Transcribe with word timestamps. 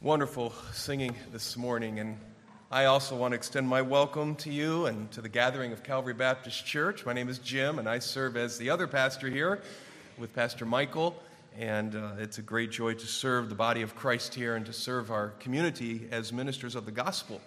Wonderful 0.00 0.52
singing 0.72 1.16
this 1.32 1.56
morning, 1.56 1.98
and 1.98 2.18
I 2.70 2.84
also 2.84 3.16
want 3.16 3.32
to 3.32 3.34
extend 3.34 3.66
my 3.66 3.82
welcome 3.82 4.36
to 4.36 4.48
you 4.48 4.86
and 4.86 5.10
to 5.10 5.20
the 5.20 5.28
gathering 5.28 5.72
of 5.72 5.82
Calvary 5.82 6.14
Baptist 6.14 6.64
Church. 6.64 7.04
My 7.04 7.12
name 7.12 7.28
is 7.28 7.40
Jim, 7.40 7.80
and 7.80 7.88
I 7.88 7.98
serve 7.98 8.36
as 8.36 8.58
the 8.58 8.70
other 8.70 8.86
pastor 8.86 9.28
here 9.28 9.60
with 10.16 10.32
Pastor 10.36 10.64
Michael. 10.64 11.20
And 11.58 11.96
uh, 11.96 12.12
it's 12.18 12.38
a 12.38 12.42
great 12.42 12.70
joy 12.70 12.94
to 12.94 13.06
serve 13.08 13.48
the 13.48 13.56
body 13.56 13.82
of 13.82 13.96
Christ 13.96 14.34
here 14.34 14.54
and 14.54 14.64
to 14.66 14.72
serve 14.72 15.10
our 15.10 15.30
community 15.40 16.06
as 16.12 16.32
ministers 16.32 16.76
of 16.76 16.86
the 16.86 16.92
gospel 16.92 17.40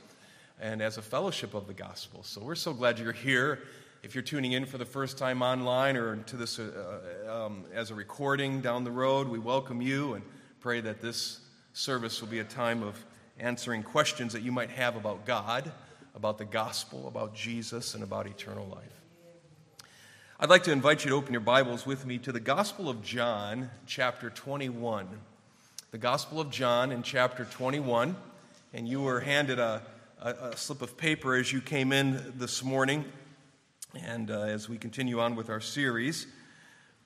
and 0.59 0.81
as 0.81 0.98
a 0.98 1.02
fellowship 1.02 1.54
of 1.54 1.68
the 1.68 1.73
gospel. 1.73 2.22
So 2.22 2.41
we're 2.41 2.55
so 2.55 2.73
glad 2.73 2.99
you're 2.99 3.13
here. 3.13 3.59
If 4.04 4.13
you're 4.13 4.23
tuning 4.23 4.52
in 4.52 4.66
for 4.66 4.77
the 4.77 4.84
first 4.84 5.18
time 5.18 5.41
online 5.41 5.95
or 5.95 6.18
to 6.18 6.36
this 6.36 6.59
uh, 6.59 7.45
um, 7.48 7.63
as 7.73 7.91
a 7.91 7.95
recording 7.95 8.59
down 8.59 8.84
the 8.84 8.91
road, 8.91 9.30
we 9.30 9.40
welcome 9.40 9.81
you 9.81 10.16
and 10.16 10.26
pray 10.59 10.81
that 10.81 11.02
this 11.02 11.40
service 11.73 12.21
will 12.21 12.27
be 12.27 12.39
a 12.39 12.43
time 12.43 12.84
of 12.84 13.05
answering 13.39 13.84
questions 13.84 14.34
that 14.34 14.41
you 14.41 14.52
might 14.52 14.70
have 14.70 14.95
about 14.95 15.25
God, 15.25 15.71
about 16.16 16.38
the 16.38 16.45
gospel, 16.45 17.07
about 17.07 17.34
Jesus, 17.34 17.95
and 17.95 18.03
about 18.03 18.27
eternal 18.27 18.67
life. 18.67 19.02
I'd 20.39 20.49
like 20.49 20.63
to 20.63 20.71
invite 20.71 21.05
you 21.05 21.11
to 21.11 21.16
open 21.16 21.34
your 21.34 21.41
Bibles 21.41 21.85
with 21.85 22.05
me 22.05 22.17
to 22.20 22.31
the 22.31 22.39
Gospel 22.39 22.89
of 22.89 23.02
John, 23.02 23.70
chapter 23.85 24.30
21. 24.30 25.07
The 25.91 25.97
Gospel 25.97 26.41
of 26.41 26.49
John 26.49 26.91
in 26.91 27.03
chapter 27.03 27.45
21, 27.45 28.16
and 28.73 28.88
you 28.88 29.02
were 29.02 29.19
handed 29.19 29.59
a, 29.59 29.81
a, 30.22 30.30
a 30.30 30.58
slip 30.58 30.81
of 30.81 30.97
paper 30.97 31.35
as 31.35 31.53
you 31.53 31.61
came 31.61 31.94
in 31.94 32.33
this 32.38 32.63
morning, 32.63 33.05
and 34.03 34.30
uh, 34.31 34.41
as 34.41 34.67
we 34.67 34.77
continue 34.77 35.19
on 35.19 35.35
with 35.35 35.49
our 35.49 35.61
series. 35.61 36.27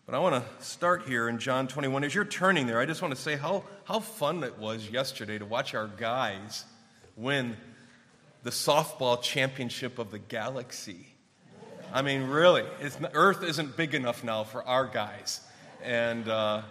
But 0.06 0.14
I 0.14 0.20
want 0.20 0.36
to 0.36 0.64
start 0.64 1.08
here 1.08 1.28
in 1.28 1.40
John 1.40 1.68
21. 1.68 2.04
As 2.04 2.14
you're 2.14 2.26
turning 2.26 2.68
there, 2.68 2.80
I 2.80 2.86
just 2.86 3.02
want 3.02 3.16
to 3.16 3.20
say 3.20 3.36
how, 3.38 3.64
how 3.86 4.02
fun 4.02 4.44
it 4.44 4.60
was 4.60 4.88
yesterday 4.88 5.40
to 5.40 5.46
watch 5.46 5.74
our 5.74 5.88
guys 5.88 6.64
win 7.16 7.58
the 8.44 8.52
softball 8.52 9.20
championship 9.20 9.98
of 9.98 10.12
the 10.12 10.20
galaxy. 10.20 11.08
I 11.92 12.04
mean, 12.04 12.28
really, 12.28 12.66
Earth 13.14 13.42
isn't 13.42 13.76
big 13.76 13.96
enough 13.96 14.24
now 14.24 14.44
for 14.44 14.64
our 14.64 14.86
guys. 14.86 15.42
And, 15.82 16.30
uh, 16.30 16.62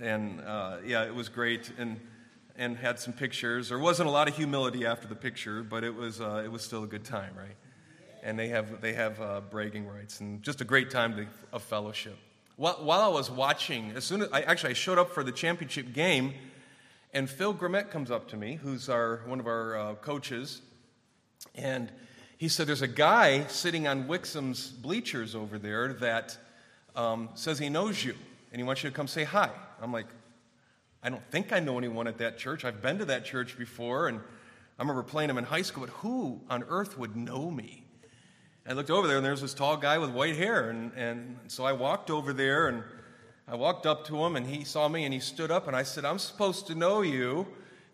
and 0.00 0.40
uh, 0.40 0.78
yeah, 0.82 1.04
it 1.04 1.14
was 1.14 1.28
great. 1.28 1.70
And, 1.76 2.00
and 2.56 2.78
had 2.78 2.98
some 2.98 3.12
pictures. 3.12 3.68
There 3.68 3.78
wasn't 3.78 4.08
a 4.08 4.12
lot 4.12 4.28
of 4.28 4.36
humility 4.36 4.86
after 4.86 5.06
the 5.06 5.14
picture, 5.14 5.62
but 5.62 5.84
it 5.84 5.94
was, 5.94 6.22
uh, 6.22 6.40
it 6.42 6.50
was 6.50 6.62
still 6.62 6.84
a 6.84 6.88
good 6.88 7.04
time, 7.04 7.34
right? 7.36 7.56
And 8.22 8.38
they 8.38 8.48
have, 8.48 8.80
they 8.80 8.94
have 8.94 9.20
uh, 9.20 9.42
bragging 9.50 9.86
rights 9.86 10.20
and 10.20 10.42
just 10.42 10.62
a 10.62 10.64
great 10.64 10.90
time 10.90 11.28
of 11.52 11.62
fellowship. 11.62 12.16
While 12.56 13.00
I 13.00 13.08
was 13.08 13.30
watching, 13.30 13.92
as 13.92 14.04
soon 14.04 14.22
as 14.22 14.28
I 14.30 14.42
actually 14.42 14.70
I 14.70 14.74
showed 14.74 14.98
up 14.98 15.10
for 15.10 15.24
the 15.24 15.32
championship 15.32 15.94
game, 15.94 16.34
and 17.14 17.28
Phil 17.28 17.54
Grimmett 17.54 17.90
comes 17.90 18.10
up 18.10 18.28
to 18.28 18.36
me, 18.36 18.56
who's 18.56 18.88
our 18.88 19.22
one 19.26 19.40
of 19.40 19.46
our 19.46 19.76
uh, 19.76 19.94
coaches, 19.96 20.60
and 21.54 21.90
he 22.36 22.48
said, 22.48 22.66
"There's 22.66 22.82
a 22.82 22.88
guy 22.88 23.46
sitting 23.46 23.86
on 23.86 24.06
Wixom's 24.06 24.68
bleachers 24.68 25.34
over 25.34 25.58
there 25.58 25.94
that 25.94 26.36
um, 26.94 27.30
says 27.34 27.58
he 27.58 27.70
knows 27.70 28.04
you, 28.04 28.14
and 28.52 28.60
he 28.60 28.64
wants 28.64 28.82
you 28.84 28.90
to 28.90 28.96
come 28.96 29.08
say 29.08 29.24
hi." 29.24 29.50
I'm 29.80 29.92
like, 29.92 30.08
"I 31.02 31.08
don't 31.08 31.24
think 31.30 31.52
I 31.52 31.60
know 31.60 31.78
anyone 31.78 32.06
at 32.06 32.18
that 32.18 32.36
church. 32.36 32.66
I've 32.66 32.82
been 32.82 32.98
to 32.98 33.06
that 33.06 33.24
church 33.24 33.56
before, 33.56 34.08
and 34.08 34.18
I 34.78 34.82
remember 34.82 35.02
playing 35.02 35.30
him 35.30 35.38
in 35.38 35.44
high 35.44 35.62
school. 35.62 35.86
But 35.86 35.92
who 35.94 36.42
on 36.50 36.64
earth 36.68 36.98
would 36.98 37.16
know 37.16 37.50
me?" 37.50 37.81
I 38.64 38.74
looked 38.74 38.90
over 38.90 39.08
there, 39.08 39.16
and 39.16 39.26
there's 39.26 39.40
this 39.40 39.54
tall 39.54 39.76
guy 39.76 39.98
with 39.98 40.10
white 40.10 40.36
hair. 40.36 40.70
And, 40.70 40.92
and 40.94 41.36
so 41.48 41.64
I 41.64 41.72
walked 41.72 42.10
over 42.10 42.32
there, 42.32 42.68
and 42.68 42.84
I 43.48 43.56
walked 43.56 43.86
up 43.86 44.06
to 44.06 44.24
him, 44.24 44.36
and 44.36 44.46
he 44.46 44.62
saw 44.62 44.88
me, 44.88 45.04
and 45.04 45.12
he 45.12 45.18
stood 45.18 45.50
up, 45.50 45.66
and 45.66 45.74
I 45.74 45.82
said, 45.82 46.04
I'm 46.04 46.20
supposed 46.20 46.68
to 46.68 46.76
know 46.76 47.02
you. 47.02 47.48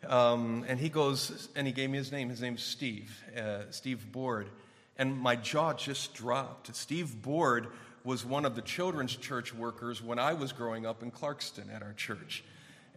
Um, 0.06 0.66
and 0.68 0.78
he 0.78 0.90
goes, 0.90 1.48
and 1.56 1.66
he 1.66 1.72
gave 1.72 1.88
me 1.88 1.96
his 1.96 2.12
name. 2.12 2.28
His 2.28 2.42
name's 2.42 2.62
Steve, 2.62 3.18
uh, 3.36 3.62
Steve 3.70 4.12
Board. 4.12 4.50
And 4.98 5.16
my 5.16 5.36
jaw 5.36 5.72
just 5.72 6.12
dropped. 6.12 6.74
Steve 6.76 7.22
Board 7.22 7.68
was 8.04 8.24
one 8.24 8.44
of 8.44 8.54
the 8.54 8.62
children's 8.62 9.16
church 9.16 9.54
workers 9.54 10.02
when 10.02 10.18
I 10.18 10.34
was 10.34 10.52
growing 10.52 10.84
up 10.84 11.02
in 11.02 11.10
Clarkston 11.10 11.74
at 11.74 11.82
our 11.82 11.94
church. 11.94 12.44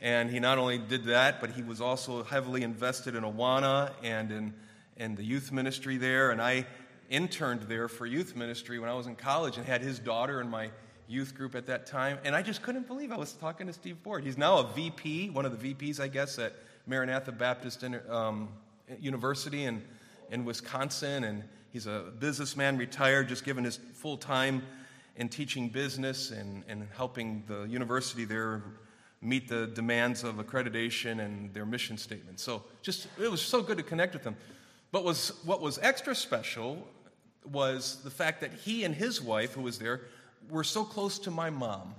And 0.01 0.29
he 0.29 0.39
not 0.39 0.57
only 0.57 0.77
did 0.77 1.05
that, 1.05 1.39
but 1.39 1.51
he 1.51 1.63
was 1.63 1.79
also 1.79 2.23
heavily 2.23 2.63
invested 2.63 3.15
in 3.15 3.23
Awana 3.23 3.91
and 4.03 4.31
in, 4.31 4.53
in 4.97 5.15
the 5.15 5.23
youth 5.23 5.51
ministry 5.51 5.97
there. 5.97 6.31
And 6.31 6.41
I 6.41 6.65
interned 7.11 7.63
there 7.63 7.88
for 7.88 8.05
youth 8.07 8.35
ministry 8.35 8.79
when 8.79 8.89
I 8.89 8.94
was 8.94 9.05
in 9.05 9.16
college 9.16 9.57
and 9.57 9.66
had 9.66 9.81
his 9.81 9.99
daughter 9.99 10.41
in 10.41 10.49
my 10.49 10.72
youth 11.07 11.35
group 11.35 11.53
at 11.55 11.67
that 11.67 11.85
time. 11.85 12.17
And 12.23 12.33
I 12.33 12.41
just 12.41 12.61
couldn't 12.63 12.88
believe 12.88 13.11
I 13.11 13.17
was 13.17 13.33
talking 13.33 13.67
to 13.67 13.73
Steve 13.73 13.97
Ford. 14.01 14.23
He's 14.23 14.38
now 14.38 14.59
a 14.59 14.67
VP, 14.73 15.29
one 15.29 15.45
of 15.45 15.61
the 15.61 15.73
VPs, 15.73 15.99
I 15.99 16.07
guess, 16.07 16.39
at 16.39 16.53
Maranatha 16.88 17.33
Baptist 17.33 17.83
um, 18.09 18.47
University 18.99 19.66
in, 19.66 19.83
in 20.31 20.45
Wisconsin. 20.45 21.25
And 21.25 21.44
he's 21.72 21.85
a 21.85 22.13
businessman, 22.17 22.77
retired, 22.77 23.28
just 23.28 23.43
given 23.43 23.66
his 23.66 23.78
full 23.93 24.17
time 24.17 24.63
in 25.17 25.28
teaching 25.28 25.67
business 25.67 26.31
and, 26.31 26.63
and 26.69 26.88
helping 26.95 27.43
the 27.47 27.63
university 27.63 28.23
there 28.23 28.63
meet 29.22 29.49
the 29.49 29.67
demands 29.67 30.23
of 30.23 30.35
accreditation 30.35 31.23
and 31.23 31.53
their 31.53 31.66
mission 31.66 31.97
statement. 31.97 32.39
So 32.39 32.63
just 32.81 33.07
it 33.22 33.29
was 33.29 33.41
so 33.41 33.61
good 33.61 33.78
to 33.78 33.83
connect 33.83 34.13
with 34.13 34.23
him. 34.23 34.38
But 34.91 35.03
was 35.03 35.33
what 35.43 35.61
was 35.61 35.78
extra 35.81 36.16
special 36.16 36.88
was 37.50 38.02
the 38.03 38.09
fact 38.09 38.41
that 38.41 38.53
he 38.53 38.84
and 38.84 38.94
his 38.94 39.22
wife, 39.22 39.53
who 39.53 39.62
was 39.62 39.79
there, 39.79 40.02
were 40.50 40.63
so 40.63 40.84
close 40.84 41.19
to 41.19 41.31
my 41.31 41.50
mom. 41.50 41.96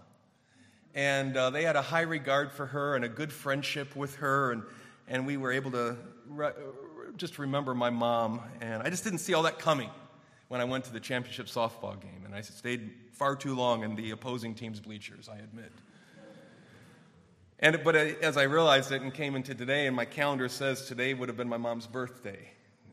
And 0.94 1.36
uh, 1.36 1.50
they 1.50 1.62
had 1.62 1.76
a 1.76 1.82
high 1.82 2.02
regard 2.02 2.52
for 2.52 2.66
her 2.66 2.96
and 2.96 3.04
a 3.04 3.08
good 3.08 3.32
friendship 3.32 3.96
with 3.96 4.16
her. 4.16 4.52
And, 4.52 4.62
and 5.08 5.26
we 5.26 5.36
were 5.36 5.52
able 5.52 5.70
to 5.72 5.96
re- 6.28 6.52
just 7.16 7.38
remember 7.38 7.74
my 7.74 7.90
mom. 7.90 8.40
And 8.60 8.82
I 8.82 8.90
just 8.90 9.04
didn't 9.04 9.20
see 9.20 9.34
all 9.34 9.42
that 9.44 9.58
coming 9.58 9.90
when 10.48 10.60
I 10.60 10.64
went 10.64 10.84
to 10.84 10.92
the 10.92 11.00
championship 11.00 11.46
softball 11.46 12.00
game. 12.00 12.22
And 12.24 12.34
I 12.34 12.42
stayed 12.42 12.90
far 13.12 13.36
too 13.36 13.54
long 13.54 13.84
in 13.84 13.96
the 13.96 14.10
opposing 14.10 14.54
team's 14.54 14.80
bleachers, 14.80 15.28
I 15.28 15.38
admit. 15.38 15.72
And, 17.58 17.80
but 17.84 17.94
as 17.94 18.36
I 18.36 18.42
realized 18.42 18.90
it 18.90 19.02
and 19.02 19.14
came 19.14 19.36
into 19.36 19.54
today, 19.54 19.86
and 19.86 19.94
my 19.94 20.04
calendar 20.04 20.48
says 20.48 20.86
today 20.88 21.14
would 21.14 21.28
have 21.28 21.36
been 21.36 21.48
my 21.48 21.58
mom's 21.58 21.86
birthday 21.86 22.50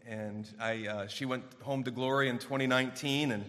and 0.09 0.49
I, 0.59 0.87
uh, 0.87 1.07
she 1.07 1.25
went 1.25 1.43
home 1.61 1.83
to 1.83 1.91
glory 1.91 2.29
in 2.29 2.39
2019, 2.39 3.31
and, 3.31 3.45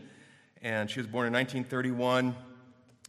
and 0.61 0.91
she 0.91 1.01
was 1.01 1.07
born 1.07 1.27
in 1.27 1.33
1931. 1.33 2.37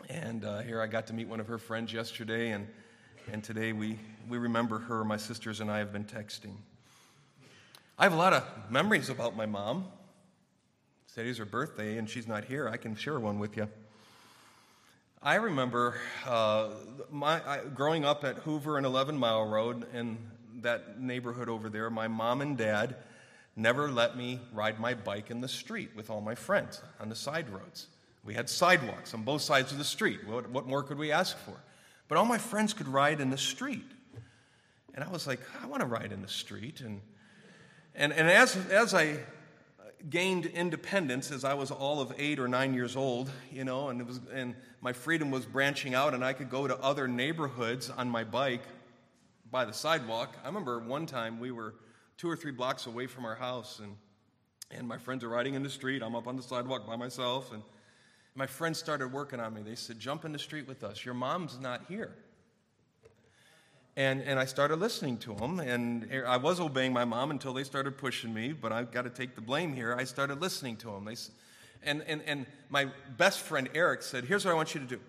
And 0.09 0.45
uh, 0.45 0.59
here 0.59 0.81
I 0.81 0.87
got 0.87 1.07
to 1.07 1.13
meet 1.13 1.27
one 1.27 1.41
of 1.41 1.47
her 1.47 1.57
friends 1.57 1.91
yesterday, 1.91 2.51
and, 2.51 2.65
and 3.29 3.43
today 3.43 3.73
we, 3.73 3.99
we 4.29 4.37
remember 4.37 4.79
her. 4.79 5.03
My 5.03 5.17
sisters 5.17 5.59
and 5.59 5.69
I 5.69 5.79
have 5.79 5.91
been 5.91 6.05
texting. 6.05 6.53
I 7.99 8.03
have 8.03 8.13
a 8.13 8.15
lot 8.15 8.31
of 8.31 8.45
memories 8.69 9.09
about 9.09 9.35
my 9.35 9.45
mom. 9.45 9.85
Today's 11.13 11.37
her 11.37 11.45
birthday, 11.45 11.97
and 11.97 12.09
she's 12.09 12.29
not 12.29 12.45
here. 12.45 12.69
I 12.69 12.77
can 12.77 12.95
share 12.95 13.19
one 13.19 13.37
with 13.37 13.57
you. 13.57 13.67
I 15.21 15.35
remember 15.35 15.95
uh, 16.25 16.69
my, 17.11 17.45
I, 17.45 17.59
growing 17.65 18.05
up 18.05 18.23
at 18.23 18.37
Hoover 18.37 18.77
and 18.77 18.85
11 18.85 19.17
Mile 19.17 19.45
Road 19.45 19.85
in 19.93 20.17
that 20.61 21.01
neighborhood 21.01 21.49
over 21.49 21.67
there. 21.69 21.89
My 21.89 22.07
mom 22.07 22.39
and 22.39 22.57
dad 22.57 22.95
never 23.55 23.91
let 23.91 24.17
me 24.17 24.39
ride 24.53 24.79
my 24.79 24.93
bike 24.93 25.31
in 25.31 25.41
the 25.41 25.47
street 25.47 25.91
with 25.95 26.09
all 26.09 26.21
my 26.21 26.35
friends 26.35 26.81
on 26.99 27.09
the 27.09 27.15
side 27.15 27.49
roads. 27.49 27.87
We 28.23 28.33
had 28.33 28.49
sidewalks 28.49 29.13
on 29.13 29.23
both 29.23 29.41
sides 29.41 29.71
of 29.71 29.77
the 29.77 29.83
street. 29.83 30.27
What, 30.27 30.49
what 30.49 30.67
more 30.67 30.83
could 30.83 30.97
we 30.97 31.11
ask 31.11 31.37
for? 31.37 31.55
But 32.07 32.17
all 32.17 32.25
my 32.25 32.37
friends 32.37 32.73
could 32.73 32.87
ride 32.87 33.19
in 33.19 33.29
the 33.29 33.37
street. 33.37 33.89
And 34.93 35.03
I 35.03 35.09
was 35.09 35.25
like, 35.25 35.39
I 35.63 35.67
want 35.67 35.81
to 35.81 35.87
ride 35.87 36.11
in 36.11 36.21
the 36.21 36.27
street. 36.27 36.81
And, 36.81 37.01
and, 37.95 38.13
and 38.13 38.29
as, 38.29 38.55
as 38.69 38.93
I 38.93 39.19
gained 40.09 40.45
independence, 40.45 41.31
as 41.31 41.43
I 41.43 41.53
was 41.53 41.71
all 41.71 42.01
of 42.01 42.13
eight 42.17 42.39
or 42.39 42.47
nine 42.47 42.73
years 42.73 42.95
old, 42.95 43.29
you 43.51 43.63
know, 43.63 43.89
and, 43.89 44.01
it 44.01 44.07
was, 44.07 44.19
and 44.33 44.55
my 44.81 44.93
freedom 44.93 45.31
was 45.31 45.45
branching 45.45 45.93
out, 45.93 46.13
and 46.13 46.23
I 46.23 46.33
could 46.33 46.49
go 46.49 46.67
to 46.67 46.77
other 46.79 47.07
neighborhoods 47.07 47.89
on 47.89 48.09
my 48.09 48.23
bike 48.23 48.63
by 49.49 49.65
the 49.65 49.73
sidewalk. 49.73 50.35
I 50.43 50.47
remember 50.47 50.79
one 50.79 51.05
time 51.05 51.39
we 51.39 51.51
were 51.51 51.75
two 52.21 52.29
or 52.29 52.35
three 52.35 52.51
blocks 52.51 52.85
away 52.85 53.07
from 53.07 53.25
our 53.25 53.33
house, 53.33 53.79
and, 53.79 53.95
and 54.69 54.87
my 54.87 54.99
friends 54.99 55.23
are 55.23 55.29
riding 55.29 55.55
in 55.55 55.63
the 55.63 55.69
street. 55.71 56.03
I'm 56.03 56.15
up 56.15 56.27
on 56.27 56.35
the 56.35 56.43
sidewalk 56.43 56.85
by 56.85 56.95
myself, 56.95 57.51
and 57.51 57.63
my 58.35 58.45
friends 58.45 58.77
started 58.77 59.11
working 59.11 59.39
on 59.39 59.55
me. 59.55 59.63
They 59.63 59.73
said, 59.73 59.99
Jump 59.99 60.23
in 60.23 60.31
the 60.31 60.37
street 60.37 60.67
with 60.67 60.83
us. 60.83 61.03
Your 61.03 61.15
mom's 61.15 61.57
not 61.59 61.81
here. 61.89 62.13
And, 63.97 64.21
and 64.21 64.37
I 64.37 64.45
started 64.45 64.75
listening 64.75 65.17
to 65.17 65.33
them, 65.33 65.59
and 65.59 66.07
I 66.27 66.37
was 66.37 66.59
obeying 66.59 66.93
my 66.93 67.05
mom 67.05 67.31
until 67.31 67.55
they 67.55 67.63
started 67.63 67.97
pushing 67.97 68.31
me, 68.31 68.53
but 68.53 68.71
I've 68.71 68.91
got 68.91 69.05
to 69.05 69.09
take 69.09 69.33
the 69.33 69.41
blame 69.41 69.73
here. 69.73 69.95
I 69.97 70.03
started 70.03 70.41
listening 70.41 70.77
to 70.77 70.91
them. 70.91 71.05
They, 71.05 71.15
and, 71.81 72.03
and, 72.05 72.21
and 72.27 72.45
my 72.69 72.85
best 73.17 73.39
friend 73.39 73.67
Eric 73.73 74.03
said, 74.03 74.25
Here's 74.25 74.45
what 74.45 74.51
I 74.51 74.55
want 74.55 74.75
you 74.75 74.81
to 74.81 74.85
do 74.85 74.99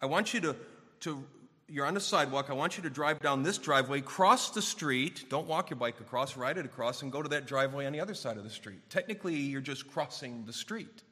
I 0.00 0.06
want 0.06 0.32
you 0.32 0.40
to, 0.40 0.56
to 1.00 1.24
you're 1.68 1.86
on 1.86 1.94
the 1.94 2.00
sidewalk. 2.00 2.50
I 2.50 2.52
want 2.52 2.76
you 2.76 2.82
to 2.82 2.90
drive 2.90 3.20
down 3.20 3.42
this 3.42 3.58
driveway, 3.58 4.00
cross 4.00 4.50
the 4.50 4.62
street. 4.62 5.24
Don't 5.28 5.46
walk 5.46 5.70
your 5.70 5.78
bike 5.78 6.00
across, 6.00 6.36
ride 6.36 6.58
it 6.58 6.66
across, 6.66 7.02
and 7.02 7.10
go 7.10 7.22
to 7.22 7.28
that 7.30 7.46
driveway 7.46 7.86
on 7.86 7.92
the 7.92 8.00
other 8.00 8.14
side 8.14 8.36
of 8.36 8.44
the 8.44 8.50
street. 8.50 8.78
Technically, 8.90 9.34
you're 9.34 9.60
just 9.60 9.90
crossing 9.90 10.44
the 10.44 10.52
street. 10.52 11.02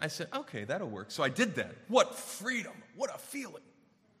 I 0.00 0.08
said, 0.08 0.28
okay, 0.34 0.64
that'll 0.64 0.90
work. 0.90 1.10
So 1.10 1.22
I 1.22 1.28
did 1.28 1.54
that. 1.56 1.74
What 1.88 2.14
freedom! 2.14 2.74
What 2.96 3.14
a 3.14 3.18
feeling 3.18 3.62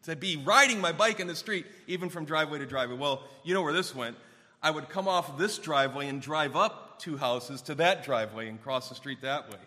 to 0.04 0.16
be 0.16 0.36
riding 0.36 0.80
my 0.80 0.92
bike 0.92 1.20
in 1.20 1.26
the 1.26 1.34
street, 1.34 1.66
even 1.86 2.08
from 2.08 2.24
driveway 2.24 2.60
to 2.60 2.66
driveway. 2.66 2.96
Well, 2.96 3.24
you 3.42 3.54
know 3.54 3.62
where 3.62 3.72
this 3.72 3.94
went. 3.94 4.16
I 4.62 4.70
would 4.70 4.88
come 4.88 5.08
off 5.08 5.36
this 5.36 5.58
driveway 5.58 6.08
and 6.08 6.22
drive 6.22 6.56
up 6.56 6.98
two 7.00 7.16
houses 7.16 7.60
to 7.62 7.74
that 7.74 8.04
driveway 8.04 8.48
and 8.48 8.62
cross 8.62 8.88
the 8.88 8.94
street 8.94 9.20
that 9.22 9.50
way. 9.50 9.58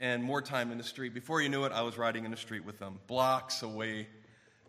And 0.00 0.22
more 0.22 0.42
time 0.42 0.72
in 0.72 0.78
the 0.78 0.84
street. 0.84 1.14
Before 1.14 1.40
you 1.40 1.48
knew 1.48 1.64
it, 1.64 1.72
I 1.72 1.82
was 1.82 1.96
riding 1.96 2.24
in 2.24 2.30
the 2.32 2.36
street 2.36 2.64
with 2.64 2.78
them, 2.78 2.98
blocks 3.06 3.62
away 3.62 4.08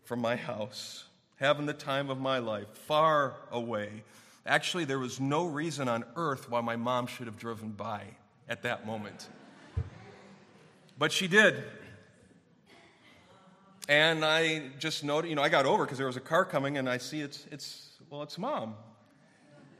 from 0.03 0.19
my 0.19 0.35
house, 0.35 1.05
having 1.37 1.65
the 1.65 1.73
time 1.73 2.09
of 2.09 2.19
my 2.19 2.39
life, 2.39 2.67
far 2.85 3.35
away. 3.51 4.03
Actually, 4.45 4.85
there 4.85 4.99
was 4.99 5.19
no 5.19 5.45
reason 5.45 5.87
on 5.87 6.03
earth 6.15 6.49
why 6.49 6.61
my 6.61 6.75
mom 6.75 7.07
should 7.07 7.27
have 7.27 7.37
driven 7.37 7.69
by 7.69 8.03
at 8.49 8.63
that 8.63 8.85
moment. 8.85 9.27
But 10.97 11.11
she 11.11 11.27
did. 11.27 11.63
And 13.89 14.23
I 14.23 14.69
just 14.79 15.03
noted, 15.03 15.29
you 15.29 15.35
know, 15.35 15.41
I 15.41 15.49
got 15.49 15.65
over 15.65 15.83
because 15.83 15.97
there 15.97 16.07
was 16.07 16.17
a 16.17 16.21
car 16.21 16.45
coming 16.45 16.77
and 16.77 16.89
I 16.89 16.97
see 16.97 17.21
it's, 17.21 17.45
it's, 17.51 17.89
well, 18.09 18.21
it's 18.23 18.37
mom. 18.37 18.75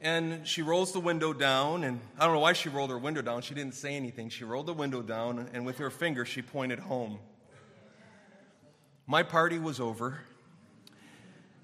And 0.00 0.46
she 0.46 0.60
rolls 0.60 0.92
the 0.92 1.00
window 1.00 1.32
down, 1.32 1.82
and 1.82 1.98
I 2.18 2.26
don't 2.26 2.34
know 2.34 2.40
why 2.40 2.52
she 2.52 2.68
rolled 2.68 2.90
her 2.90 2.98
window 2.98 3.22
down. 3.22 3.40
She 3.40 3.54
didn't 3.54 3.74
say 3.74 3.94
anything. 3.94 4.28
She 4.28 4.44
rolled 4.44 4.66
the 4.66 4.74
window 4.74 5.00
down, 5.00 5.48
and 5.54 5.64
with 5.64 5.78
her 5.78 5.88
finger, 5.88 6.26
she 6.26 6.42
pointed 6.42 6.78
home. 6.78 7.20
My 9.06 9.22
party 9.22 9.58
was 9.58 9.80
over. 9.80 10.20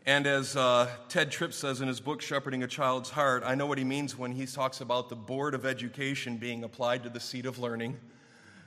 And 0.04 0.26
as 0.26 0.56
uh, 0.56 0.88
Tedd 1.08 1.30
Tripp 1.30 1.54
says 1.54 1.80
in 1.80 1.88
his 1.88 1.98
book, 1.98 2.20
Shepherding 2.20 2.62
a 2.62 2.66
Child's 2.66 3.08
Heart, 3.08 3.44
I 3.46 3.54
know 3.54 3.64
what 3.64 3.78
he 3.78 3.84
means 3.84 4.16
when 4.18 4.32
he 4.32 4.44
talks 4.44 4.82
about 4.82 5.08
the 5.08 5.16
Board 5.16 5.54
of 5.54 5.64
Education 5.64 6.36
being 6.36 6.64
applied 6.64 7.02
to 7.04 7.08
the 7.08 7.20
seat 7.20 7.46
of 7.46 7.58
learning. 7.58 7.98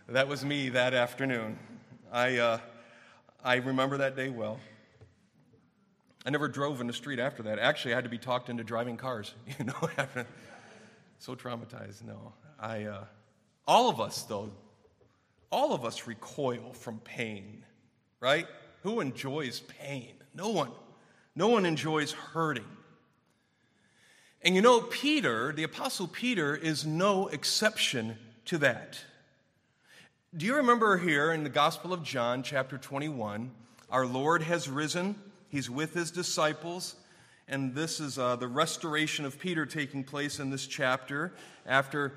That 0.08 0.28
was 0.28 0.44
me 0.44 0.70
that 0.70 0.96
afternoon. 0.96 1.60
I, 2.12 2.38
uh, 2.38 2.60
I 3.44 3.58
remember 3.58 3.98
that 3.98 4.16
day 4.16 4.30
well. 4.30 4.60
I 6.26 6.32
never 6.32 6.48
drove 6.48 6.82
in 6.82 6.88
the 6.88 6.94
street 6.94 7.20
after 7.20 7.44
that. 7.44 7.60
Actually, 7.60 7.94
I 7.94 7.98
had 7.98 8.06
to 8.06 8.10
be 8.10 8.18
talked 8.18 8.50
into 8.50 8.64
driving 8.64 8.98
cars, 8.98 9.36
you 9.60 9.66
know, 9.66 9.90
so 11.20 11.36
traumatized. 11.36 12.04
No, 12.04 12.34
I, 12.60 12.86
uh, 12.86 13.04
all 13.68 13.90
of 13.90 14.02
us, 14.02 14.24
though, 14.24 14.50
all 15.52 15.74
of 15.74 15.86
us 15.86 16.08
recoil 16.08 16.74
from 16.74 16.98
pain, 17.00 17.64
right? 18.20 18.48
Who 18.84 19.00
enjoys 19.00 19.62
pain? 19.62 20.14
No 20.36 20.50
one. 20.50 20.72
No 21.36 21.48
one 21.48 21.66
enjoys 21.66 22.12
hurting. 22.12 22.66
And 24.42 24.56
you 24.56 24.62
know, 24.62 24.82
Peter, 24.82 25.54
the 25.54 25.64
Apostle 25.64 26.08
Peter, 26.08 26.56
is 26.56 26.86
no 26.86 27.28
exception 27.30 28.18
to 28.46 28.58
that. 28.60 29.00
Do 30.36 30.46
you 30.46 30.56
remember 30.56 30.98
here 30.98 31.32
in 31.32 31.44
the 31.44 31.50
Gospel 31.50 31.94
of 31.94 32.04
John, 32.04 32.44
chapter 32.44 32.78
21, 32.78 33.52
our 33.90 34.06
Lord 34.06 34.42
has 34.44 34.68
risen, 34.68 35.16
he's 35.48 35.70
with 35.70 35.94
his 35.94 36.12
disciples, 36.12 36.96
and 37.48 37.74
this 37.74 38.00
is 38.00 38.18
uh, 38.18 38.36
the 38.36 38.48
restoration 38.48 39.24
of 39.26 39.40
Peter 39.40 39.66
taking 39.66 40.04
place 40.04 40.40
in 40.40 40.50
this 40.50 40.68
chapter 40.68 41.34
after 41.66 42.16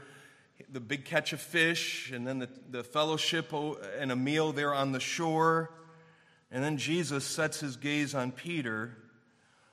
the 0.73 0.81
big 0.81 1.05
catch 1.05 1.33
of 1.33 1.41
fish, 1.41 2.11
and 2.11 2.27
then 2.27 2.39
the, 2.39 2.49
the 2.71 2.83
fellowship 2.83 3.53
and 3.99 4.11
a 4.11 4.17
meal 4.17 4.53
there 4.53 4.75
on 4.75 4.93
the 4.93 5.01
shore. 5.01 5.71
And 6.51 6.63
then 6.63 6.77
Jesus 6.77 7.25
sets 7.25 7.61
his 7.61 7.77
gaze 7.77 8.15
on 8.15 8.33
Peter, 8.33 8.97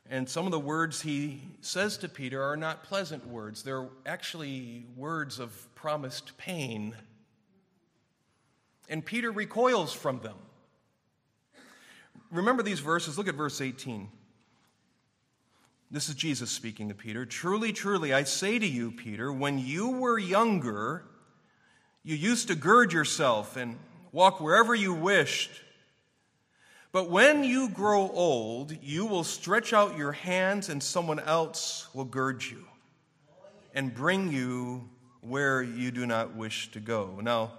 and 0.09 0.27
some 0.27 0.45
of 0.45 0.51
the 0.51 0.59
words 0.59 1.01
he 1.01 1.41
says 1.61 1.97
to 1.97 2.09
Peter 2.09 2.41
are 2.43 2.57
not 2.57 2.83
pleasant 2.83 3.27
words. 3.27 3.63
They're 3.63 3.89
actually 4.05 4.85
words 4.95 5.39
of 5.39 5.73
promised 5.75 6.37
pain 6.37 6.95
and 8.89 9.05
Peter 9.05 9.31
recoils 9.31 9.93
from 9.93 10.19
them. 10.19 10.35
Remember 12.31 12.63
these 12.63 12.79
verses. 12.79 13.17
Look 13.17 13.27
at 13.27 13.35
verse 13.35 13.61
18. 13.61 14.09
This 15.91 16.09
is 16.09 16.15
Jesus 16.15 16.49
speaking 16.49 16.89
to 16.89 16.95
Peter. 16.95 17.25
Truly, 17.25 17.71
truly, 17.71 18.13
I 18.13 18.23
say 18.23 18.57
to 18.57 18.65
you, 18.65 18.91
Peter, 18.91 19.31
when 19.31 19.59
you 19.59 19.89
were 19.89 20.17
younger, 20.17 21.05
you 22.03 22.15
used 22.15 22.47
to 22.47 22.55
gird 22.55 22.91
yourself 22.91 23.55
and 23.55 23.77
walk 24.11 24.41
wherever 24.41 24.73
you 24.73 24.93
wished. 24.93 25.51
But 26.93 27.09
when 27.09 27.43
you 27.43 27.69
grow 27.69 28.07
old, 28.07 28.71
you 28.83 29.07
will 29.07 29.23
stretch 29.23 29.73
out 29.73 29.97
your 29.97 30.11
hands, 30.11 30.69
and 30.69 30.81
someone 30.81 31.19
else 31.19 31.87
will 31.91 32.05
gird 32.05 32.43
you 32.43 32.63
and 33.73 33.93
bring 33.93 34.31
you 34.31 34.87
where 35.21 35.63
you 35.63 35.89
do 35.89 36.05
not 36.05 36.35
wish 36.35 36.71
to 36.71 36.79
go. 36.79 37.19
Now, 37.19 37.53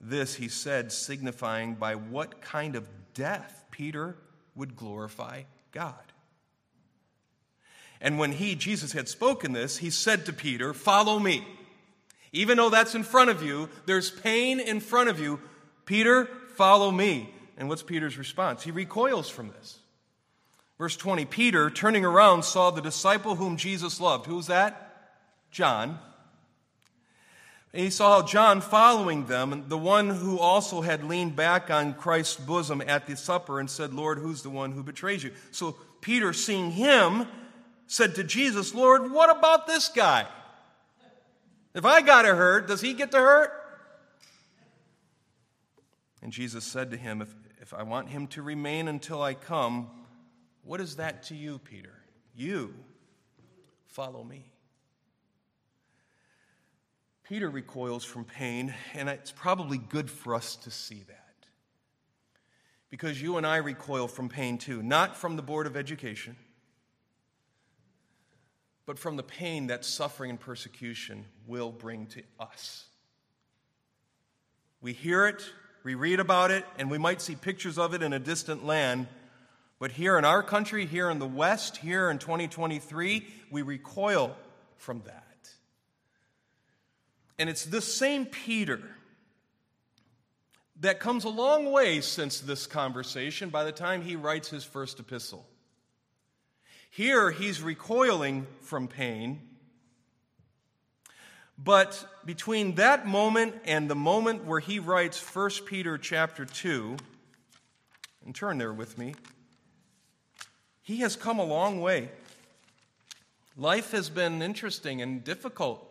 this 0.00 0.34
he 0.34 0.48
said, 0.48 0.92
signifying 0.92 1.74
by 1.74 1.94
what 1.94 2.40
kind 2.40 2.74
of 2.74 2.88
death 3.12 3.66
Peter 3.70 4.16
would 4.54 4.76
glorify 4.76 5.42
God. 5.72 5.94
And 8.00 8.18
when 8.18 8.32
he, 8.32 8.54
Jesus, 8.54 8.92
had 8.92 9.10
spoken 9.10 9.52
this, 9.52 9.76
he 9.76 9.90
said 9.90 10.24
to 10.24 10.32
Peter, 10.32 10.72
Follow 10.72 11.18
me. 11.18 11.46
Even 12.32 12.56
though 12.56 12.70
that's 12.70 12.94
in 12.94 13.02
front 13.02 13.28
of 13.28 13.42
you, 13.42 13.68
there's 13.84 14.10
pain 14.10 14.58
in 14.58 14.80
front 14.80 15.10
of 15.10 15.20
you. 15.20 15.38
Peter, 15.84 16.30
follow 16.54 16.90
me. 16.90 17.28
And 17.60 17.68
what's 17.68 17.84
Peter's 17.84 18.18
response? 18.18 18.64
He 18.64 18.72
recoils 18.72 19.28
from 19.28 19.50
this. 19.50 19.78
Verse 20.78 20.96
20 20.96 21.26
Peter, 21.26 21.70
turning 21.70 22.04
around, 22.04 22.42
saw 22.42 22.72
the 22.72 22.82
disciple 22.82 23.36
whom 23.36 23.56
Jesus 23.56 24.00
loved. 24.00 24.26
Who's 24.26 24.48
that? 24.48 24.88
John 25.52 26.00
and 27.72 27.84
he 27.84 27.90
saw 27.90 28.26
John 28.26 28.60
following 28.60 29.26
them, 29.26 29.66
the 29.68 29.78
one 29.78 30.10
who 30.10 30.38
also 30.40 30.80
had 30.80 31.04
leaned 31.04 31.36
back 31.36 31.70
on 31.70 31.94
Christ's 31.94 32.36
bosom 32.36 32.82
at 32.84 33.06
the 33.06 33.16
supper 33.16 33.60
and 33.60 33.70
said, 33.70 33.94
Lord, 33.94 34.18
who's 34.18 34.42
the 34.42 34.50
one 34.50 34.72
who 34.72 34.82
betrays 34.82 35.22
you? 35.22 35.30
So 35.52 35.76
Peter, 36.00 36.32
seeing 36.32 36.72
him, 36.72 37.28
said 37.86 38.16
to 38.16 38.24
Jesus, 38.24 38.74
Lord, 38.74 39.12
what 39.12 39.36
about 39.36 39.68
this 39.68 39.88
guy? 39.88 40.26
If 41.72 41.84
I 41.84 42.00
got 42.00 42.22
to 42.22 42.34
hurt, 42.34 42.66
does 42.66 42.80
he 42.80 42.92
get 42.92 43.12
to 43.12 43.18
hurt? 43.18 43.52
And 46.22 46.32
Jesus 46.32 46.64
said 46.64 46.90
to 46.90 46.96
him, 46.96 47.22
if, 47.22 47.32
if 47.70 47.78
I 47.78 47.84
want 47.84 48.08
him 48.08 48.26
to 48.28 48.42
remain 48.42 48.88
until 48.88 49.22
I 49.22 49.34
come, 49.34 49.88
what 50.64 50.80
is 50.80 50.96
that 50.96 51.22
to 51.24 51.36
you, 51.36 51.60
Peter? 51.60 51.92
You 52.34 52.74
follow 53.86 54.24
me. 54.24 54.50
Peter 57.22 57.48
recoils 57.48 58.04
from 58.04 58.24
pain, 58.24 58.74
and 58.92 59.08
it's 59.08 59.30
probably 59.30 59.78
good 59.78 60.10
for 60.10 60.34
us 60.34 60.56
to 60.56 60.70
see 60.72 61.04
that. 61.06 61.46
Because 62.88 63.22
you 63.22 63.36
and 63.36 63.46
I 63.46 63.58
recoil 63.58 64.08
from 64.08 64.28
pain 64.28 64.58
too, 64.58 64.82
not 64.82 65.16
from 65.16 65.36
the 65.36 65.42
Board 65.42 65.68
of 65.68 65.76
Education, 65.76 66.34
but 68.84 68.98
from 68.98 69.14
the 69.14 69.22
pain 69.22 69.68
that 69.68 69.84
suffering 69.84 70.30
and 70.30 70.40
persecution 70.40 71.24
will 71.46 71.70
bring 71.70 72.06
to 72.06 72.22
us. 72.40 72.86
We 74.80 74.92
hear 74.92 75.26
it, 75.28 75.48
we 75.82 75.94
read 75.94 76.20
about 76.20 76.50
it, 76.50 76.64
and 76.78 76.90
we 76.90 76.98
might 76.98 77.22
see 77.22 77.34
pictures 77.34 77.78
of 77.78 77.94
it 77.94 78.02
in 78.02 78.12
a 78.12 78.18
distant 78.18 78.64
land. 78.64 79.06
But 79.78 79.92
here 79.92 80.18
in 80.18 80.24
our 80.24 80.42
country, 80.42 80.84
here 80.84 81.10
in 81.10 81.18
the 81.18 81.26
West, 81.26 81.78
here 81.78 82.10
in 82.10 82.18
2023, 82.18 83.26
we 83.50 83.62
recoil 83.62 84.36
from 84.76 85.02
that. 85.06 85.24
And 87.38 87.48
it's 87.48 87.64
this 87.64 87.92
same 87.92 88.26
Peter 88.26 88.80
that 90.80 91.00
comes 91.00 91.24
a 91.24 91.30
long 91.30 91.72
way 91.72 92.00
since 92.00 92.40
this 92.40 92.66
conversation 92.66 93.48
by 93.48 93.64
the 93.64 93.72
time 93.72 94.02
he 94.02 94.16
writes 94.16 94.48
his 94.48 94.64
first 94.64 95.00
epistle. 95.00 95.46
Here 96.90 97.30
he's 97.30 97.62
recoiling 97.62 98.46
from 98.60 98.88
pain. 98.88 99.40
But 101.62 102.06
between 102.24 102.76
that 102.76 103.06
moment 103.06 103.54
and 103.64 103.90
the 103.90 103.94
moment 103.94 104.44
where 104.44 104.60
he 104.60 104.78
writes 104.78 105.20
1 105.20 105.50
Peter 105.66 105.98
chapter 105.98 106.44
2, 106.44 106.96
and 108.24 108.34
turn 108.34 108.58
there 108.58 108.72
with 108.72 108.96
me, 108.96 109.14
he 110.82 110.98
has 110.98 111.16
come 111.16 111.38
a 111.38 111.44
long 111.44 111.80
way. 111.80 112.10
Life 113.56 113.90
has 113.92 114.08
been 114.08 114.40
interesting 114.42 115.02
and 115.02 115.22
difficult 115.22 115.86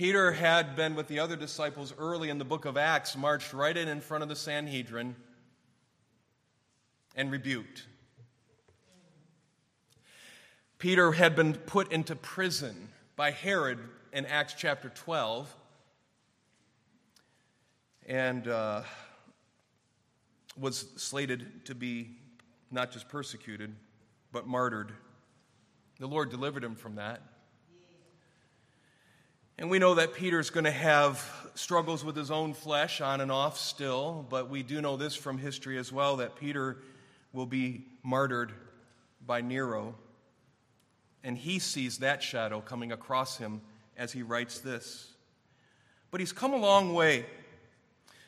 Peter 0.00 0.32
had 0.32 0.76
been 0.76 0.94
with 0.94 1.08
the 1.08 1.18
other 1.18 1.36
disciples 1.36 1.92
early 1.98 2.30
in 2.30 2.38
the 2.38 2.44
book 2.46 2.64
of 2.64 2.78
Acts, 2.78 3.18
marched 3.18 3.52
right 3.52 3.76
in 3.76 3.86
in 3.86 4.00
front 4.00 4.22
of 4.22 4.30
the 4.30 4.34
Sanhedrin 4.34 5.14
and 7.14 7.30
rebuked. 7.30 7.86
Peter 10.78 11.12
had 11.12 11.36
been 11.36 11.52
put 11.52 11.92
into 11.92 12.16
prison 12.16 12.88
by 13.14 13.30
Herod 13.30 13.78
in 14.12 14.26
Acts 14.26 14.54
chapter 14.56 14.88
12 14.88 15.54
and 18.06 18.48
uh, 18.48 18.82
was 20.58 20.86
slated 20.96 21.64
to 21.66 21.74
be 21.74 22.10
not 22.70 22.90
just 22.90 23.08
persecuted, 23.08 23.74
but 24.32 24.46
martyred. 24.46 24.92
The 25.98 26.08
Lord 26.08 26.30
delivered 26.30 26.64
him 26.64 26.74
from 26.74 26.96
that. 26.96 27.22
And 29.58 29.70
we 29.70 29.78
know 29.78 29.94
that 29.96 30.14
Peter's 30.14 30.50
going 30.50 30.64
to 30.64 30.70
have 30.70 31.50
struggles 31.54 32.04
with 32.04 32.16
his 32.16 32.30
own 32.30 32.54
flesh 32.54 33.00
on 33.00 33.20
and 33.20 33.30
off 33.30 33.58
still, 33.58 34.26
but 34.30 34.48
we 34.48 34.62
do 34.62 34.80
know 34.80 34.96
this 34.96 35.14
from 35.14 35.36
history 35.36 35.76
as 35.76 35.92
well 35.92 36.16
that 36.16 36.36
Peter 36.36 36.78
will 37.32 37.46
be 37.46 37.84
martyred 38.02 38.52
by 39.24 39.42
Nero. 39.42 39.94
And 41.22 41.36
he 41.36 41.58
sees 41.58 41.98
that 41.98 42.22
shadow 42.22 42.62
coming 42.62 42.90
across 42.90 43.36
him 43.36 43.60
as 44.00 44.10
he 44.10 44.22
writes 44.22 44.60
this. 44.60 45.12
But 46.10 46.20
he's 46.20 46.32
come 46.32 46.54
a 46.54 46.56
long 46.56 46.94
way. 46.94 47.26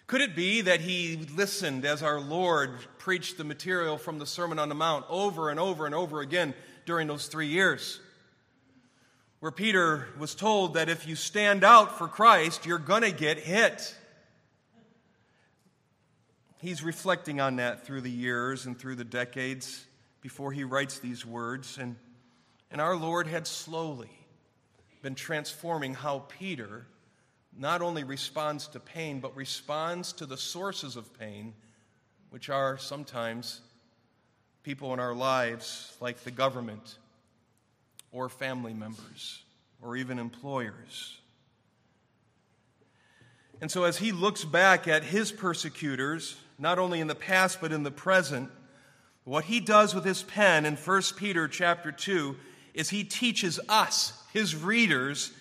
Could 0.06 0.20
it 0.20 0.36
be 0.36 0.60
that 0.60 0.82
he 0.82 1.16
listened 1.34 1.86
as 1.86 2.02
our 2.02 2.20
Lord 2.20 2.72
preached 2.98 3.38
the 3.38 3.44
material 3.44 3.96
from 3.96 4.18
the 4.18 4.26
Sermon 4.26 4.58
on 4.58 4.68
the 4.68 4.74
Mount 4.74 5.06
over 5.08 5.48
and 5.48 5.58
over 5.58 5.86
and 5.86 5.94
over 5.94 6.20
again 6.20 6.52
during 6.84 7.08
those 7.08 7.26
three 7.26 7.46
years? 7.46 7.98
Where 9.40 9.50
Peter 9.50 10.06
was 10.18 10.34
told 10.34 10.74
that 10.74 10.90
if 10.90 11.08
you 11.08 11.16
stand 11.16 11.64
out 11.64 11.96
for 11.96 12.06
Christ, 12.06 12.66
you're 12.66 12.78
going 12.78 13.02
to 13.02 13.10
get 13.10 13.38
hit. 13.38 13.96
He's 16.60 16.82
reflecting 16.82 17.40
on 17.40 17.56
that 17.56 17.86
through 17.86 18.02
the 18.02 18.10
years 18.10 18.66
and 18.66 18.78
through 18.78 18.96
the 18.96 19.04
decades 19.04 19.84
before 20.20 20.52
he 20.52 20.64
writes 20.64 20.98
these 20.98 21.24
words. 21.24 21.78
And, 21.78 21.96
and 22.70 22.80
our 22.80 22.94
Lord 22.94 23.26
had 23.26 23.46
slowly 23.46 24.10
been 25.02 25.14
transforming 25.14 25.94
how 25.94 26.20
Peter 26.38 26.86
not 27.56 27.82
only 27.82 28.04
responds 28.04 28.68
to 28.68 28.80
pain, 28.80 29.20
but 29.20 29.36
responds 29.36 30.12
to 30.14 30.26
the 30.26 30.36
sources 30.36 30.96
of 30.96 31.12
pain, 31.18 31.52
which 32.30 32.48
are 32.48 32.78
sometimes 32.78 33.60
people 34.62 34.94
in 34.94 35.00
our 35.00 35.14
lives, 35.14 35.94
like 36.00 36.18
the 36.24 36.30
government 36.30 36.98
or 38.10 38.28
family 38.28 38.72
members 38.72 39.42
or 39.82 39.96
even 39.96 40.18
employers. 40.18 41.18
And 43.60 43.70
so, 43.70 43.84
as 43.84 43.98
he 43.98 44.12
looks 44.12 44.44
back 44.44 44.88
at 44.88 45.04
his 45.04 45.30
persecutors, 45.30 46.36
not 46.58 46.78
only 46.78 47.00
in 47.00 47.06
the 47.06 47.14
past 47.14 47.60
but 47.60 47.72
in 47.72 47.82
the 47.82 47.90
present, 47.90 48.50
what 49.24 49.44
he 49.44 49.60
does 49.60 49.94
with 49.94 50.04
his 50.04 50.22
pen 50.22 50.66
in 50.66 50.76
1 50.76 51.02
Peter 51.16 51.46
chapter 51.46 51.92
2 51.92 52.36
is 52.74 52.90
he 52.90 53.04
teaches 53.04 53.60
us, 53.68 54.12
his 54.32 54.56
readers, 54.56 55.32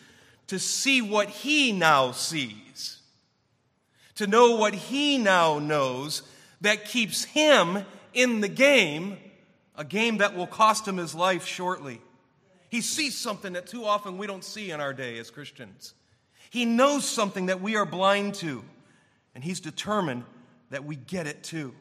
to 0.48 0.60
see 0.60 1.02
what 1.02 1.30
he 1.30 1.72
now 1.72 2.12
sees, 2.12 3.00
to 4.16 4.28
know 4.28 4.58
what 4.58 4.74
he 4.74 5.18
now 5.18 5.60
knows 5.60 6.24
that 6.62 6.86
keeps 6.86 7.24
him 7.24 7.86
in 8.14 8.42
the 8.42 8.50
game, 8.50 9.18
a 9.76 9.86
game 9.86 10.18
that 10.18 10.36
will 10.36 10.48
cost 10.48 10.88
him 10.88 10.98
his 10.98 11.16
life 11.16 11.46
shortly. 11.46 12.02
He 12.70 12.82
sees 12.82 13.18
something 13.18 13.54
that 13.54 13.68
too 13.68 13.86
often 13.86 14.18
we 14.18 14.28
don't 14.28 14.44
see 14.44 14.72
in 14.72 14.80
our 14.80 14.94
day 14.94 15.18
as 15.20 15.30
Christians. 15.30 15.94
He 16.50 16.66
knows 16.66 17.06
something 17.06 17.46
that 17.46 17.62
we 17.62 17.78
are 17.78 17.86
blind 17.86 18.36
to, 18.36 18.64
and 19.34 19.44
he's 19.44 19.62
determined 19.62 20.26
that 20.70 20.84
we 20.84 20.98
get 20.98 21.28
it 21.28 21.44
too. 21.44 21.74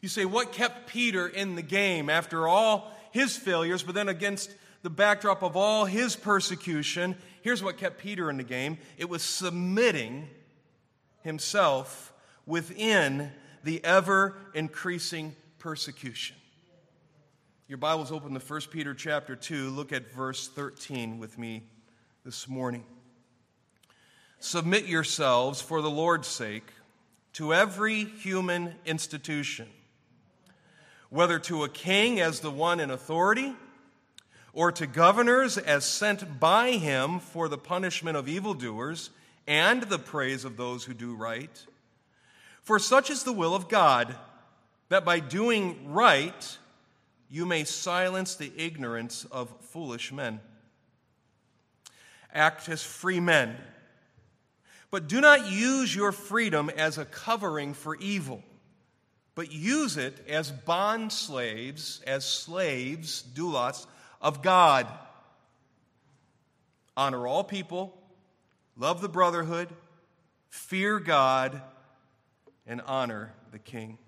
You 0.00 0.08
say, 0.08 0.24
what 0.24 0.52
kept 0.52 0.88
Peter 0.88 1.26
in 1.26 1.54
the 1.56 1.62
game 1.62 2.10
after 2.10 2.46
all 2.46 2.92
his 3.10 3.36
failures, 3.36 3.82
but 3.82 3.94
then 3.94 4.08
against 4.08 4.52
the 4.82 4.90
backdrop 4.90 5.42
of 5.42 5.56
all 5.56 5.84
his 5.84 6.16
persecution, 6.16 7.16
here's 7.42 7.62
what 7.62 7.78
kept 7.78 7.98
Peter 7.98 8.30
in 8.30 8.36
the 8.36 8.44
game 8.44 8.78
it 8.96 9.08
was 9.08 9.22
submitting 9.22 10.28
himself 11.22 12.12
within 12.46 13.30
the 13.64 13.84
ever 13.84 14.36
increasing 14.54 15.34
persecution. 15.58 16.36
Your 17.66 17.78
Bible's 17.78 18.12
open 18.12 18.32
to 18.32 18.40
1 18.40 18.60
Peter 18.70 18.94
chapter 18.94 19.36
2. 19.36 19.68
Look 19.70 19.92
at 19.92 20.10
verse 20.12 20.48
13 20.48 21.18
with 21.18 21.36
me 21.36 21.64
this 22.24 22.48
morning. 22.48 22.84
Submit 24.40 24.86
yourselves 24.86 25.60
for 25.60 25.82
the 25.82 25.90
Lord's 25.90 26.28
sake 26.28 26.64
to 27.34 27.52
every 27.52 28.04
human 28.04 28.74
institution, 28.86 29.68
whether 31.10 31.38
to 31.40 31.64
a 31.64 31.68
king 31.68 32.20
as 32.20 32.40
the 32.40 32.50
one 32.50 32.80
in 32.80 32.90
authority 32.90 33.54
or 34.52 34.72
to 34.72 34.86
governors 34.86 35.58
as 35.58 35.84
sent 35.84 36.40
by 36.40 36.72
him 36.72 37.20
for 37.20 37.48
the 37.48 37.58
punishment 37.58 38.16
of 38.16 38.28
evildoers 38.28 39.10
and 39.46 39.84
the 39.84 39.98
praise 39.98 40.44
of 40.44 40.56
those 40.56 40.84
who 40.84 40.94
do 40.94 41.14
right. 41.14 41.64
For 42.62 42.78
such 42.78 43.10
is 43.10 43.22
the 43.22 43.32
will 43.32 43.54
of 43.54 43.68
God, 43.68 44.14
that 44.88 45.04
by 45.04 45.20
doing 45.20 45.92
right 45.92 46.58
you 47.30 47.46
may 47.46 47.64
silence 47.64 48.34
the 48.34 48.52
ignorance 48.56 49.26
of 49.30 49.52
foolish 49.60 50.12
men. 50.12 50.40
Act 52.32 52.68
as 52.68 52.82
free 52.82 53.20
men, 53.20 53.56
but 54.90 55.08
do 55.08 55.20
not 55.20 55.50
use 55.50 55.94
your 55.94 56.12
freedom 56.12 56.70
as 56.70 56.98
a 56.98 57.04
covering 57.04 57.74
for 57.74 57.96
evil, 57.96 58.42
but 59.34 59.52
use 59.52 59.96
it 59.96 60.24
as 60.28 60.50
bond 60.50 61.12
slaves, 61.12 62.02
as 62.06 62.24
slaves, 62.24 63.24
doulos, 63.34 63.86
of 64.20 64.42
God. 64.42 64.86
Honor 66.96 67.26
all 67.26 67.44
people, 67.44 67.96
love 68.76 69.00
the 69.00 69.08
brotherhood, 69.08 69.68
fear 70.48 70.98
God, 70.98 71.60
and 72.66 72.80
honor 72.82 73.32
the 73.52 73.58
king. 73.58 73.98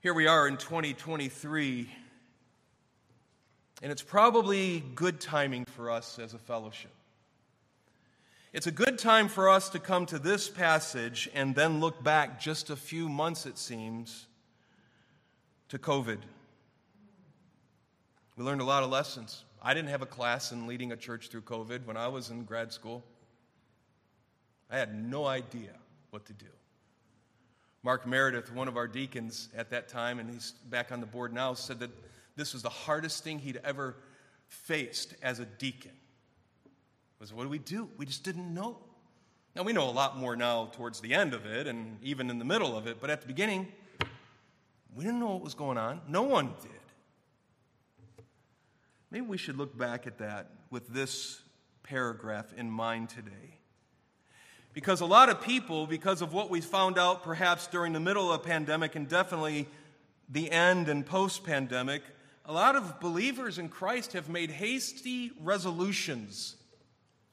Here 0.00 0.14
we 0.14 0.26
are 0.26 0.48
in 0.48 0.56
2023, 0.56 1.90
and 3.82 3.92
it's 3.92 4.02
probably 4.02 4.82
good 4.94 5.20
timing 5.20 5.64
for 5.64 5.90
us 5.90 6.18
as 6.18 6.34
a 6.34 6.38
fellowship. 6.38 6.92
It's 8.52 8.66
a 8.66 8.72
good 8.72 8.98
time 8.98 9.28
for 9.28 9.50
us 9.50 9.68
to 9.70 9.78
come 9.78 10.06
to 10.06 10.18
this 10.18 10.48
passage 10.48 11.28
and 11.34 11.54
then 11.54 11.80
look 11.80 12.02
back 12.02 12.40
just 12.40 12.70
a 12.70 12.76
few 12.76 13.08
months, 13.08 13.44
it 13.44 13.58
seems, 13.58 14.26
to 15.68 15.78
COVID. 15.78 16.18
We 18.38 18.44
learned 18.44 18.60
a 18.60 18.64
lot 18.64 18.84
of 18.84 18.90
lessons. 18.90 19.44
I 19.60 19.74
didn't 19.74 19.88
have 19.88 20.00
a 20.00 20.06
class 20.06 20.52
in 20.52 20.68
leading 20.68 20.92
a 20.92 20.96
church 20.96 21.26
through 21.26 21.40
COVID 21.40 21.84
when 21.86 21.96
I 21.96 22.06
was 22.06 22.30
in 22.30 22.44
grad 22.44 22.72
school. 22.72 23.02
I 24.70 24.78
had 24.78 24.94
no 24.94 25.26
idea 25.26 25.72
what 26.10 26.24
to 26.26 26.32
do. 26.32 26.46
Mark 27.82 28.06
Meredith, 28.06 28.52
one 28.52 28.68
of 28.68 28.76
our 28.76 28.86
deacons 28.86 29.48
at 29.56 29.70
that 29.70 29.88
time, 29.88 30.20
and 30.20 30.30
he's 30.30 30.52
back 30.70 30.92
on 30.92 31.00
the 31.00 31.06
board 31.06 31.32
now, 31.34 31.52
said 31.52 31.80
that 31.80 31.90
this 32.36 32.52
was 32.52 32.62
the 32.62 32.68
hardest 32.68 33.24
thing 33.24 33.40
he'd 33.40 33.60
ever 33.64 33.96
faced 34.46 35.14
as 35.20 35.40
a 35.40 35.44
deacon. 35.44 35.90
Was 37.18 37.34
what 37.34 37.42
do 37.42 37.48
we 37.48 37.58
do? 37.58 37.88
We 37.96 38.06
just 38.06 38.22
didn't 38.22 38.54
know. 38.54 38.78
Now 39.56 39.64
we 39.64 39.72
know 39.72 39.88
a 39.88 39.90
lot 39.90 40.16
more 40.16 40.36
now 40.36 40.66
towards 40.74 41.00
the 41.00 41.12
end 41.12 41.34
of 41.34 41.44
it 41.44 41.66
and 41.66 41.98
even 42.04 42.30
in 42.30 42.38
the 42.38 42.44
middle 42.44 42.76
of 42.76 42.86
it, 42.86 42.98
but 43.00 43.10
at 43.10 43.20
the 43.20 43.26
beginning, 43.26 43.66
we 44.94 45.02
didn't 45.02 45.18
know 45.18 45.32
what 45.32 45.42
was 45.42 45.54
going 45.54 45.76
on. 45.76 46.02
No 46.06 46.22
one 46.22 46.54
did. 46.62 46.77
Maybe 49.10 49.26
we 49.26 49.38
should 49.38 49.56
look 49.56 49.76
back 49.76 50.06
at 50.06 50.18
that 50.18 50.50
with 50.70 50.88
this 50.88 51.40
paragraph 51.82 52.52
in 52.56 52.70
mind 52.70 53.08
today. 53.08 53.58
Because 54.74 55.00
a 55.00 55.06
lot 55.06 55.30
of 55.30 55.40
people, 55.40 55.86
because 55.86 56.20
of 56.20 56.32
what 56.32 56.50
we 56.50 56.60
found 56.60 56.98
out 56.98 57.24
perhaps 57.24 57.66
during 57.66 57.92
the 57.92 58.00
middle 58.00 58.30
of 58.30 58.40
a 58.40 58.44
pandemic 58.44 58.94
and 58.96 59.08
definitely 59.08 59.66
the 60.28 60.50
end 60.50 60.88
and 60.88 61.06
post 61.06 61.42
pandemic, 61.42 62.02
a 62.44 62.52
lot 62.52 62.76
of 62.76 63.00
believers 63.00 63.58
in 63.58 63.68
Christ 63.70 64.12
have 64.12 64.28
made 64.28 64.50
hasty 64.50 65.32
resolutions, 65.40 66.56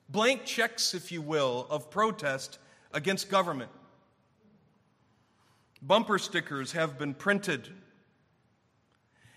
blank 0.10 0.46
checks, 0.46 0.94
if 0.94 1.12
you 1.12 1.22
will, 1.22 1.67
of 1.70 1.91
protest 1.91 2.58
against 2.94 3.29
government. 3.29 3.72
Bumper 5.82 6.20
stickers 6.20 6.72
have 6.72 6.98
been 6.98 7.13
printed 7.13 7.70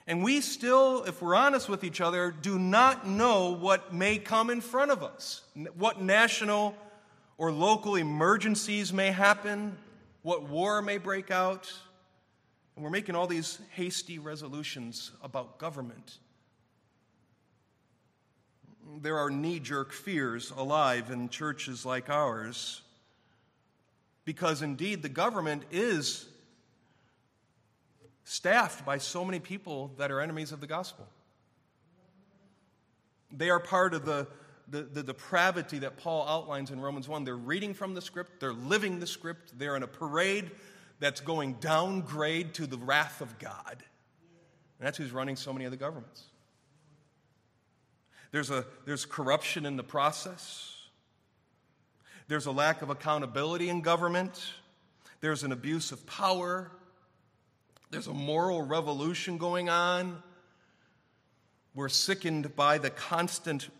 and 0.08 0.22
we 0.22 0.40
still, 0.40 1.04
if 1.04 1.20
we're 1.20 1.34
honest 1.34 1.68
with 1.68 1.84
each 1.84 2.00
other, 2.00 2.30
do 2.30 2.58
not 2.58 3.06
know 3.06 3.50
what 3.50 3.92
may 3.92 4.16
come 4.16 4.48
in 4.48 4.62
front 4.62 4.90
of 4.90 5.02
us, 5.02 5.42
what 5.76 6.00
national 6.00 6.74
or 7.36 7.52
local 7.52 7.94
emergencies 7.94 8.90
may 8.90 9.10
happen, 9.10 9.76
what 10.22 10.44
war 10.44 10.80
may 10.80 10.96
break 10.96 11.30
out. 11.30 11.70
And 12.74 12.82
we're 12.82 12.90
making 12.90 13.16
all 13.16 13.26
these 13.26 13.58
hasty 13.72 14.18
resolutions 14.18 15.10
about 15.22 15.58
government. 15.58 16.16
There 19.02 19.18
are 19.18 19.30
knee 19.30 19.60
jerk 19.60 19.92
fears 19.92 20.50
alive 20.56 21.10
in 21.10 21.28
churches 21.28 21.84
like 21.84 22.08
ours 22.08 22.80
because 24.24 24.62
indeed 24.62 25.02
the 25.02 25.10
government 25.10 25.64
is 25.70 26.27
staffed 28.28 28.84
by 28.84 28.98
so 28.98 29.24
many 29.24 29.40
people 29.40 29.90
that 29.96 30.10
are 30.10 30.20
enemies 30.20 30.52
of 30.52 30.60
the 30.60 30.66
gospel. 30.66 31.08
They 33.32 33.48
are 33.48 33.58
part 33.58 33.94
of 33.94 34.04
the, 34.04 34.26
the, 34.68 34.82
the, 34.82 35.02
depravity 35.02 35.78
that 35.78 35.96
Paul 35.96 36.28
outlines 36.28 36.70
in 36.70 36.78
Romans 36.78 37.08
1. 37.08 37.24
They're 37.24 37.34
reading 37.34 37.72
from 37.72 37.94
the 37.94 38.02
script, 38.02 38.38
they're 38.38 38.52
living 38.52 39.00
the 39.00 39.06
script, 39.06 39.58
they're 39.58 39.76
in 39.76 39.82
a 39.82 39.88
parade 39.88 40.50
that's 41.00 41.22
going 41.22 41.54
downgrade 41.54 42.52
to 42.54 42.66
the 42.66 42.76
wrath 42.76 43.22
of 43.22 43.38
God. 43.38 43.76
And 44.78 44.86
that's 44.86 44.98
who's 44.98 45.12
running 45.12 45.36
so 45.36 45.54
many 45.54 45.64
of 45.64 45.70
the 45.70 45.78
governments. 45.78 46.24
There's, 48.30 48.50
a, 48.50 48.66
there's 48.84 49.06
corruption 49.06 49.64
in 49.64 49.76
the 49.76 49.82
process. 49.82 50.76
There's 52.28 52.44
a 52.44 52.52
lack 52.52 52.82
of 52.82 52.90
accountability 52.90 53.70
in 53.70 53.80
government. 53.80 54.52
There's 55.22 55.44
an 55.44 55.52
abuse 55.52 55.92
of 55.92 56.06
power. 56.06 56.70
There's 57.90 58.06
a 58.06 58.14
moral 58.14 58.62
revolution 58.62 59.38
going 59.38 59.68
on. 59.68 60.22
We're 61.74 61.88
sickened 61.88 62.54
by 62.54 62.78
the 62.78 62.90
constant 62.90 63.70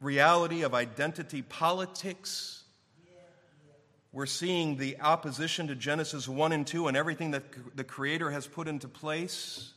reality 0.00 0.62
of 0.62 0.74
identity 0.74 1.42
politics. 1.42 2.64
We're 4.12 4.26
seeing 4.26 4.76
the 4.76 4.98
opposition 5.00 5.68
to 5.68 5.76
Genesis 5.76 6.26
1 6.26 6.52
and 6.52 6.66
2 6.66 6.88
and 6.88 6.96
everything 6.96 7.30
that 7.30 7.76
the 7.76 7.84
Creator 7.84 8.30
has 8.30 8.48
put 8.48 8.66
into 8.66 8.88
place. 8.88 9.74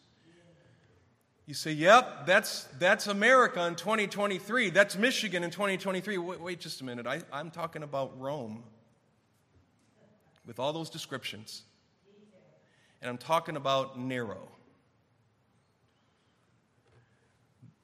You 1.46 1.54
say, 1.54 1.74
yep, 1.74 2.26
that's, 2.26 2.64
that's 2.80 3.06
America 3.06 3.68
in 3.68 3.76
2023. 3.76 4.72
That's 4.72 4.98
Michigan 4.98 5.44
in 5.44 5.52
2023. 5.52 6.18
Wait, 6.18 6.42
wait 6.42 6.60
just 6.60 6.82
a 6.82 6.86
minute. 6.86 7.06
I, 7.06 7.22
I'm 7.32 7.52
talking 7.52 7.84
about 7.84 8.20
Rome 8.20 8.64
with 10.48 10.58
all 10.58 10.74
those 10.74 10.90
descriptions. 10.90 11.64
And 13.04 13.10
I'm 13.10 13.18
talking 13.18 13.58
about 13.58 14.00
Nero. 14.00 14.48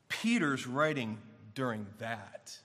Peter's 0.08 0.66
writing 0.66 1.18
during 1.54 1.86
that. 1.98 2.58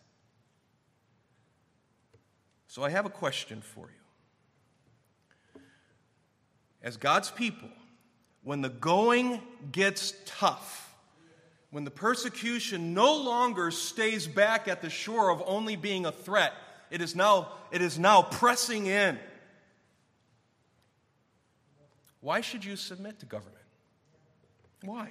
So 2.68 2.84
I 2.84 2.90
have 2.90 3.06
a 3.06 3.11
question 3.11 3.61
for 3.61 3.90
you. 3.90 5.61
As 6.80 6.96
God's 6.96 7.32
people, 7.32 7.70
when 8.44 8.62
the 8.62 8.68
going 8.68 9.40
gets 9.73 10.14
tough, 10.25 10.94
when 11.73 11.82
the 11.82 11.90
persecution 11.90 12.94
no 12.94 13.16
longer 13.16 13.73
stays 13.73 14.28
back 14.28 14.68
at 14.68 14.80
the 14.80 14.90
shore 14.90 15.30
of 15.30 15.42
only 15.44 15.75
being 15.75 16.06
a 16.06 16.12
threat, 16.12 16.52
it 16.92 17.02
is 17.02 17.16
now, 17.16 17.49
it 17.73 17.82
is 17.82 17.99
now 17.99 18.23
pressing 18.23 18.87
in. 18.87 19.18
Why 22.25 22.40
should 22.40 22.64
you 22.64 22.75
submit 22.76 23.21
to 23.21 23.26
government? 23.26 23.66
Why? 24.83 25.11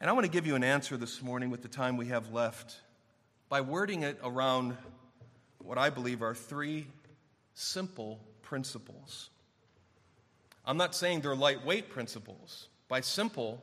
And 0.00 0.08
I 0.08 0.14
want 0.14 0.24
to 0.24 0.30
give 0.30 0.46
you 0.46 0.54
an 0.54 0.64
answer 0.64 0.96
this 0.96 1.20
morning 1.20 1.50
with 1.50 1.60
the 1.60 1.68
time 1.68 1.98
we 1.98 2.06
have 2.06 2.32
left 2.32 2.80
by 3.50 3.60
wording 3.60 4.04
it 4.04 4.18
around 4.24 4.74
what 5.58 5.76
I 5.76 5.90
believe 5.90 6.22
are 6.22 6.34
three 6.34 6.86
simple 7.52 8.20
principles. 8.40 9.28
I'm 10.64 10.78
not 10.78 10.94
saying 10.94 11.20
they're 11.20 11.36
lightweight 11.36 11.90
principles. 11.90 12.68
By 12.88 13.02
simple, 13.02 13.62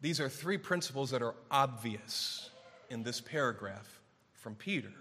these 0.00 0.18
are 0.18 0.30
three 0.30 0.56
principles 0.56 1.10
that 1.10 1.20
are 1.20 1.34
obvious 1.50 2.48
in 2.88 3.02
this 3.02 3.20
paragraph 3.20 4.00
from 4.32 4.54
Peter, 4.54 4.94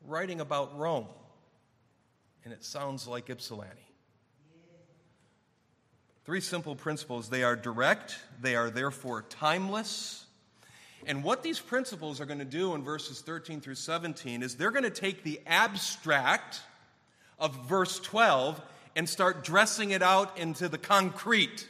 writing 0.00 0.40
about 0.40 0.78
Rome. 0.78 1.08
And 2.46 2.52
it 2.52 2.62
sounds 2.62 3.08
like 3.08 3.28
Ypsilanti. 3.28 3.82
Three 6.24 6.40
simple 6.40 6.76
principles. 6.76 7.28
They 7.28 7.42
are 7.42 7.56
direct, 7.56 8.16
they 8.40 8.54
are 8.54 8.70
therefore 8.70 9.22
timeless. 9.28 10.24
And 11.08 11.24
what 11.24 11.42
these 11.42 11.58
principles 11.58 12.20
are 12.20 12.24
going 12.24 12.38
to 12.38 12.44
do 12.44 12.76
in 12.76 12.84
verses 12.84 13.20
13 13.20 13.60
through 13.60 13.74
17 13.74 14.44
is 14.44 14.54
they're 14.54 14.70
going 14.70 14.84
to 14.84 14.90
take 14.90 15.24
the 15.24 15.40
abstract 15.44 16.60
of 17.40 17.66
verse 17.66 17.98
12 17.98 18.62
and 18.94 19.08
start 19.08 19.42
dressing 19.42 19.90
it 19.90 20.00
out 20.00 20.38
into 20.38 20.68
the 20.68 20.78
concrete 20.78 21.66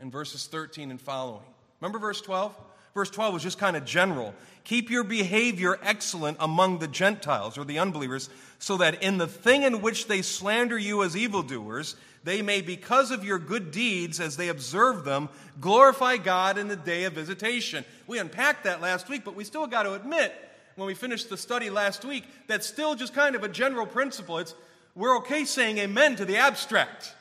in 0.00 0.10
verses 0.10 0.46
13 0.48 0.90
and 0.90 1.00
following. 1.00 1.46
Remember 1.80 1.98
verse 1.98 2.20
12? 2.20 2.54
Verse 2.94 3.10
12 3.10 3.34
was 3.34 3.42
just 3.42 3.58
kind 3.58 3.76
of 3.76 3.84
general. 3.84 4.34
Keep 4.62 4.88
your 4.88 5.04
behavior 5.04 5.78
excellent 5.82 6.36
among 6.40 6.78
the 6.78 6.88
Gentiles 6.88 7.58
or 7.58 7.64
the 7.64 7.80
unbelievers, 7.80 8.30
so 8.60 8.76
that 8.76 9.02
in 9.02 9.18
the 9.18 9.26
thing 9.26 9.64
in 9.64 9.82
which 9.82 10.06
they 10.06 10.22
slander 10.22 10.78
you 10.78 11.02
as 11.02 11.16
evildoers, 11.16 11.96
they 12.22 12.40
may, 12.40 12.62
because 12.62 13.10
of 13.10 13.24
your 13.24 13.38
good 13.38 13.72
deeds 13.72 14.20
as 14.20 14.36
they 14.36 14.48
observe 14.48 15.04
them, 15.04 15.28
glorify 15.60 16.16
God 16.16 16.56
in 16.56 16.68
the 16.68 16.76
day 16.76 17.04
of 17.04 17.12
visitation. 17.12 17.84
We 18.06 18.18
unpacked 18.18 18.64
that 18.64 18.80
last 18.80 19.08
week, 19.08 19.24
but 19.24 19.34
we 19.34 19.44
still 19.44 19.66
got 19.66 19.82
to 19.82 19.94
admit, 19.94 20.32
when 20.76 20.86
we 20.86 20.94
finished 20.94 21.28
the 21.28 21.36
study 21.36 21.70
last 21.70 22.04
week, 22.04 22.24
that's 22.46 22.66
still 22.66 22.94
just 22.94 23.12
kind 23.12 23.34
of 23.34 23.42
a 23.42 23.48
general 23.48 23.86
principle. 23.86 24.38
It's 24.38 24.54
we're 24.94 25.18
okay 25.18 25.44
saying 25.44 25.78
amen 25.78 26.16
to 26.16 26.24
the 26.24 26.36
abstract. 26.36 27.12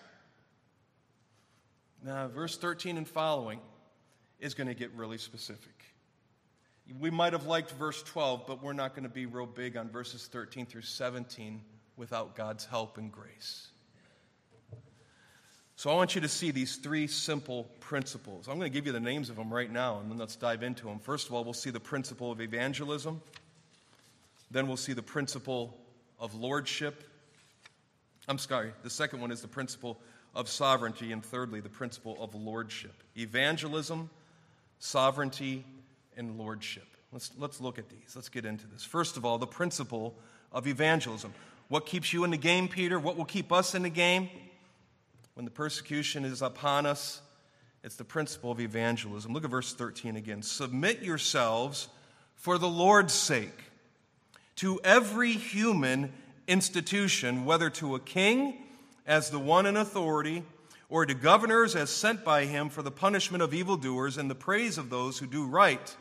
Now, 2.04 2.28
verse 2.28 2.58
13 2.58 2.98
and 2.98 3.08
following 3.08 3.60
is 4.44 4.54
going 4.54 4.68
to 4.68 4.74
get 4.74 4.92
really 4.94 5.18
specific. 5.18 5.74
We 7.00 7.10
might 7.10 7.32
have 7.32 7.46
liked 7.46 7.72
verse 7.72 8.04
12, 8.04 8.46
but 8.46 8.62
we're 8.62 8.74
not 8.74 8.94
going 8.94 9.04
to 9.04 9.10
be 9.10 9.26
real 9.26 9.46
big 9.46 9.78
on 9.78 9.90
verses 9.90 10.28
13 10.28 10.66
through 10.66 10.82
17 10.82 11.62
without 11.96 12.36
God's 12.36 12.66
help 12.66 12.98
and 12.98 13.10
grace. 13.12 13.68
So 15.78 15.90
I 15.90 15.96
want 15.96 16.14
you 16.14 16.22
to 16.22 16.28
see 16.28 16.52
these 16.52 16.76
three 16.76 17.08
simple 17.08 17.64
principles. 17.80 18.48
I'm 18.48 18.58
going 18.60 18.70
to 18.70 18.74
give 18.74 18.86
you 18.86 18.92
the 18.92 19.00
names 19.00 19.30
of 19.30 19.38
them 19.38 19.52
right 19.52 19.72
now, 19.72 20.00
and 20.00 20.12
then 20.12 20.18
let's 20.18 20.36
dive 20.36 20.62
into 20.62 20.86
them. 20.86 21.00
First 21.00 21.28
of 21.28 21.34
all, 21.34 21.44
we'll 21.44 21.54
see 21.54 21.72
the 21.72 21.80
principle 21.80 22.32
of 22.32 22.42
evangelism. 22.42 23.22
Then 24.52 24.68
we'll 24.68 24.78
see 24.78 24.94
the 24.94 25.02
principle 25.02 25.78
of 26.20 26.36
lordship. 26.36 27.04
I'm 28.28 28.38
sorry, 28.38 28.72
the 28.84 28.90
second 28.90 29.22
one 29.22 29.32
is 29.32 29.42
the 29.42 29.48
principle 29.48 30.00
of 30.36 30.50
sovereignty. 30.50 31.12
And 31.12 31.24
thirdly, 31.24 31.60
the 31.60 31.70
principle 31.70 32.18
of 32.22 32.36
lordship. 32.36 33.04
Evangelism, 33.18 34.10
sovereignty, 34.84 35.66
and 36.18 36.38
lordship. 36.38 36.88
Let's, 37.12 37.32
let's 37.38 37.62
look 37.62 37.80
at 37.80 37.90
these. 37.90 38.16
Let's 38.16 38.30
get 38.30 38.46
into 38.46 38.68
this. 38.68 38.84
First 38.84 39.18
of 39.18 39.26
all, 39.26 39.38
the 39.38 39.48
principle 39.48 40.16
of 40.52 40.68
evangelism. 40.68 41.34
What 41.70 41.86
keeps 41.86 42.12
you 42.12 42.24
in 42.24 42.32
the 42.32 42.38
game, 42.38 42.68
Peter? 42.68 43.00
What 43.00 43.18
will 43.18 43.26
keep 43.26 43.52
us 43.52 43.76
in 43.76 43.84
the 43.84 43.90
game? 43.90 44.30
when 45.34 45.46
the 45.46 45.52
persecution 45.52 46.26
is 46.26 46.42
upon 46.42 46.86
us, 46.86 47.22
it's 47.84 47.96
the 47.96 48.04
principle 48.04 48.52
of 48.52 48.60
evangelism. 48.60 49.34
Look 49.34 49.44
at 49.44 49.50
verse 49.50 49.74
13 49.74 50.16
again. 50.16 50.42
Submit 50.42 51.02
yourselves 51.02 51.88
for 52.36 52.58
the 52.58 52.70
Lord's 52.70 53.14
sake 53.14 53.64
to 54.58 54.80
every 54.84 55.34
human 55.34 56.14
institution, 56.48 57.46
whether 57.46 57.70
to 57.72 57.96
a 57.96 58.00
king 58.00 58.58
as 59.06 59.32
the 59.32 59.40
one 59.40 59.66
in 59.66 59.76
authority, 59.76 60.44
or 60.94 61.08
to 61.08 61.16
governors 61.16 61.76
as 61.76 61.90
sent 61.90 62.24
by 62.24 62.46
him 62.46 62.70
for 62.70 62.84
the 62.84 62.92
punishment 62.92 63.42
of 63.42 63.52
evildoers 63.52 64.20
and 64.20 64.30
the 64.30 64.36
praise 64.36 64.78
of 64.78 64.92
those 64.92 65.18
who 65.18 65.26
do 65.26 65.44
right. 65.44 65.96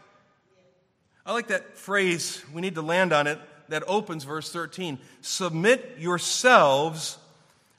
I 1.24 1.32
like 1.32 1.48
that 1.48 1.78
phrase, 1.78 2.44
we 2.52 2.60
need 2.60 2.74
to 2.74 2.82
land 2.82 3.10
on 3.10 3.26
it, 3.26 3.38
that 3.70 3.84
opens 3.86 4.24
verse 4.24 4.52
13. 4.52 4.98
Submit 5.22 5.96
yourselves 5.98 7.16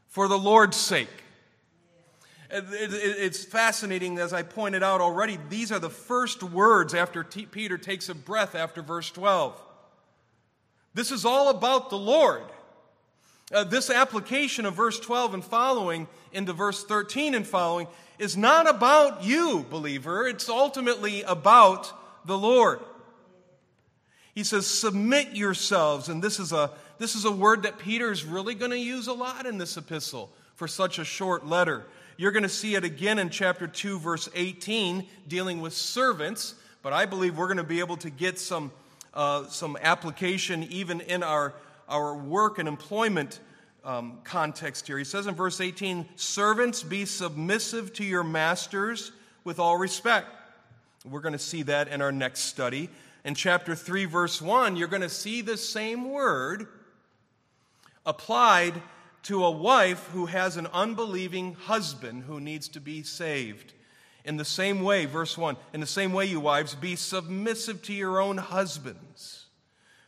for 0.07 0.27
the 0.27 0.39
Lord's 0.39 0.75
sake. 0.75 1.07
It's 2.49 3.45
fascinating, 3.45 4.17
as 4.17 4.33
I 4.33 4.41
pointed 4.41 4.81
out 4.81 4.99
already, 4.99 5.37
these 5.51 5.71
are 5.71 5.77
the 5.77 5.91
first 5.91 6.41
words 6.41 6.95
after 6.95 7.23
Peter 7.23 7.77
takes 7.77 8.09
a 8.09 8.15
breath 8.15 8.55
after 8.55 8.81
verse 8.81 9.11
12. 9.11 9.61
This 10.95 11.11
is 11.11 11.25
all 11.25 11.49
about 11.49 11.91
the 11.91 11.95
Lord. 11.95 12.41
Uh, 13.53 13.63
this 13.63 13.89
application 13.89 14.65
of 14.65 14.73
verse 14.73 14.99
12 14.99 15.35
and 15.35 15.45
following 15.45 16.07
into 16.31 16.53
verse 16.53 16.83
13 16.83 17.35
and 17.35 17.45
following 17.45 17.87
is 18.17 18.35
not 18.35 18.67
about 18.69 19.23
you, 19.23 19.65
believer. 19.69 20.27
It's 20.27 20.49
ultimately 20.49 21.21
about 21.23 21.91
the 22.25 22.37
Lord. 22.37 22.79
He 24.33 24.43
says, 24.43 24.65
Submit 24.65 25.35
yourselves. 25.35 26.09
And 26.09 26.23
this 26.23 26.39
is 26.39 26.51
a, 26.51 26.71
this 26.97 27.15
is 27.15 27.25
a 27.25 27.31
word 27.31 27.63
that 27.63 27.77
Peter 27.77 28.11
is 28.11 28.25
really 28.25 28.55
going 28.55 28.71
to 28.71 28.79
use 28.79 29.07
a 29.07 29.13
lot 29.13 29.45
in 29.45 29.57
this 29.57 29.77
epistle 29.77 30.31
for 30.55 30.67
such 30.67 30.99
a 30.99 31.05
short 31.05 31.45
letter. 31.45 31.85
You're 32.17 32.31
going 32.31 32.43
to 32.43 32.49
see 32.49 32.75
it 32.75 32.83
again 32.83 33.19
in 33.19 33.29
chapter 33.29 33.67
2, 33.67 33.99
verse 33.99 34.29
18, 34.33 35.05
dealing 35.27 35.61
with 35.61 35.73
servants. 35.73 36.55
But 36.81 36.93
I 36.93 37.05
believe 37.05 37.37
we're 37.37 37.47
going 37.47 37.57
to 37.57 37.63
be 37.63 37.79
able 37.79 37.97
to 37.97 38.09
get 38.09 38.39
some, 38.39 38.71
uh, 39.13 39.47
some 39.47 39.77
application 39.81 40.63
even 40.63 41.01
in 41.01 41.23
our, 41.23 41.53
our 41.93 42.15
work 42.15 42.57
and 42.57 42.67
employment 42.67 43.39
um, 43.85 44.19
context 44.23 44.87
here. 44.87 44.97
He 44.97 45.03
says 45.03 45.27
in 45.27 45.35
verse 45.35 45.61
18, 45.61 46.05
Servants, 46.15 46.83
be 46.83 47.05
submissive 47.05 47.93
to 47.93 48.03
your 48.03 48.23
masters 48.23 49.11
with 49.43 49.59
all 49.59 49.77
respect. 49.77 50.27
We're 51.05 51.21
going 51.21 51.33
to 51.33 51.39
see 51.39 51.63
that 51.63 51.89
in 51.89 52.01
our 52.01 52.11
next 52.11 52.41
study. 52.41 52.89
In 53.23 53.35
chapter 53.35 53.75
3, 53.75 54.05
verse 54.05 54.41
1, 54.41 54.75
you're 54.75 54.87
going 54.87 55.01
to 55.01 55.09
see 55.09 55.41
the 55.41 55.57
same 55.57 56.09
word 56.09 56.67
applied 58.05 58.73
to 59.23 59.45
a 59.45 59.51
wife 59.51 60.09
who 60.13 60.25
has 60.25 60.57
an 60.57 60.67
unbelieving 60.73 61.53
husband 61.53 62.23
who 62.23 62.39
needs 62.39 62.67
to 62.69 62.81
be 62.81 63.03
saved. 63.03 63.73
In 64.25 64.37
the 64.37 64.45
same 64.45 64.81
way, 64.81 65.05
verse 65.05 65.37
1, 65.37 65.57
in 65.73 65.81
the 65.81 65.85
same 65.85 66.13
way, 66.13 66.25
you 66.25 66.39
wives, 66.39 66.75
be 66.75 66.95
submissive 66.95 67.81
to 67.83 67.93
your 67.93 68.21
own 68.21 68.37
husbands, 68.37 69.42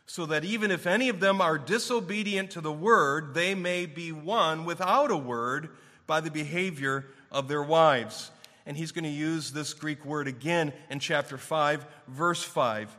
so 0.06 0.26
that 0.26 0.44
even 0.44 0.70
if 0.70 0.86
any 0.86 1.08
of 1.08 1.20
them 1.20 1.40
are 1.40 1.58
disobedient 1.58 2.50
to 2.52 2.60
the 2.60 2.72
word, 2.72 3.34
they 3.34 3.54
may 3.54 3.86
be 3.86 4.12
won 4.12 4.64
without 4.64 5.10
a 5.10 5.16
word 5.16 5.70
by 6.06 6.20
the 6.20 6.30
behavior 6.30 7.06
of 7.30 7.48
their 7.48 7.62
wives. 7.62 8.30
And 8.64 8.76
he's 8.76 8.92
going 8.92 9.04
to 9.04 9.10
use 9.10 9.50
this 9.50 9.74
Greek 9.74 10.04
word 10.04 10.28
again 10.28 10.72
in 10.90 11.00
chapter 11.00 11.38
5, 11.38 11.86
verse 12.08 12.42
5 12.42 12.96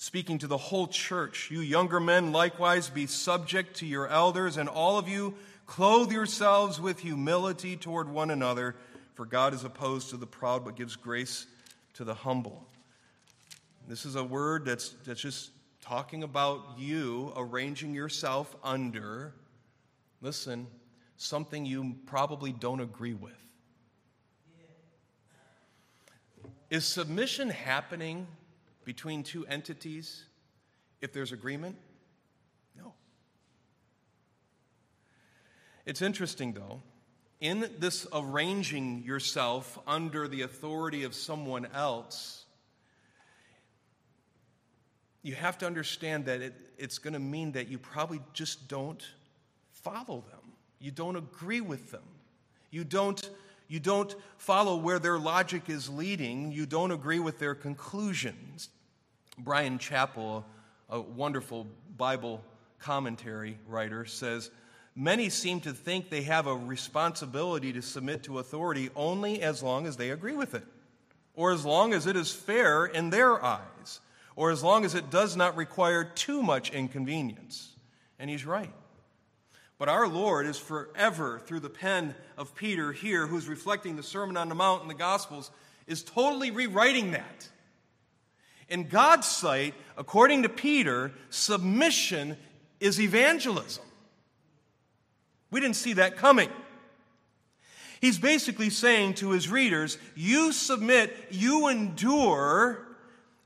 speaking 0.00 0.38
to 0.38 0.46
the 0.46 0.56
whole 0.56 0.86
church. 0.86 1.50
You 1.50 1.58
younger 1.58 1.98
men, 1.98 2.30
likewise, 2.30 2.88
be 2.88 3.08
subject 3.08 3.78
to 3.78 3.86
your 3.86 4.06
elders, 4.06 4.56
and 4.56 4.68
all 4.68 4.96
of 4.96 5.08
you, 5.08 5.34
Clothe 5.68 6.10
yourselves 6.10 6.80
with 6.80 7.00
humility 7.00 7.76
toward 7.76 8.08
one 8.08 8.30
another, 8.30 8.74
for 9.14 9.26
God 9.26 9.52
is 9.52 9.64
opposed 9.64 10.08
to 10.10 10.16
the 10.16 10.26
proud 10.26 10.64
but 10.64 10.76
gives 10.76 10.96
grace 10.96 11.46
to 11.94 12.04
the 12.04 12.14
humble. 12.14 12.66
This 13.86 14.06
is 14.06 14.16
a 14.16 14.24
word 14.24 14.64
that's, 14.64 14.94
that's 15.04 15.20
just 15.20 15.50
talking 15.88 16.22
about 16.22 16.60
you 16.76 17.32
arranging 17.34 17.94
yourself 17.94 18.54
under, 18.62 19.32
listen, 20.20 20.66
something 21.16 21.64
you 21.64 21.96
probably 22.04 22.52
don't 22.52 22.80
agree 22.80 23.14
with. 23.14 23.32
Is 26.68 26.84
submission 26.84 27.48
happening 27.48 28.26
between 28.84 29.22
two 29.22 29.46
entities 29.46 30.24
if 31.00 31.14
there's 31.14 31.32
agreement? 31.32 31.74
No. 32.76 32.92
It's 35.86 36.02
interesting, 36.02 36.52
though, 36.52 36.82
in 37.40 37.70
this 37.78 38.06
arranging 38.12 39.04
yourself 39.04 39.78
under 39.86 40.28
the 40.28 40.42
authority 40.42 41.04
of 41.04 41.14
someone 41.14 41.66
else, 41.72 42.37
you 45.22 45.34
have 45.34 45.58
to 45.58 45.66
understand 45.66 46.26
that 46.26 46.40
it, 46.40 46.54
it's 46.78 46.98
going 46.98 47.14
to 47.14 47.18
mean 47.18 47.52
that 47.52 47.68
you 47.68 47.78
probably 47.78 48.20
just 48.32 48.68
don't 48.68 49.04
follow 49.72 50.24
them. 50.30 50.52
You 50.80 50.90
don't 50.90 51.16
agree 51.16 51.60
with 51.60 51.90
them. 51.90 52.02
You 52.70 52.84
don't, 52.84 53.28
you 53.68 53.80
don't 53.80 54.14
follow 54.36 54.76
where 54.76 54.98
their 54.98 55.18
logic 55.18 55.68
is 55.68 55.88
leading. 55.88 56.52
You 56.52 56.66
don't 56.66 56.92
agree 56.92 57.18
with 57.18 57.38
their 57.38 57.54
conclusions. 57.54 58.68
Brian 59.38 59.78
Chapell, 59.78 60.44
a 60.88 61.00
wonderful 61.00 61.66
Bible 61.96 62.42
commentary 62.78 63.58
writer, 63.66 64.04
says 64.04 64.50
Many 65.00 65.28
seem 65.28 65.60
to 65.60 65.72
think 65.72 66.10
they 66.10 66.22
have 66.22 66.48
a 66.48 66.56
responsibility 66.56 67.72
to 67.72 67.82
submit 67.82 68.24
to 68.24 68.40
authority 68.40 68.90
only 68.96 69.42
as 69.42 69.62
long 69.62 69.86
as 69.86 69.96
they 69.96 70.10
agree 70.10 70.34
with 70.34 70.56
it, 70.56 70.64
or 71.36 71.52
as 71.52 71.64
long 71.64 71.92
as 71.92 72.08
it 72.08 72.16
is 72.16 72.32
fair 72.32 72.84
in 72.84 73.10
their 73.10 73.40
eyes, 73.44 74.00
or 74.38 74.52
as 74.52 74.62
long 74.62 74.84
as 74.84 74.94
it 74.94 75.10
does 75.10 75.36
not 75.36 75.56
require 75.56 76.04
too 76.04 76.44
much 76.44 76.70
inconvenience. 76.70 77.74
And 78.20 78.30
he's 78.30 78.46
right. 78.46 78.72
But 79.78 79.88
our 79.88 80.06
Lord 80.06 80.46
is 80.46 80.56
forever, 80.56 81.42
through 81.44 81.58
the 81.58 81.68
pen 81.68 82.14
of 82.36 82.54
Peter 82.54 82.92
here, 82.92 83.26
who's 83.26 83.48
reflecting 83.48 83.96
the 83.96 84.02
Sermon 84.04 84.36
on 84.36 84.48
the 84.48 84.54
Mount 84.54 84.82
in 84.82 84.88
the 84.88 84.94
Gospels, 84.94 85.50
is 85.88 86.04
totally 86.04 86.52
rewriting 86.52 87.10
that. 87.10 87.48
In 88.68 88.86
God's 88.86 89.26
sight, 89.26 89.74
according 89.96 90.44
to 90.44 90.48
Peter, 90.48 91.10
submission 91.30 92.36
is 92.78 93.00
evangelism. 93.00 93.84
We 95.50 95.58
didn't 95.58 95.74
see 95.74 95.94
that 95.94 96.16
coming. 96.16 96.50
He's 98.00 98.20
basically 98.20 98.70
saying 98.70 99.14
to 99.14 99.30
his 99.30 99.48
readers, 99.48 99.98
You 100.14 100.52
submit, 100.52 101.12
you 101.30 101.66
endure 101.66 102.84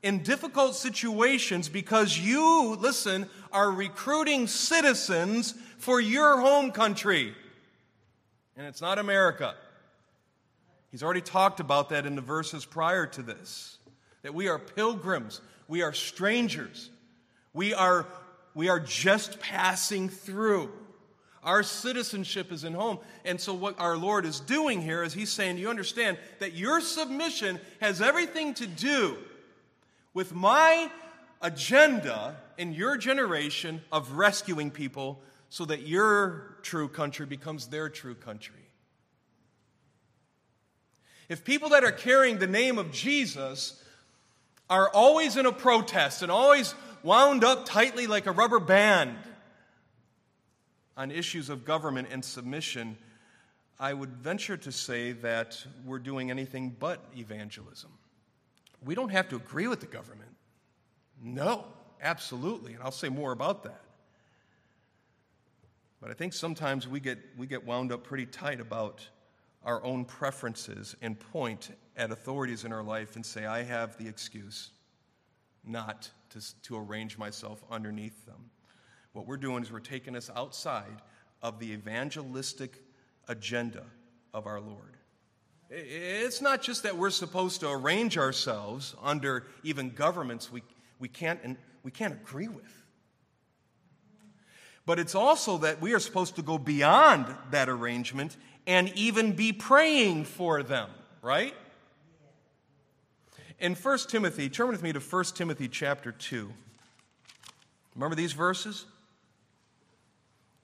in 0.02 0.22
difficult 0.22 0.74
situations 0.74 1.68
because 1.68 2.18
you, 2.18 2.76
listen, 2.80 3.28
are 3.52 3.70
recruiting 3.70 4.46
citizens 4.46 5.54
for 5.78 6.00
your 6.00 6.40
home 6.40 6.72
country. 6.72 7.34
And 8.56 8.66
it's 8.66 8.80
not 8.80 8.98
America. 8.98 9.54
He's 10.90 11.02
already 11.02 11.20
talked 11.20 11.60
about 11.60 11.88
that 11.90 12.04
in 12.04 12.16
the 12.16 12.20
verses 12.20 12.64
prior 12.64 13.06
to 13.06 13.22
this 13.22 13.78
that 14.22 14.34
we 14.34 14.46
are 14.46 14.58
pilgrims, 14.58 15.40
we 15.66 15.82
are 15.82 15.92
strangers, 15.92 16.90
we 17.52 17.74
are, 17.74 18.06
we 18.54 18.68
are 18.68 18.78
just 18.78 19.40
passing 19.40 20.08
through. 20.08 20.70
Our 21.42 21.64
citizenship 21.64 22.52
is 22.52 22.62
in 22.62 22.72
home. 22.72 23.00
And 23.24 23.40
so, 23.40 23.52
what 23.52 23.80
our 23.80 23.96
Lord 23.96 24.24
is 24.24 24.38
doing 24.38 24.80
here 24.80 25.02
is 25.02 25.12
He's 25.12 25.30
saying, 25.30 25.58
You 25.58 25.70
understand 25.70 26.18
that 26.38 26.52
your 26.52 26.80
submission 26.80 27.58
has 27.80 28.00
everything 28.00 28.54
to 28.54 28.66
do 28.68 29.16
with 30.14 30.34
my 30.34 30.90
agenda 31.40 32.36
in 32.58 32.72
your 32.72 32.96
generation 32.96 33.82
of 33.90 34.12
rescuing 34.12 34.70
people 34.70 35.20
so 35.48 35.64
that 35.64 35.86
your 35.86 36.56
true 36.62 36.88
country 36.88 37.26
becomes 37.26 37.66
their 37.66 37.88
true 37.88 38.14
country. 38.14 38.54
If 41.28 41.44
people 41.44 41.70
that 41.70 41.84
are 41.84 41.92
carrying 41.92 42.38
the 42.38 42.46
name 42.46 42.78
of 42.78 42.92
Jesus 42.92 43.82
are 44.68 44.88
always 44.90 45.36
in 45.36 45.46
a 45.46 45.52
protest 45.52 46.22
and 46.22 46.30
always 46.30 46.74
wound 47.02 47.44
up 47.44 47.66
tightly 47.66 48.06
like 48.06 48.26
a 48.26 48.32
rubber 48.32 48.60
band 48.60 49.16
on 50.96 51.10
issues 51.10 51.48
of 51.48 51.64
government 51.64 52.08
and 52.10 52.24
submission, 52.24 52.96
I 53.80 53.92
would 53.92 54.10
venture 54.10 54.56
to 54.58 54.72
say 54.72 55.12
that 55.12 55.64
we're 55.84 55.98
doing 55.98 56.30
anything 56.30 56.76
but 56.78 57.00
evangelism. 57.16 57.90
We 58.84 58.94
don't 58.94 59.10
have 59.10 59.28
to 59.28 59.36
agree 59.36 59.68
with 59.68 59.80
the 59.80 59.86
government. 59.86 60.30
No, 61.22 61.66
absolutely. 62.00 62.74
And 62.74 62.82
I'll 62.82 62.90
say 62.90 63.08
more 63.08 63.32
about 63.32 63.62
that. 63.64 63.82
But 66.00 66.10
I 66.10 66.14
think 66.14 66.32
sometimes 66.32 66.88
we 66.88 66.98
get, 66.98 67.18
we 67.36 67.46
get 67.46 67.64
wound 67.64 67.92
up 67.92 68.02
pretty 68.02 68.26
tight 68.26 68.60
about 68.60 69.08
our 69.64 69.82
own 69.84 70.04
preferences 70.04 70.96
and 71.00 71.18
point 71.18 71.70
at 71.96 72.10
authorities 72.10 72.64
in 72.64 72.72
our 72.72 72.82
life 72.82 73.14
and 73.14 73.24
say, 73.24 73.46
I 73.46 73.62
have 73.62 73.96
the 73.98 74.08
excuse 74.08 74.70
not 75.64 76.10
to, 76.30 76.62
to 76.62 76.76
arrange 76.76 77.18
myself 77.18 77.62
underneath 77.70 78.26
them. 78.26 78.50
What 79.12 79.26
we're 79.26 79.36
doing 79.36 79.62
is 79.62 79.70
we're 79.70 79.78
taking 79.78 80.16
us 80.16 80.30
outside 80.34 81.02
of 81.40 81.60
the 81.60 81.72
evangelistic 81.72 82.82
agenda 83.28 83.84
of 84.34 84.46
our 84.46 84.60
Lord. 84.60 84.96
It's 85.74 86.42
not 86.42 86.60
just 86.60 86.82
that 86.82 86.98
we're 86.98 87.08
supposed 87.08 87.60
to 87.60 87.70
arrange 87.70 88.18
ourselves 88.18 88.94
under 89.02 89.46
even 89.62 89.88
governments 89.88 90.52
we, 90.52 90.62
we, 90.98 91.08
can't, 91.08 91.40
we 91.82 91.90
can't 91.90 92.12
agree 92.12 92.48
with. 92.48 92.84
But 94.84 94.98
it's 94.98 95.14
also 95.14 95.58
that 95.58 95.80
we 95.80 95.94
are 95.94 95.98
supposed 95.98 96.36
to 96.36 96.42
go 96.42 96.58
beyond 96.58 97.24
that 97.52 97.70
arrangement 97.70 98.36
and 98.66 98.92
even 98.94 99.32
be 99.32 99.54
praying 99.54 100.24
for 100.24 100.62
them, 100.62 100.90
right? 101.22 101.54
In 103.58 103.74
1 103.74 103.98
Timothy, 104.08 104.50
turn 104.50 104.68
with 104.68 104.82
me 104.82 104.92
to 104.92 105.00
1 105.00 105.24
Timothy 105.34 105.68
chapter 105.68 106.12
2. 106.12 106.52
Remember 107.94 108.14
these 108.14 108.32
verses? 108.32 108.84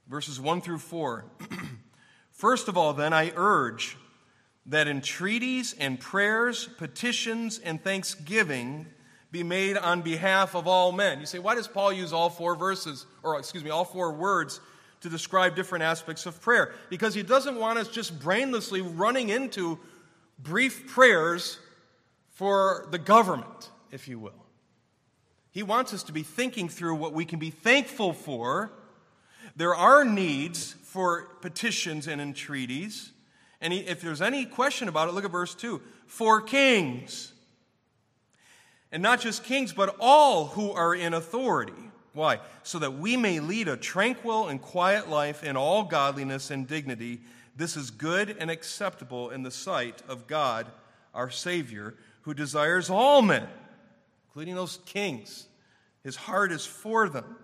Verses 0.07 0.39
1 0.39 0.61
through 0.61 0.79
4. 0.79 1.25
First 2.33 2.69
of 2.69 2.77
all, 2.77 2.93
then, 2.93 3.15
I 3.15 3.33
urge 3.35 3.97
that 4.69 4.87
entreaties 4.87 5.75
and 5.79 5.99
prayers, 5.99 6.69
petitions, 6.79 7.59
and 7.59 7.83
thanksgiving 7.83 8.87
be 9.31 9.43
made 9.43 9.77
on 9.77 10.03
behalf 10.03 10.55
of 10.55 10.67
all 10.67 10.93
men. 10.93 11.21
You 11.21 11.27
say, 11.27 11.39
why 11.39 11.55
does 11.55 11.69
Paul 11.69 11.93
use 11.93 12.13
all 12.13 12.31
four 12.31 12.55
verses, 12.55 13.07
or 13.23 13.39
excuse 13.39 13.65
me, 13.65 13.71
all 13.71 13.85
four 13.85 14.13
words 14.13 14.61
to 15.01 15.09
describe 15.09 15.55
different 15.55 15.85
aspects 15.85 16.27
of 16.27 16.41
prayer? 16.41 16.75
Because 16.91 17.15
he 17.15 17.23
doesn't 17.23 17.57
want 17.57 17.79
us 17.79 17.89
just 17.89 18.19
brainlessly 18.19 18.83
running 18.97 19.31
into 19.31 19.79
brief 20.39 20.87
prayers 20.87 21.59
for 22.31 22.87
the 22.91 22.99
government, 22.99 23.71
if 23.91 24.07
you 24.07 24.19
will. 24.19 24.47
He 25.51 25.63
wants 25.63 25.93
us 25.93 26.03
to 26.05 26.13
be 26.13 26.23
thinking 26.23 26.69
through 26.69 26.95
what 26.95 27.13
we 27.13 27.25
can 27.25 27.39
be 27.39 27.51
thankful 27.51 28.13
for. 28.13 28.71
There 29.57 29.75
are 29.75 30.05
needs 30.05 30.75
for 30.85 31.25
petitions 31.41 32.07
and 32.07 32.21
entreaties. 32.21 33.13
And 33.61 33.73
if 33.73 34.01
there's 34.01 34.23
any 34.23 34.45
question 34.45 34.89
about 34.89 35.09
it, 35.09 35.13
look 35.13 35.25
at 35.25 35.31
verse 35.31 35.55
2 35.55 35.81
for 36.07 36.41
kings 36.41 37.33
and 38.91 39.03
not 39.03 39.21
just 39.21 39.45
kings, 39.45 39.73
but 39.73 39.97
all 40.01 40.47
who 40.47 40.73
are 40.73 40.95
in 40.95 41.15
authority. 41.15 41.73
Why? 42.13 42.41
So 42.63 42.79
that 42.79 42.95
we 42.95 43.17
may 43.17 43.41
lead 43.41 43.69
a 43.69 43.77
tranquil 43.77 44.49
and 44.49 44.61
quiet 44.61 45.09
life 45.11 45.45
in 45.45 45.57
all 45.57 45.85
godliness 45.85 46.51
and 46.51 46.67
dignity. 46.67 47.21
This 47.57 47.77
is 47.77 47.91
good 47.91 48.37
and 48.39 48.51
acceptable 48.51 49.31
in 49.31 49.43
the 49.43 49.51
sight 49.51 50.03
of 50.09 50.27
God, 50.27 50.67
our 51.15 51.31
Savior, 51.31 51.95
who 52.23 52.35
desires 52.35 52.89
all 52.89 53.21
men, 53.21 53.47
including 54.29 54.55
those 54.55 54.79
kings. 54.87 55.47
His 56.03 56.17
heart 56.17 56.51
is 56.51 56.65
for 56.65 57.09
them 57.09 57.37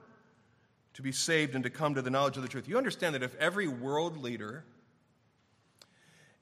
to 0.95 1.03
be 1.03 1.13
saved 1.13 1.55
and 1.55 1.65
to 1.65 1.71
come 1.71 1.95
to 1.95 2.03
the 2.03 2.11
knowledge 2.11 2.37
of 2.37 2.43
the 2.43 2.49
truth. 2.49 2.69
You 2.69 2.79
understand 2.79 3.15
that 3.15 3.23
if 3.23 3.35
every 3.37 3.69
world 3.69 4.17
leader, 4.17 4.65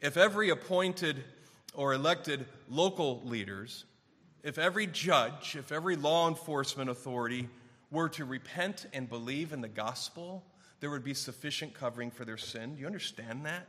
if 0.02 0.18
every 0.18 0.50
appointed 0.50 1.24
or 1.74 1.94
elected 1.94 2.44
local 2.68 3.22
leaders, 3.24 3.86
if 4.42 4.58
every 4.58 4.86
judge, 4.86 5.56
if 5.56 5.72
every 5.72 5.96
law 5.96 6.28
enforcement 6.28 6.90
authority 6.90 7.48
were 7.90 8.10
to 8.10 8.26
repent 8.26 8.86
and 8.92 9.08
believe 9.08 9.54
in 9.54 9.62
the 9.62 9.68
gospel, 9.68 10.44
there 10.80 10.90
would 10.90 11.04
be 11.04 11.14
sufficient 11.14 11.72
covering 11.72 12.10
for 12.10 12.24
their 12.24 12.36
sin. 12.36 12.74
Do 12.74 12.80
you 12.80 12.86
understand 12.86 13.46
that? 13.46 13.66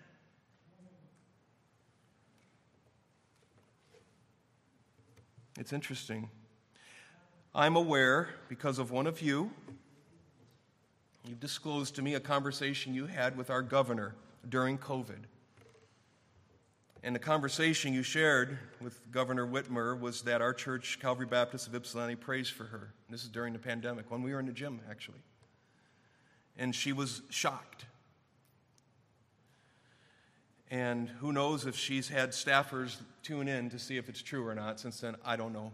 It's 5.58 5.72
interesting. 5.72 6.30
I'm 7.54 7.76
aware, 7.76 8.30
because 8.50 8.80
of 8.80 8.90
one 8.90 9.06
of 9.06 9.22
you, 9.22 9.52
You've 11.26 11.40
disclosed 11.40 11.96
to 11.96 12.02
me 12.02 12.16
a 12.16 12.20
conversation 12.20 12.94
you 12.94 13.06
had 13.06 13.38
with 13.38 13.50
our 13.50 13.62
governor 13.62 14.14
during 14.50 14.78
COVID. 14.78 15.24
And 17.06 17.14
the 17.14 17.20
conversation 17.20 17.94
you 17.94 18.02
shared 18.02 18.58
with 18.80 19.12
Governor 19.12 19.46
Whitmer 19.46 20.00
was 20.00 20.22
that 20.22 20.42
our 20.42 20.54
church, 20.54 21.00
Calvary 21.02 21.26
Baptist 21.26 21.68
of 21.68 21.76
Ypsilanti, 21.76 22.16
prays 22.16 22.48
for 22.48 22.64
her. 22.64 22.94
This 23.10 23.24
is 23.24 23.30
during 23.30 23.52
the 23.52 23.60
pandemic, 23.60 24.10
when 24.10 24.24
we 24.24 24.34
were 24.34 24.40
in 24.40 24.46
the 24.46 24.54
gym, 24.54 24.80
actually. 24.90 25.20
And 26.58 26.74
she 26.74 26.94
was 26.94 27.22
shocked. 27.30 27.84
And 30.72 31.10
who 31.10 31.34
knows 31.34 31.66
if 31.66 31.76
she's 31.76 32.08
had 32.08 32.30
staffers 32.30 32.96
tune 33.22 33.50
in 33.50 33.70
to 33.72 33.80
see 33.80 33.98
if 33.98 34.08
it's 34.08 34.22
true 34.22 34.48
or 34.48 34.56
not. 34.56 34.80
Since 34.80 35.02
then, 35.02 35.18
I 35.26 35.36
don't 35.36 35.52
know. 35.52 35.74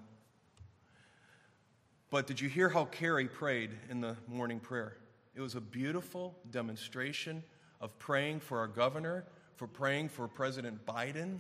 But 2.10 2.26
did 2.26 2.42
you 2.42 2.50
hear 2.50 2.70
how 2.70 2.86
Carrie 2.86 3.28
prayed 3.28 3.70
in 3.92 4.02
the 4.02 4.18
morning 4.28 4.60
prayer? 4.60 4.98
It 5.36 5.42
was 5.42 5.54
a 5.54 5.62
beautiful 5.62 6.36
demonstration 6.50 7.44
of 7.80 7.98
praying 8.00 8.40
for 8.40 8.58
our 8.58 8.68
governor, 8.68 9.26
for 9.60 9.68
praying 9.68 10.08
for 10.08 10.26
President 10.30 10.86
Biden. 10.86 11.38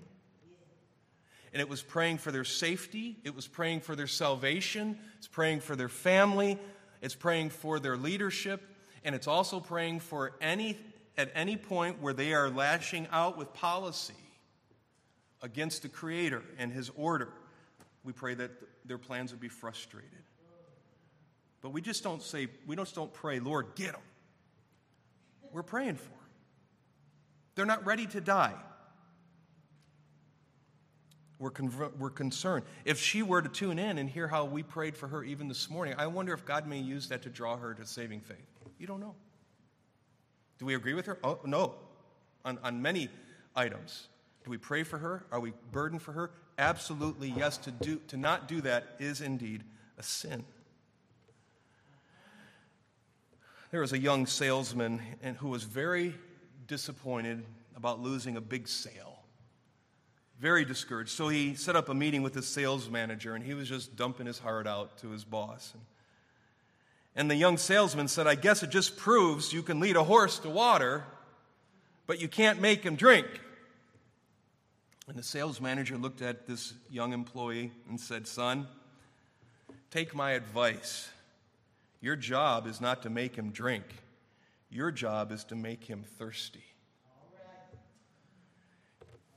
And 1.53 1.61
it 1.61 1.69
was 1.69 1.81
praying 1.81 2.17
for 2.17 2.33
their 2.33 2.43
safety, 2.43 3.15
it 3.23 3.33
was 3.33 3.47
praying 3.47 3.79
for 3.79 3.95
their 3.95 4.07
salvation, 4.07 4.99
it's 5.17 5.27
praying 5.29 5.61
for 5.61 5.77
their 5.77 5.87
family, 5.87 6.59
it's 7.01 7.15
praying 7.15 7.51
for 7.51 7.79
their 7.79 7.95
leadership, 7.95 8.61
and 9.05 9.15
it's 9.15 9.25
also 9.25 9.61
praying 9.61 10.01
for 10.01 10.33
any 10.41 10.77
at 11.17 11.31
any 11.33 11.55
point 11.55 12.01
where 12.01 12.11
they 12.11 12.33
are 12.33 12.49
lashing 12.49 13.07
out 13.09 13.37
with 13.37 13.53
policy 13.53 14.13
against 15.41 15.81
the 15.81 15.89
creator 15.89 16.43
and 16.57 16.73
his 16.73 16.91
order. 16.97 17.29
We 18.03 18.11
pray 18.11 18.33
that 18.33 18.51
their 18.85 18.97
plans 18.97 19.31
would 19.31 19.39
be 19.39 19.47
frustrated. 19.47 20.11
But 21.61 21.69
we 21.69 21.81
just 21.81 22.03
don't 22.03 22.21
say, 22.21 22.47
we 22.67 22.75
just 22.75 22.95
don't 22.95 23.13
pray, 23.13 23.39
Lord, 23.39 23.75
get 23.75 23.93
them. 23.93 24.01
We're 25.53 25.63
praying 25.63 25.95
for 25.95 26.09
them. 26.09 26.18
They're 27.59 27.65
not 27.65 27.85
ready 27.85 28.05
to 28.05 28.21
die. 28.21 28.53
We're, 31.39 31.51
we're 31.99 32.09
concerned. 32.09 32.63
If 32.85 33.01
she 33.01 33.21
were 33.21 33.41
to 33.41 33.49
tune 33.49 33.77
in 33.77 33.97
and 33.97 34.09
hear 34.09 34.29
how 34.29 34.45
we 34.45 34.63
prayed 34.63 34.95
for 34.95 35.09
her 35.09 35.25
even 35.25 35.49
this 35.49 35.69
morning, 35.69 35.95
I 35.97 36.07
wonder 36.07 36.33
if 36.33 36.45
God 36.45 36.67
may 36.67 36.79
use 36.79 37.09
that 37.09 37.23
to 37.23 37.29
draw 37.29 37.57
her 37.57 37.73
to 37.73 37.85
saving 37.85 38.21
faith. 38.21 38.37
You 38.77 38.87
don't 38.87 39.01
know. 39.01 39.13
Do 40.57 40.67
we 40.67 40.75
agree 40.75 40.93
with 40.93 41.05
her? 41.07 41.19
Oh, 41.21 41.41
no. 41.43 41.73
On, 42.45 42.57
on 42.63 42.81
many 42.81 43.09
items. 43.57 44.07
Do 44.45 44.51
we 44.51 44.57
pray 44.57 44.83
for 44.83 44.97
her? 44.97 45.25
Are 45.29 45.41
we 45.41 45.51
burdened 45.73 46.01
for 46.01 46.13
her? 46.13 46.31
Absolutely, 46.57 47.33
yes. 47.35 47.57
To, 47.57 47.71
do, 47.71 47.99
to 48.07 48.15
not 48.15 48.47
do 48.47 48.61
that 48.61 48.95
is 48.99 49.19
indeed 49.19 49.65
a 49.97 50.03
sin. 50.03 50.45
There 53.71 53.81
was 53.81 53.91
a 53.91 53.99
young 53.99 54.27
salesman 54.27 55.01
and 55.21 55.35
who 55.35 55.49
was 55.49 55.63
very 55.63 56.15
disappointed 56.69 57.43
about 57.75 57.99
losing 57.99 58.37
a 58.37 58.41
big 58.41 58.69
sale. 58.69 59.19
Very 60.39 60.63
discouraged. 60.63 61.09
So 61.09 61.27
he 61.27 61.55
set 61.55 61.75
up 61.75 61.89
a 61.89 61.93
meeting 61.93 62.21
with 62.21 62.33
his 62.33 62.47
sales 62.47 62.89
manager 62.89 63.35
and 63.35 63.43
he 63.43 63.53
was 63.53 63.67
just 63.67 63.97
dumping 63.97 64.25
his 64.25 64.39
heart 64.39 64.65
out 64.65 64.97
to 64.99 65.09
his 65.09 65.25
boss. 65.25 65.73
And 67.15 67.29
the 67.29 67.35
young 67.35 67.57
salesman 67.57 68.07
said, 68.07 68.27
I 68.27 68.35
guess 68.35 68.63
it 68.63 68.69
just 68.69 68.95
proves 68.95 69.51
you 69.51 69.61
can 69.61 69.81
lead 69.81 69.97
a 69.97 70.03
horse 70.03 70.39
to 70.39 70.49
water, 70.49 71.03
but 72.07 72.21
you 72.21 72.29
can't 72.29 72.61
make 72.61 72.83
him 72.83 72.95
drink. 72.95 73.27
And 75.09 75.17
the 75.17 75.23
sales 75.23 75.59
manager 75.59 75.97
looked 75.97 76.21
at 76.21 76.47
this 76.47 76.73
young 76.89 77.11
employee 77.11 77.71
and 77.89 77.99
said, 77.99 78.27
Son, 78.27 78.67
take 79.89 80.15
my 80.15 80.31
advice. 80.31 81.09
Your 81.99 82.15
job 82.15 82.67
is 82.67 82.79
not 82.79 83.01
to 83.03 83.09
make 83.09 83.35
him 83.35 83.49
drink, 83.49 83.83
your 84.69 84.91
job 84.91 85.31
is 85.31 85.43
to 85.45 85.55
make 85.55 85.83
him 85.83 86.03
thirsty. 86.17 86.63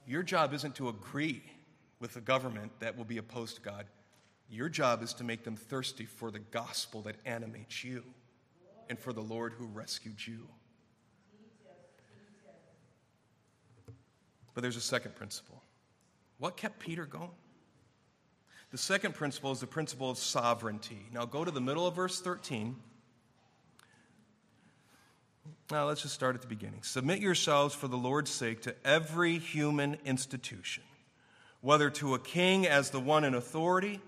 Your 0.07 0.23
job 0.23 0.53
isn't 0.53 0.75
to 0.77 0.89
agree 0.89 1.43
with 2.01 2.15
the 2.15 2.21
government 2.21 2.73
that 2.81 2.97
will 2.97 3.05
be 3.05 3.19
opposed 3.19 3.57
to 3.57 3.63
God. 3.63 3.87
Your 4.51 4.69
job 4.69 5.03
is 5.03 5.15
to 5.15 5.25
make 5.25 5.45
them 5.45 5.57
thirsty 5.57 6.05
for 6.05 6.31
the 6.31 6.41
gospel 6.41 7.01
that 7.03 7.17
animates 7.25 7.85
you 7.85 8.03
and 8.91 8.99
for 8.99 9.13
the 9.13 9.23
Lord 9.23 9.53
who 9.53 9.67
rescued 9.67 10.27
you. 10.27 10.49
But 14.55 14.63
there's 14.63 14.77
a 14.77 14.83
second 14.83 15.15
principle. 15.15 15.63
What 16.39 16.57
kept 16.57 16.79
Peter 16.79 17.07
going? 17.07 17.31
The 18.71 18.79
second 18.79 19.15
principle 19.15 19.53
is 19.53 19.61
the 19.61 19.67
principle 19.67 20.11
of 20.11 20.19
sovereignty. 20.19 21.07
Now 21.13 21.25
go 21.25 21.45
to 21.45 21.51
the 21.51 21.61
middle 21.61 21.87
of 21.87 21.95
verse 21.95 22.21
13. 22.21 22.77
Now 25.73 25.87
let's 25.87 26.03
just 26.03 26.13
start 26.13 26.35
at 26.35 26.43
the 26.43 26.49
beginning. 26.49 26.83
Submit 26.83 27.21
yourselves 27.21 27.75
for 27.75 27.89
the 27.89 27.97
Lord's 27.97 28.31
sake 28.31 28.61
to 28.65 28.75
every 28.85 29.39
human 29.39 29.97
institution, 30.05 30.83
whether 31.63 31.89
to 31.89 32.13
a 32.13 32.19
king 32.19 32.67
as 32.67 32.91
the 32.91 33.01
one 33.01 33.25
in 33.25 33.35
authority, 33.35 33.99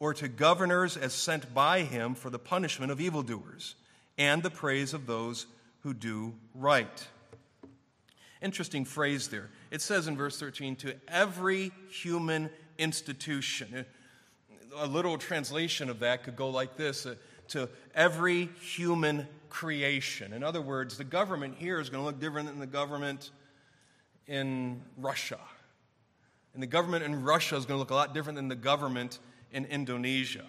or 0.00 0.12
to 0.14 0.26
governors 0.26 0.96
as 0.96 1.12
sent 1.12 1.54
by 1.54 1.82
him 1.82 2.16
for 2.16 2.30
the 2.30 2.38
punishment 2.40 2.90
of 2.90 3.00
evildoers, 3.00 3.76
and 4.18 4.42
the 4.42 4.50
praise 4.50 4.92
of 4.92 5.06
those 5.06 5.46
who 5.84 5.94
do 5.94 6.34
right. 6.52 7.06
Interesting 8.42 8.84
phrase 8.84 9.28
there. 9.28 9.50
It 9.70 9.82
says 9.82 10.08
in 10.08 10.16
verse 10.16 10.40
13, 10.40 10.74
to 10.74 10.96
every 11.06 11.70
human 11.90 12.50
institution 12.76 13.86
a 14.76 14.86
literal 14.86 15.18
translation 15.18 15.88
of 15.88 16.00
that 16.00 16.24
could 16.24 16.34
go 16.34 16.50
like 16.50 16.76
this 16.76 17.06
uh, 17.06 17.14
to 17.46 17.68
every 17.94 18.46
human 18.60 19.28
creation. 19.54 20.32
In 20.32 20.42
other 20.42 20.60
words, 20.60 20.98
the 20.98 21.04
government 21.04 21.54
here 21.56 21.78
is 21.78 21.88
going 21.88 22.02
to 22.02 22.04
look 22.04 22.18
different 22.18 22.48
than 22.48 22.58
the 22.58 22.66
government 22.66 23.30
in 24.26 24.82
Russia. 24.96 25.38
And 26.54 26.62
the 26.62 26.66
government 26.66 27.04
in 27.04 27.22
Russia 27.22 27.54
is 27.54 27.64
going 27.64 27.76
to 27.76 27.78
look 27.78 27.92
a 27.92 27.94
lot 27.94 28.12
different 28.12 28.34
than 28.34 28.48
the 28.48 28.56
government 28.56 29.20
in 29.52 29.64
Indonesia. 29.66 30.44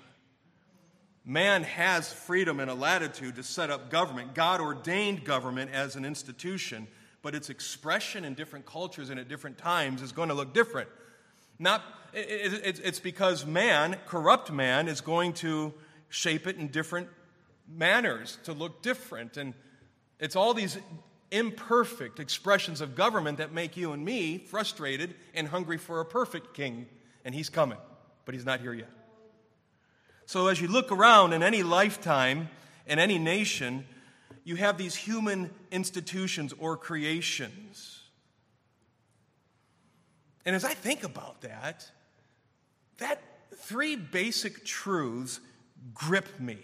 Man 1.24 1.62
has 1.62 2.12
freedom 2.12 2.60
and 2.60 2.68
a 2.70 2.74
latitude 2.74 3.36
to 3.36 3.44
set 3.44 3.70
up 3.70 3.92
government. 3.92 4.34
God 4.34 4.60
ordained 4.60 5.24
government 5.24 5.70
as 5.72 5.96
an 5.96 6.04
institution, 6.04 6.88
but 7.22 7.36
its 7.36 7.52
expression 7.52 8.26
in 8.26 8.34
different 8.34 8.66
cultures 8.66 9.12
and 9.12 9.20
at 9.20 9.30
different 9.30 9.60
times 9.60 10.02
is 10.02 10.14
going 10.14 10.30
to 10.30 10.36
look 10.36 10.52
different. 10.52 10.90
Not, 11.60 11.84
it's 12.12 13.00
because 13.00 13.46
man, 13.46 13.98
corrupt 14.08 14.52
man, 14.52 14.88
is 14.88 15.00
going 15.00 15.34
to 15.34 15.76
shape 16.10 16.48
it 16.48 16.56
in 16.56 16.70
different 16.70 17.08
manners 17.68 18.38
to 18.44 18.54
look 18.54 18.82
different. 18.82 19.38
And 19.38 19.54
it's 20.20 20.36
all 20.36 20.54
these 20.54 20.78
imperfect 21.32 22.20
expressions 22.20 22.82
of 22.82 22.96
government 22.96 23.40
that 23.40 23.52
make 23.52 23.76
you 23.76 23.92
and 23.92 24.04
me 24.04 24.38
frustrated 24.38 25.16
and 25.34 25.48
hungry 25.48 25.78
for 25.78 26.00
a 26.00 26.06
perfect 26.06 26.54
king. 26.54 26.88
And 27.24 27.34
he's 27.34 27.50
coming, 27.50 27.80
but 28.26 28.36
he's 28.36 28.46
not 28.46 28.62
here 28.62 28.74
yet. 28.74 28.90
So 30.26 30.48
as 30.48 30.60
you 30.60 30.68
look 30.68 30.92
around 30.92 31.34
in 31.34 31.44
any 31.44 31.64
lifetime, 31.64 32.50
in 32.88 33.00
any 33.00 33.20
nation, 33.20 33.86
you 34.44 34.56
have 34.56 34.78
these 34.78 34.96
human 34.96 35.52
institutions 35.72 36.54
or 36.60 36.78
creations 36.78 37.96
and 40.46 40.56
as 40.56 40.64
I 40.64 40.74
think 40.74 41.04
about 41.04 41.42
that, 41.42 41.90
that 43.00 43.22
three 43.56 43.96
basic 43.96 44.64
truths 44.64 45.40
grip 45.94 46.40
me. 46.40 46.60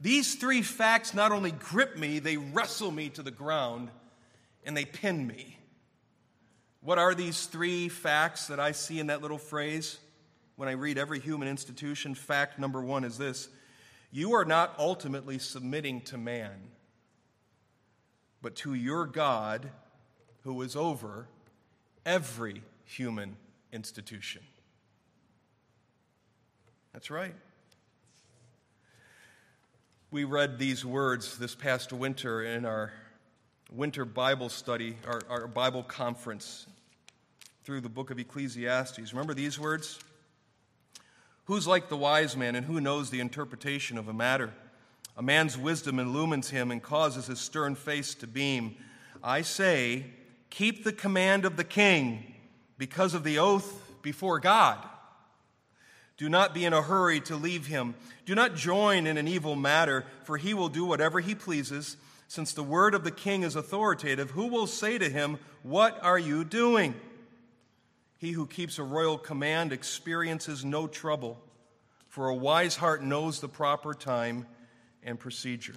These 0.00 0.36
three 0.36 0.62
facts 0.62 1.12
not 1.12 1.30
only 1.30 1.52
grip 1.52 1.96
me, 1.96 2.18
they 2.20 2.36
wrestle 2.36 2.90
me 2.90 3.10
to 3.10 3.22
the 3.22 3.30
ground 3.30 3.90
and 4.64 4.76
they 4.76 4.84
pin 4.84 5.26
me. 5.26 5.58
What 6.80 6.98
are 6.98 7.14
these 7.14 7.46
three 7.46 7.88
facts 7.88 8.46
that 8.46 8.58
I 8.58 8.72
see 8.72 8.98
in 8.98 9.08
that 9.08 9.20
little 9.20 9.38
phrase 9.38 9.98
when 10.56 10.68
I 10.68 10.72
read 10.72 10.96
every 10.96 11.20
human 11.20 11.48
institution? 11.48 12.14
Fact 12.14 12.58
number 12.58 12.80
one 12.80 13.04
is 13.04 13.18
this 13.18 13.48
you 14.10 14.32
are 14.32 14.44
not 14.44 14.74
ultimately 14.78 15.38
submitting 15.38 16.00
to 16.02 16.18
man, 16.18 16.70
but 18.40 18.56
to 18.56 18.74
your 18.74 19.06
God 19.06 19.70
who 20.42 20.62
is 20.62 20.74
over 20.74 21.28
every 22.06 22.62
human 22.84 23.36
institution. 23.72 24.42
That's 26.92 27.10
right. 27.10 27.34
We 30.12 30.24
read 30.24 30.58
these 30.58 30.84
words 30.84 31.38
this 31.38 31.54
past 31.54 31.92
winter 31.92 32.42
in 32.42 32.64
our 32.64 32.92
winter 33.70 34.04
Bible 34.04 34.48
study, 34.48 34.96
our, 35.06 35.20
our 35.30 35.46
Bible 35.46 35.84
conference 35.84 36.66
through 37.62 37.82
the 37.82 37.88
book 37.88 38.10
of 38.10 38.18
Ecclesiastes. 38.18 39.12
Remember 39.12 39.34
these 39.34 39.56
words? 39.56 40.00
Who's 41.44 41.68
like 41.68 41.88
the 41.88 41.96
wise 41.96 42.36
man 42.36 42.56
and 42.56 42.66
who 42.66 42.80
knows 42.80 43.10
the 43.10 43.20
interpretation 43.20 43.96
of 43.96 44.08
a 44.08 44.12
matter? 44.12 44.52
A 45.16 45.22
man's 45.22 45.56
wisdom 45.56 46.00
illumines 46.00 46.50
him 46.50 46.72
and 46.72 46.82
causes 46.82 47.28
his 47.28 47.38
stern 47.38 47.76
face 47.76 48.12
to 48.16 48.26
beam. 48.26 48.74
I 49.22 49.42
say, 49.42 50.06
keep 50.50 50.82
the 50.82 50.92
command 50.92 51.44
of 51.44 51.56
the 51.56 51.62
king 51.62 52.34
because 52.78 53.14
of 53.14 53.22
the 53.22 53.38
oath 53.38 53.80
before 54.02 54.40
God. 54.40 54.84
Do 56.20 56.28
not 56.28 56.52
be 56.52 56.66
in 56.66 56.74
a 56.74 56.82
hurry 56.82 57.18
to 57.22 57.34
leave 57.34 57.64
him. 57.64 57.94
Do 58.26 58.34
not 58.34 58.54
join 58.54 59.06
in 59.06 59.16
an 59.16 59.26
evil 59.26 59.56
matter, 59.56 60.04
for 60.24 60.36
he 60.36 60.52
will 60.52 60.68
do 60.68 60.84
whatever 60.84 61.18
he 61.18 61.34
pleases. 61.34 61.96
Since 62.28 62.52
the 62.52 62.62
word 62.62 62.94
of 62.94 63.04
the 63.04 63.10
king 63.10 63.42
is 63.42 63.56
authoritative, 63.56 64.32
who 64.32 64.48
will 64.48 64.66
say 64.66 64.98
to 64.98 65.08
him, 65.08 65.38
What 65.62 65.98
are 66.04 66.18
you 66.18 66.44
doing? 66.44 66.94
He 68.18 68.32
who 68.32 68.46
keeps 68.46 68.78
a 68.78 68.82
royal 68.82 69.16
command 69.16 69.72
experiences 69.72 70.62
no 70.62 70.86
trouble, 70.86 71.40
for 72.10 72.28
a 72.28 72.34
wise 72.34 72.76
heart 72.76 73.02
knows 73.02 73.40
the 73.40 73.48
proper 73.48 73.94
time 73.94 74.46
and 75.02 75.18
procedure. 75.18 75.76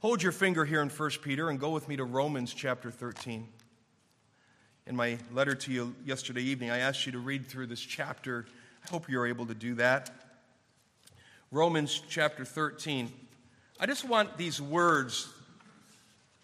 Hold 0.00 0.22
your 0.22 0.32
finger 0.32 0.66
here 0.66 0.82
in 0.82 0.90
1 0.90 1.10
Peter 1.22 1.48
and 1.48 1.58
go 1.58 1.70
with 1.70 1.88
me 1.88 1.96
to 1.96 2.04
Romans 2.04 2.52
chapter 2.52 2.90
13. 2.90 3.48
In 4.86 4.94
my 4.94 5.16
letter 5.32 5.54
to 5.54 5.72
you 5.72 5.94
yesterday 6.04 6.42
evening, 6.42 6.70
I 6.70 6.80
asked 6.80 7.06
you 7.06 7.12
to 7.12 7.18
read 7.18 7.46
through 7.46 7.68
this 7.68 7.80
chapter 7.80 8.44
I 8.84 8.90
hope 8.90 9.08
you're 9.08 9.26
able 9.26 9.46
to 9.46 9.54
do 9.54 9.74
that. 9.76 10.10
Romans 11.50 12.02
chapter 12.08 12.44
13. 12.44 13.12
I 13.78 13.86
just 13.86 14.04
want 14.08 14.36
these 14.36 14.60
words, 14.60 15.28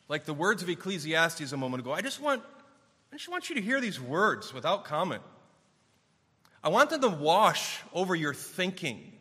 like 0.08 0.24
the 0.24 0.34
words 0.34 0.62
of 0.62 0.68
Ecclesiastes 0.68 1.52
a 1.52 1.56
moment 1.56 1.82
ago, 1.82 1.92
I 1.92 2.00
just 2.00 2.20
want, 2.20 2.42
I 3.12 3.16
just 3.16 3.28
want 3.28 3.48
you 3.48 3.54
to 3.56 3.62
hear 3.62 3.80
these 3.80 4.00
words 4.00 4.52
without 4.52 4.84
comment. 4.84 5.22
I 6.62 6.68
want 6.68 6.90
them 6.90 7.00
to 7.02 7.08
wash 7.08 7.80
over 7.92 8.14
your 8.14 8.34
thinking 8.34 9.12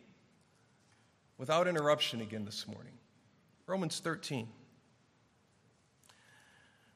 without 1.38 1.68
interruption 1.68 2.20
again 2.20 2.44
this 2.44 2.66
morning. 2.66 2.92
Romans 3.66 4.00
13, 4.00 4.48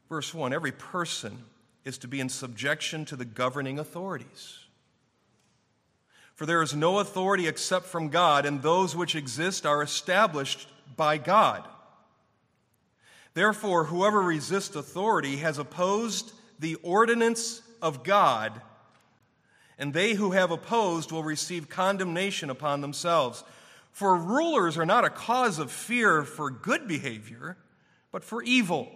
verse 0.09 0.35
1 0.35 0.53
Every 0.53 0.73
person 0.73 1.45
is 1.85 1.99
to 1.99 2.09
be 2.09 2.21
in 2.21 2.29
subjection 2.29 3.05
to 3.07 3.17
the 3.17 3.25
governing 3.25 3.79
authorities. 3.79 4.62
For 6.43 6.47
there 6.47 6.63
is 6.63 6.75
no 6.75 6.99
authority 6.99 7.47
except 7.47 7.87
from 7.87 8.09
God, 8.09 8.47
and 8.47 8.61
those 8.61 8.97
which 8.97 9.15
exist 9.15 9.65
are 9.65 9.81
established 9.81 10.67
by 10.97 11.17
God. 11.17 11.69
Therefore, 13.33 13.85
whoever 13.85 14.21
resists 14.21 14.75
authority 14.75 15.37
has 15.37 15.59
opposed 15.59 16.33
the 16.59 16.75
ordinance 16.83 17.63
of 17.81 18.03
God, 18.03 18.61
and 19.79 19.95
they 19.95 20.15
who 20.15 20.33
have 20.33 20.51
opposed 20.51 21.13
will 21.13 21.23
receive 21.23 21.69
condemnation 21.69 22.51
upon 22.51 22.81
themselves. 22.81 23.45
For 23.93 24.17
rulers 24.17 24.77
are 24.77 24.85
not 24.85 25.05
a 25.05 25.11
cause 25.11 25.61
of 25.61 25.71
fear 25.71 26.25
for 26.25 26.51
good 26.51 26.89
behavior, 26.89 27.57
but 28.11 28.25
for 28.25 28.43
evil. 28.43 28.91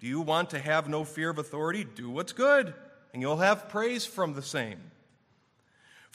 Do 0.00 0.06
you 0.06 0.22
want 0.22 0.48
to 0.48 0.58
have 0.58 0.88
no 0.88 1.04
fear 1.04 1.28
of 1.28 1.36
authority? 1.36 1.84
Do 1.84 2.08
what's 2.08 2.32
good, 2.32 2.72
and 3.12 3.20
you'll 3.20 3.36
have 3.36 3.68
praise 3.68 4.06
from 4.06 4.32
the 4.32 4.40
same 4.40 4.78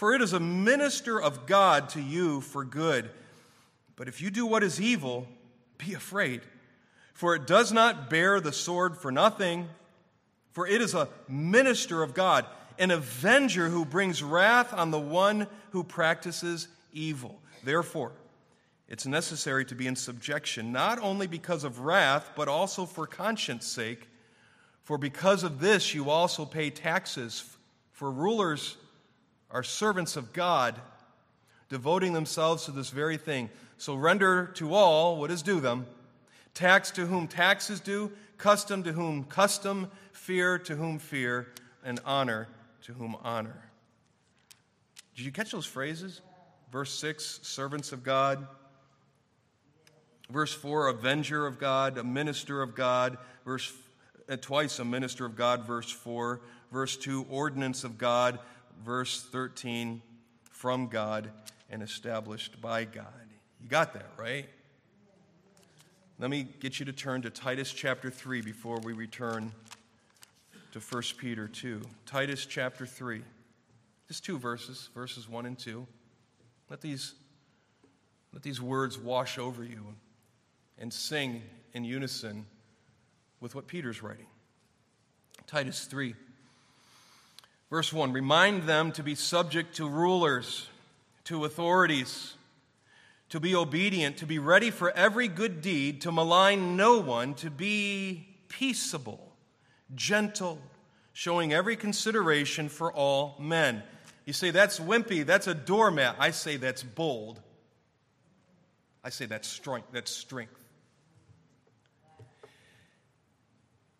for 0.01 0.15
it 0.15 0.21
is 0.23 0.33
a 0.33 0.39
minister 0.39 1.21
of 1.21 1.45
God 1.45 1.89
to 1.89 2.01
you 2.01 2.41
for 2.41 2.65
good. 2.65 3.11
But 3.95 4.07
if 4.07 4.19
you 4.19 4.31
do 4.31 4.47
what 4.47 4.63
is 4.63 4.81
evil, 4.81 5.27
be 5.77 5.93
afraid, 5.93 6.41
for 7.13 7.35
it 7.35 7.45
does 7.45 7.71
not 7.71 8.09
bear 8.09 8.39
the 8.39 8.51
sword 8.51 8.97
for 8.97 9.11
nothing, 9.11 9.69
for 10.53 10.65
it 10.65 10.81
is 10.81 10.95
a 10.95 11.07
minister 11.27 12.01
of 12.01 12.15
God, 12.15 12.47
an 12.79 12.89
avenger 12.89 13.69
who 13.69 13.85
brings 13.85 14.23
wrath 14.23 14.73
on 14.73 14.89
the 14.89 14.99
one 14.99 15.45
who 15.69 15.83
practices 15.83 16.67
evil. 16.91 17.39
Therefore, 17.63 18.11
it's 18.87 19.05
necessary 19.05 19.65
to 19.65 19.75
be 19.75 19.85
in 19.85 19.95
subjection, 19.95 20.71
not 20.71 20.97
only 20.97 21.27
because 21.27 21.63
of 21.63 21.81
wrath, 21.81 22.31
but 22.35 22.47
also 22.47 22.87
for 22.87 23.05
conscience 23.05 23.67
sake. 23.67 24.09
For 24.81 24.97
because 24.97 25.43
of 25.43 25.59
this, 25.59 25.93
you 25.93 26.09
also 26.09 26.43
pay 26.43 26.71
taxes, 26.71 27.55
for 27.91 28.09
rulers 28.09 28.77
are 29.51 29.63
servants 29.63 30.15
of 30.15 30.33
God, 30.33 30.79
devoting 31.69 32.13
themselves 32.13 32.65
to 32.65 32.71
this 32.71 32.89
very 32.89 33.17
thing. 33.17 33.49
So 33.77 33.95
render 33.95 34.47
to 34.55 34.73
all 34.73 35.17
what 35.17 35.31
is 35.31 35.41
due 35.41 35.59
them 35.59 35.85
tax 36.53 36.91
to 36.91 37.05
whom 37.05 37.27
tax 37.27 37.69
is 37.69 37.79
due, 37.79 38.11
custom 38.37 38.83
to 38.83 38.91
whom 38.91 39.23
custom, 39.23 39.89
fear 40.11 40.59
to 40.59 40.75
whom 40.75 40.99
fear, 40.99 41.47
and 41.83 41.99
honor 42.05 42.47
to 42.83 42.93
whom 42.93 43.15
honor. 43.23 43.69
Did 45.15 45.25
you 45.25 45.31
catch 45.31 45.51
those 45.51 45.65
phrases? 45.65 46.21
Verse 46.71 46.93
6, 46.93 47.41
servants 47.43 47.91
of 47.91 48.03
God. 48.03 48.47
Verse 50.29 50.53
4, 50.53 50.87
avenger 50.87 51.45
of 51.45 51.59
God, 51.59 51.97
a 51.97 52.03
minister 52.03 52.61
of 52.61 52.75
God. 52.75 53.17
Verse 53.45 53.71
uh, 54.29 54.37
twice 54.39 54.79
a 54.79 54.85
minister 54.85 55.25
of 55.25 55.35
God, 55.35 55.65
verse 55.65 55.91
4. 55.91 56.39
Verse 56.71 56.95
2, 56.95 57.25
ordinance 57.29 57.83
of 57.83 57.97
God 57.97 58.39
verse 58.83 59.21
13, 59.31 60.01
from 60.61 60.87
God 60.87 61.31
and 61.69 61.81
established 61.81 62.61
by 62.61 62.85
God. 62.85 63.05
You 63.61 63.67
got 63.67 63.93
that, 63.93 64.11
right? 64.17 64.47
Let 66.19 66.29
me 66.29 66.45
get 66.59 66.79
you 66.79 66.85
to 66.85 66.93
turn 66.93 67.23
to 67.23 67.31
Titus 67.31 67.73
chapter 67.73 68.11
3 68.11 68.41
before 68.41 68.79
we 68.83 68.93
return 68.93 69.51
to 70.71 70.79
1 70.79 71.03
Peter 71.17 71.47
2. 71.47 71.81
Titus 72.05 72.45
chapter 72.45 72.85
3. 72.85 73.23
Just 74.07 74.23
two 74.23 74.37
verses, 74.37 74.89
verses 74.93 75.27
1 75.27 75.45
and 75.45 75.57
2. 75.57 75.87
Let 76.69 76.79
these, 76.79 77.15
let 78.33 78.43
these 78.43 78.61
words 78.61 78.99
wash 78.99 79.39
over 79.39 79.63
you 79.63 79.83
and 80.77 80.93
sing 80.93 81.41
in 81.73 81.83
unison 81.83 82.45
with 83.39 83.55
what 83.55 83.67
Peter's 83.67 84.03
writing. 84.03 84.27
Titus 85.47 85.85
3. 85.85 86.13
Verse 87.71 87.91
1 87.91 88.13
Remind 88.13 88.63
them 88.63 88.91
to 88.91 89.01
be 89.01 89.15
subject 89.15 89.77
to 89.77 89.89
rulers, 89.89 90.67
to 91.23 91.45
authorities, 91.45 92.35
to 93.29 93.39
be 93.39 93.55
obedient, 93.55 94.17
to 94.17 94.27
be 94.27 94.37
ready 94.37 94.69
for 94.69 94.91
every 94.91 95.29
good 95.29 95.61
deed, 95.61 96.01
to 96.01 96.11
malign 96.11 96.75
no 96.75 96.99
one, 96.99 97.33
to 97.35 97.49
be 97.49 98.27
peaceable, 98.49 99.31
gentle, 99.95 100.59
showing 101.13 101.53
every 101.53 101.77
consideration 101.77 102.67
for 102.67 102.91
all 102.91 103.37
men. 103.39 103.81
You 104.25 104.33
say 104.33 104.51
that's 104.51 104.79
wimpy, 104.79 105.25
that's 105.25 105.47
a 105.47 105.55
doormat. 105.55 106.17
I 106.19 106.31
say 106.31 106.57
that's 106.57 106.83
bold. 106.83 107.39
I 109.03 109.09
say 109.09 109.25
that's 109.25 109.47
strength, 109.47 109.87
that's 109.93 110.11
strength. 110.11 110.53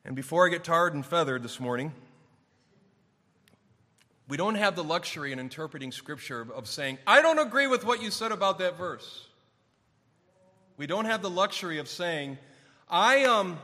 And 0.04 0.16
before 0.16 0.46
I 0.46 0.50
get 0.50 0.64
tarred 0.64 0.94
and 0.94 1.06
feathered 1.06 1.42
this 1.42 1.60
morning, 1.60 1.94
we 4.32 4.38
don't 4.38 4.56
have 4.56 4.78
the 4.78 4.84
luxury 4.86 5.34
in 5.34 5.40
interpreting 5.40 5.92
Scripture 5.92 6.48
of 6.56 6.66
saying, 6.66 7.00
I 7.06 7.22
don't 7.22 7.38
agree 7.38 7.68
with 7.68 7.84
what 7.84 8.02
you 8.02 8.10
said 8.10 8.32
about 8.32 8.60
that 8.60 8.78
verse. 8.78 9.28
We 10.78 10.88
don't 10.88 11.04
have 11.04 11.22
the 11.22 11.30
luxury 11.30 11.80
of 11.80 11.90
saying, 11.90 12.38
I, 12.90 13.26
um, 13.26 13.60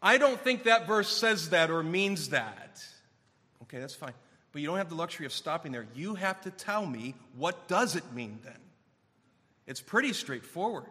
I 0.00 0.16
don't 0.16 0.40
think 0.40 0.62
that 0.62 0.86
verse 0.86 1.14
says 1.14 1.50
that 1.50 1.70
or 1.70 1.82
means 1.82 2.30
that. 2.30 2.82
Okay, 3.64 3.78
that's 3.78 3.94
fine. 3.94 4.14
But 4.52 4.62
you 4.62 4.68
don't 4.68 4.78
have 4.78 4.88
the 4.88 4.94
luxury 4.94 5.26
of 5.26 5.34
stopping 5.34 5.70
there. 5.70 5.86
You 5.94 6.14
have 6.14 6.40
to 6.44 6.50
tell 6.50 6.86
me 6.86 7.14
what 7.36 7.68
does 7.68 7.94
it 7.94 8.10
mean 8.14 8.38
then? 8.42 8.56
It's 9.66 9.82
pretty 9.82 10.14
straightforward. 10.14 10.88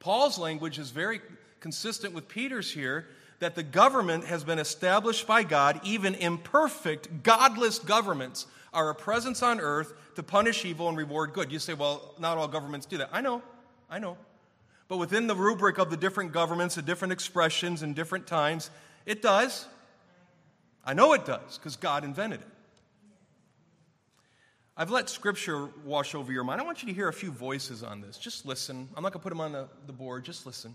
Paul's 0.00 0.36
language 0.36 0.80
is 0.80 0.90
very 0.90 1.20
consistent 1.60 2.12
with 2.12 2.26
Peter's 2.26 2.72
here 2.72 3.06
that 3.38 3.54
the 3.54 3.62
government 3.62 4.24
has 4.24 4.44
been 4.44 4.58
established 4.58 5.26
by 5.26 5.42
God, 5.42 5.80
even 5.84 6.14
imperfect, 6.14 7.22
godless 7.22 7.78
governments 7.78 8.46
are 8.72 8.90
a 8.90 8.94
presence 8.94 9.42
on 9.42 9.60
earth 9.60 9.92
to 10.14 10.22
punish 10.22 10.64
evil 10.64 10.88
and 10.88 10.96
reward 10.96 11.32
good. 11.32 11.52
You 11.52 11.58
say, 11.58 11.74
well, 11.74 12.14
not 12.18 12.38
all 12.38 12.48
governments 12.48 12.86
do 12.86 12.98
that. 12.98 13.10
I 13.12 13.20
know, 13.20 13.42
I 13.90 13.98
know. 13.98 14.16
But 14.88 14.98
within 14.98 15.26
the 15.26 15.34
rubric 15.34 15.78
of 15.78 15.90
the 15.90 15.96
different 15.96 16.32
governments, 16.32 16.76
the 16.76 16.82
different 16.82 17.12
expressions, 17.12 17.82
and 17.82 17.94
different 17.94 18.26
times, 18.26 18.70
it 19.04 19.20
does. 19.20 19.66
I 20.84 20.94
know 20.94 21.12
it 21.14 21.24
does 21.24 21.58
because 21.58 21.76
God 21.76 22.04
invented 22.04 22.40
it. 22.40 22.46
I've 24.76 24.90
let 24.90 25.08
scripture 25.08 25.70
wash 25.84 26.14
over 26.14 26.30
your 26.30 26.44
mind. 26.44 26.60
I 26.60 26.64
want 26.64 26.82
you 26.82 26.88
to 26.88 26.94
hear 26.94 27.08
a 27.08 27.12
few 27.12 27.30
voices 27.30 27.82
on 27.82 28.02
this. 28.02 28.18
Just 28.18 28.44
listen. 28.44 28.88
I'm 28.94 29.02
not 29.02 29.12
going 29.12 29.20
to 29.20 29.24
put 29.24 29.30
them 29.30 29.40
on 29.40 29.52
the, 29.52 29.68
the 29.86 29.92
board. 29.92 30.24
Just 30.24 30.44
listen. 30.44 30.74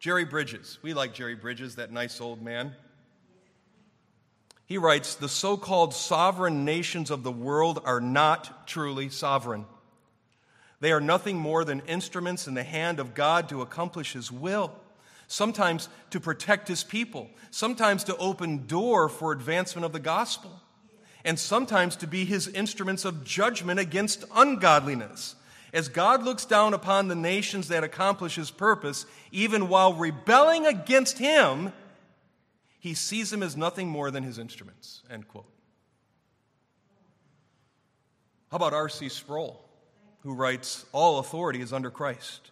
Jerry 0.00 0.24
Bridges. 0.24 0.78
We 0.80 0.94
like 0.94 1.12
Jerry 1.12 1.34
Bridges, 1.34 1.76
that 1.76 1.92
nice 1.92 2.22
old 2.22 2.40
man. 2.40 2.74
He 4.64 4.78
writes 4.78 5.14
The 5.14 5.28
so 5.28 5.58
called 5.58 5.92
sovereign 5.92 6.64
nations 6.64 7.10
of 7.10 7.22
the 7.22 7.30
world 7.30 7.82
are 7.84 8.00
not 8.00 8.66
truly 8.66 9.10
sovereign. 9.10 9.66
They 10.80 10.90
are 10.90 11.02
nothing 11.02 11.36
more 11.36 11.66
than 11.66 11.80
instruments 11.80 12.46
in 12.46 12.54
the 12.54 12.62
hand 12.62 12.98
of 12.98 13.12
God 13.12 13.50
to 13.50 13.60
accomplish 13.60 14.14
His 14.14 14.32
will, 14.32 14.72
sometimes 15.26 15.90
to 16.08 16.18
protect 16.18 16.66
His 16.66 16.82
people, 16.82 17.28
sometimes 17.50 18.02
to 18.04 18.16
open 18.16 18.66
door 18.66 19.10
for 19.10 19.32
advancement 19.32 19.84
of 19.84 19.92
the 19.92 20.00
gospel, 20.00 20.62
and 21.26 21.38
sometimes 21.38 21.94
to 21.96 22.06
be 22.06 22.24
His 22.24 22.48
instruments 22.48 23.04
of 23.04 23.22
judgment 23.22 23.78
against 23.78 24.24
ungodliness. 24.34 25.34
As 25.72 25.88
God 25.88 26.22
looks 26.22 26.44
down 26.44 26.74
upon 26.74 27.08
the 27.08 27.14
nations 27.14 27.68
that 27.68 27.84
accomplish 27.84 28.34
his 28.34 28.50
purpose, 28.50 29.06
even 29.30 29.68
while 29.68 29.94
rebelling 29.94 30.66
against 30.66 31.18
him, 31.18 31.72
he 32.80 32.94
sees 32.94 33.30
them 33.30 33.42
as 33.42 33.56
nothing 33.56 33.88
more 33.88 34.10
than 34.10 34.24
his 34.24 34.38
instruments. 34.38 35.02
End 35.10 35.28
quote. 35.28 35.46
How 38.50 38.56
about 38.56 38.74
R.C. 38.74 39.08
Sproul, 39.10 39.64
who 40.22 40.34
writes, 40.34 40.84
All 40.92 41.20
authority 41.20 41.60
is 41.60 41.72
under 41.72 41.90
Christ. 41.90 42.50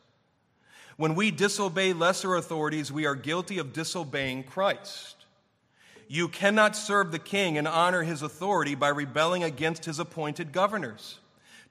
When 0.96 1.14
we 1.14 1.30
disobey 1.30 1.92
lesser 1.92 2.36
authorities, 2.36 2.92
we 2.92 3.06
are 3.06 3.14
guilty 3.14 3.58
of 3.58 3.72
disobeying 3.72 4.44
Christ. 4.44 5.16
You 6.08 6.28
cannot 6.28 6.76
serve 6.76 7.10
the 7.10 7.18
king 7.18 7.58
and 7.58 7.68
honor 7.68 8.02
his 8.02 8.22
authority 8.22 8.74
by 8.74 8.88
rebelling 8.88 9.44
against 9.44 9.84
his 9.84 9.98
appointed 9.98 10.52
governors. 10.52 11.18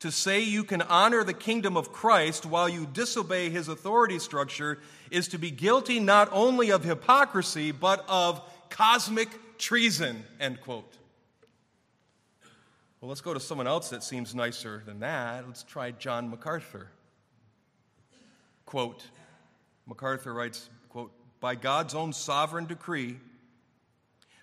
To 0.02 0.12
say 0.12 0.42
you 0.42 0.64
can 0.64 0.84
honor 0.84 1.24
the 1.24 1.34
kingdom 1.34 1.76
of 1.76 1.92
Christ 1.92 2.46
while 2.46 2.70
you 2.70 2.86
disobey 2.86 3.50
his 3.50 3.68
authority 3.68 4.20
structure 4.20 4.78
is 5.10 5.28
to 5.30 5.40
be 5.40 5.50
guilty 5.50 6.00
not 6.00 6.30
only 6.32 6.70
of 6.70 6.84
hypocrisy, 6.84 7.72
but 7.72 8.06
of 8.08 8.42
cosmic 8.70 9.30
treason, 9.58 10.24
end 10.40 10.62
quote. 10.62 10.98
Well, 13.02 13.10
let's 13.10 13.22
go 13.22 13.34
to 13.34 13.40
someone 13.40 13.68
else 13.68 13.90
that 13.90 14.04
seems 14.04 14.36
nicer 14.36 14.84
than 14.86 15.00
that. 15.00 15.46
Let's 15.48 15.64
try 15.64 15.92
John 15.92 16.30
MacArthur. 16.30 16.88
Quote, 18.66 19.04
MacArthur 19.88 20.34
writes, 20.34 20.70
quote, 20.90 21.12
by 21.40 21.56
God's 21.56 21.96
own 21.96 22.12
sovereign 22.12 22.66
decree, 22.66 23.18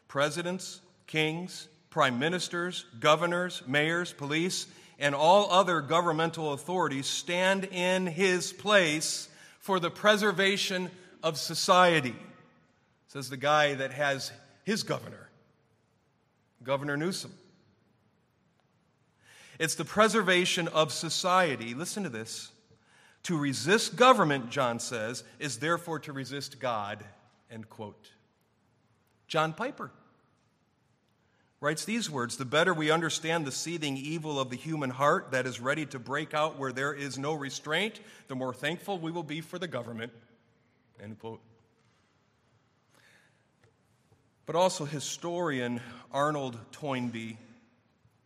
presidents, 0.09 0.81
kings, 1.07 1.69
prime 1.91 2.19
ministers, 2.19 2.87
governors, 3.01 3.63
mayors, 3.67 4.13
police, 4.13 4.67
and 4.99 5.15
all 5.15 5.51
other 5.51 5.81
governmental 5.81 6.53
authorities 6.53 7.07
stand 7.07 7.65
in 7.65 8.07
his 8.07 8.53
place 8.53 9.29
for 9.59 9.81
the 9.81 9.91
preservation 9.91 10.91
of 11.23 11.39
society, 11.39 12.15
says 13.09 13.31
the 13.31 13.37
guy 13.37 13.75
that 13.75 13.93
has 13.93 14.31
his 14.65 14.83
governor, 14.83 15.31
Governor 16.63 16.97
Newsom. 16.97 17.33
It's 19.59 19.75
the 19.75 19.85
preservation 19.85 20.69
of 20.69 20.93
society. 20.93 21.75
Listen 21.75 22.03
to 22.03 22.09
this. 22.09 22.51
To 23.25 23.39
resist 23.39 23.97
government, 23.97 24.51
John 24.51 24.79
says, 24.79 25.25
is 25.39 25.59
therefore 25.59 25.99
to 26.01 26.13
resist 26.13 26.59
God. 26.61 27.05
End 27.51 27.69
quote. 27.69 28.11
John 29.29 29.53
Piper 29.53 29.91
writes 31.65 31.87
these 31.87 32.11
words 32.11 32.37
The 32.37 32.45
better 32.45 32.75
we 32.75 32.91
understand 32.91 33.47
the 33.47 33.53
seething 33.53 33.97
evil 33.97 34.39
of 34.39 34.51
the 34.51 34.57
human 34.57 34.91
heart 34.91 35.31
that 35.31 35.47
is 35.47 35.61
ready 35.61 35.87
to 35.87 35.99
break 35.99 36.35
out 36.35 36.59
where 36.59 36.73
there 36.73 36.93
is 36.93 37.17
no 37.17 37.33
restraint, 37.33 38.01
the 38.29 38.37
more 38.37 38.53
thankful 38.53 38.99
we 38.99 39.11
will 39.11 39.23
be 39.23 39.41
for 39.41 39.59
the 39.59 39.67
government. 39.67 40.13
End 41.03 41.19
quote. 41.19 41.41
But 44.45 44.57
also, 44.57 44.85
historian 44.85 45.81
Arnold 46.13 46.59
Toynbee 46.71 47.39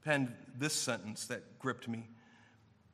penned 0.04 0.34
this 0.58 0.74
sentence 0.74 1.26
that 1.26 1.60
gripped 1.60 1.86
me. 1.86 2.08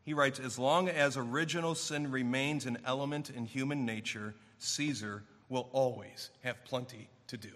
He 0.02 0.12
writes 0.12 0.38
As 0.38 0.58
long 0.58 0.90
as 0.90 1.16
original 1.16 1.74
sin 1.74 2.10
remains 2.10 2.66
an 2.66 2.76
element 2.84 3.30
in 3.30 3.46
human 3.46 3.86
nature, 3.86 4.34
Caesar 4.58 5.22
will 5.48 5.70
always 5.72 6.28
have 6.42 6.62
plenty 6.64 7.08
to 7.28 7.38
do. 7.38 7.52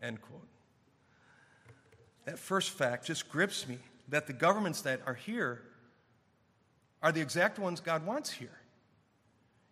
End 0.00 0.22
quote. 0.22 0.46
That 2.28 2.38
first 2.38 2.68
fact 2.68 3.06
just 3.06 3.30
grips 3.30 3.66
me 3.66 3.78
that 4.08 4.26
the 4.26 4.34
governments 4.34 4.82
that 4.82 5.00
are 5.06 5.14
here 5.14 5.62
are 7.02 7.10
the 7.10 7.22
exact 7.22 7.58
ones 7.58 7.80
God 7.80 8.04
wants 8.04 8.30
here. 8.30 8.60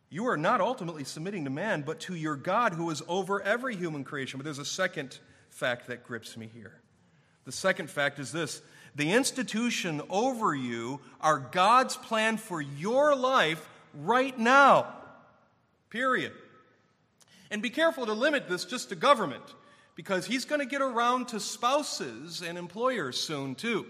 You 0.09 0.29
are 0.29 0.39
not 0.39 0.63
ultimately 0.63 1.05
submitting 1.05 1.45
to 1.45 1.51
man, 1.51 1.83
but 1.83 2.01
to 2.01 2.15
your 2.15 2.35
God 2.35 2.73
who 2.73 2.89
is 2.89 3.03
over 3.09 3.43
every 3.43 3.77
human 3.77 4.05
creation. 4.05 4.39
But 4.39 4.45
there's 4.45 4.59
a 4.59 4.65
second 4.65 5.19
fact 5.51 5.89
that 5.89 6.03
grips 6.03 6.35
me 6.35 6.49
here. 6.51 6.81
The 7.45 7.53
second 7.53 7.91
fact 7.91 8.19
is 8.19 8.33
this 8.33 8.63
the 8.95 9.13
institution 9.13 10.01
over 10.09 10.55
you 10.55 11.01
are 11.21 11.39
God's 11.39 11.99
plan 11.99 12.39
for 12.39 12.63
your 12.63 13.15
life 13.15 13.69
right 13.93 14.39
now. 14.39 14.95
Period. 15.91 16.33
And 17.51 17.61
be 17.61 17.69
careful 17.69 18.07
to 18.07 18.15
limit 18.15 18.49
this 18.49 18.65
just 18.65 18.89
to 18.89 18.97
government 18.97 19.45
because 19.97 20.27
he's 20.27 20.45
going 20.45 20.61
to 20.61 20.67
get 20.67 20.83
around 20.83 21.29
to 21.29 21.41
spouses 21.41 22.43
and 22.43 22.57
employers 22.57 23.19
soon, 23.19 23.57
too. 23.57 23.87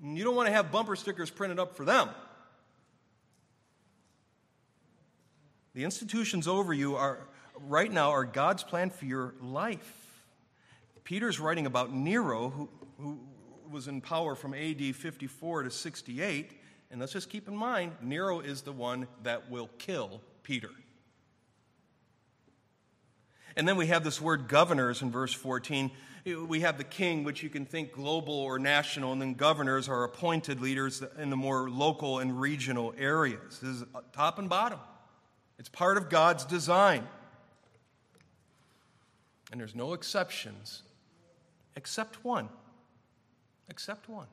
And 0.00 0.16
you 0.16 0.24
don't 0.24 0.36
want 0.36 0.46
to 0.46 0.52
have 0.52 0.72
bumper 0.72 0.96
stickers 0.96 1.28
printed 1.28 1.58
up 1.58 1.76
for 1.76 1.84
them. 1.84 2.08
The 5.74 5.82
institutions 5.84 6.46
over 6.46 6.72
you 6.72 6.94
are 6.94 7.18
right 7.66 7.92
now 7.92 8.10
are 8.10 8.24
God's 8.24 8.62
plan 8.62 8.90
for 8.90 9.06
your 9.06 9.34
life. 9.42 10.22
Peter's 11.02 11.40
writing 11.40 11.66
about 11.66 11.92
Nero, 11.92 12.50
who, 12.50 12.68
who 12.98 13.18
was 13.68 13.88
in 13.88 14.00
power 14.00 14.36
from 14.36 14.54
AD 14.54 14.94
54 14.94 15.64
to 15.64 15.70
68. 15.70 16.52
And 16.92 17.00
let's 17.00 17.12
just 17.12 17.28
keep 17.28 17.48
in 17.48 17.56
mind, 17.56 17.92
Nero 18.00 18.38
is 18.38 18.62
the 18.62 18.72
one 18.72 19.08
that 19.24 19.50
will 19.50 19.68
kill 19.78 20.20
Peter. 20.44 20.70
And 23.56 23.68
then 23.68 23.76
we 23.76 23.86
have 23.86 24.02
this 24.04 24.20
word 24.20 24.48
governors 24.48 25.02
in 25.02 25.10
verse 25.10 25.32
14. 25.32 25.90
We 26.48 26.60
have 26.60 26.78
the 26.78 26.84
king, 26.84 27.22
which 27.22 27.42
you 27.42 27.50
can 27.50 27.66
think 27.66 27.92
global 27.92 28.34
or 28.34 28.58
national, 28.58 29.12
and 29.12 29.20
then 29.20 29.34
governors 29.34 29.88
are 29.88 30.04
appointed 30.04 30.60
leaders 30.60 31.02
in 31.18 31.30
the 31.30 31.36
more 31.36 31.68
local 31.68 32.18
and 32.18 32.40
regional 32.40 32.94
areas. 32.96 33.58
This 33.60 33.70
is 33.70 33.84
top 34.12 34.38
and 34.38 34.48
bottom. 34.48 34.80
It's 35.58 35.68
part 35.68 35.96
of 35.96 36.08
God's 36.10 36.44
design. 36.44 37.06
And 39.52 39.60
there's 39.60 39.74
no 39.74 39.92
exceptions 39.92 40.82
except 41.76 42.24
one. 42.24 42.48
Except 43.68 44.08
one. 44.08 44.26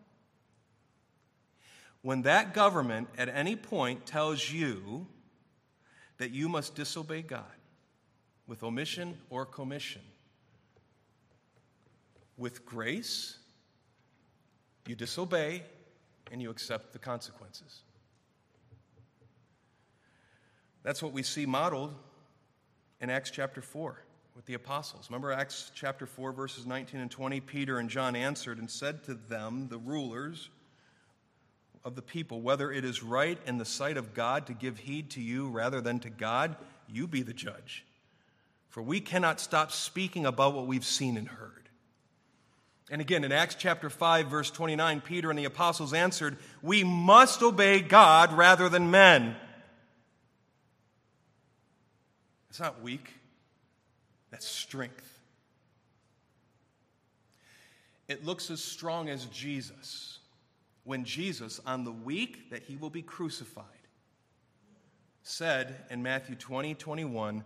When 2.01 2.24
that 2.24 2.53
government 2.53 3.07
at 3.17 3.30
any 3.30 3.55
point 3.55 4.05
tells 4.05 4.51
you 4.51 5.05
that 6.17 6.32
you 6.32 6.49
must 6.49 6.74
disobey 6.74 7.22
God, 7.22 7.45
with 8.48 8.64
omission 8.64 9.18
or 9.30 9.46
commission. 9.46 10.02
With 12.38 12.66
grace, 12.66 13.38
you 14.88 14.96
disobey 14.96 15.64
and 16.32 16.42
you 16.42 16.50
accept 16.50 16.94
the 16.94 17.00
consequences. 17.00 17.82
That's 20.84 21.04
what 21.04 21.14
we 21.14 21.24
see 21.24 21.46
modeled 21.46 21.94
in 23.00 23.10
Acts 23.10 23.30
chapter 23.30 23.62
4 23.62 23.98
with 24.36 24.46
the 24.46 24.54
apostles. 24.56 25.08
Remember 25.10 25.32
Acts 25.32 25.72
chapter 25.76 26.06
4, 26.06 26.32
verses 26.32 26.66
19 26.66 27.00
and 27.00 27.12
20? 27.12 27.39
Peter 27.42 27.78
and 27.78 27.89
John 27.89 28.16
answered 28.16 28.58
and 28.58 28.70
said 28.70 29.04
to 29.04 29.14
them, 29.14 29.68
the 29.70 29.78
rulers 29.78 30.50
of 31.84 31.96
the 31.96 32.02
people, 32.02 32.42
whether 32.42 32.72
it 32.72 32.86
is 32.86 33.04
right 33.04 33.38
in 33.46 33.58
the 33.58 33.66
sight 33.66 33.98
of 33.98 34.14
God 34.14 34.48
to 34.48 34.54
give 34.54 34.80
heed 34.80 35.12
to 35.12 35.22
you 35.22 35.50
rather 35.50 35.82
than 35.82 36.00
to 36.00 36.10
God, 36.10 36.56
you 36.88 37.08
be 37.08 37.22
the 37.22 37.34
judge. 37.34 37.86
For 38.72 38.82
we 38.82 39.01
cannot 39.01 39.39
stop 39.41 39.72
speaking 39.72 40.26
about 40.26 40.53
what 40.53 40.65
we've 40.65 40.86
seen 40.86 41.17
and 41.17 41.28
heard. 41.28 41.69
And 42.89 43.01
again, 43.01 43.24
in 43.24 43.32
Acts 43.32 43.55
chapter 43.55 43.89
5, 43.89 44.28
verse 44.28 44.49
29, 44.49 45.01
Peter 45.01 45.30
and 45.30 45.38
the 45.38 45.45
apostles 45.45 45.93
answered, 45.93 46.38
We 46.61 46.84
must 46.84 47.43
obey 47.43 47.82
God 47.82 48.34
rather 48.34 48.69
than 48.69 48.89
men. 48.89 49.36
It's 52.49 52.59
not 52.59 52.82
weak, 52.82 53.13
that's 54.30 54.47
strength. 54.47 55.19
It 58.07 58.26
looks 58.26 58.49
as 58.49 58.61
strong 58.61 59.09
as 59.09 59.26
Jesus 59.26 60.19
when 60.84 61.03
Jesus, 61.03 61.59
on 61.65 61.84
the 61.84 61.91
week 61.91 62.49
that 62.51 62.63
he 62.63 62.76
will 62.76 62.89
be 62.89 63.01
crucified, 63.01 63.65
said 65.24 65.76
in 65.89 66.01
Matthew 66.01 66.36
20, 66.36 66.74
21, 66.76 67.43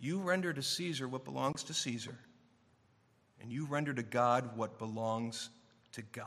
you 0.00 0.20
render 0.20 0.52
to 0.52 0.62
Caesar 0.62 1.08
what 1.08 1.24
belongs 1.24 1.64
to 1.64 1.74
Caesar, 1.74 2.18
and 3.40 3.50
you 3.50 3.66
render 3.66 3.92
to 3.92 4.02
God 4.02 4.56
what 4.56 4.78
belongs 4.78 5.50
to 5.92 6.02
God. 6.02 6.24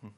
Hmm. 0.00 0.08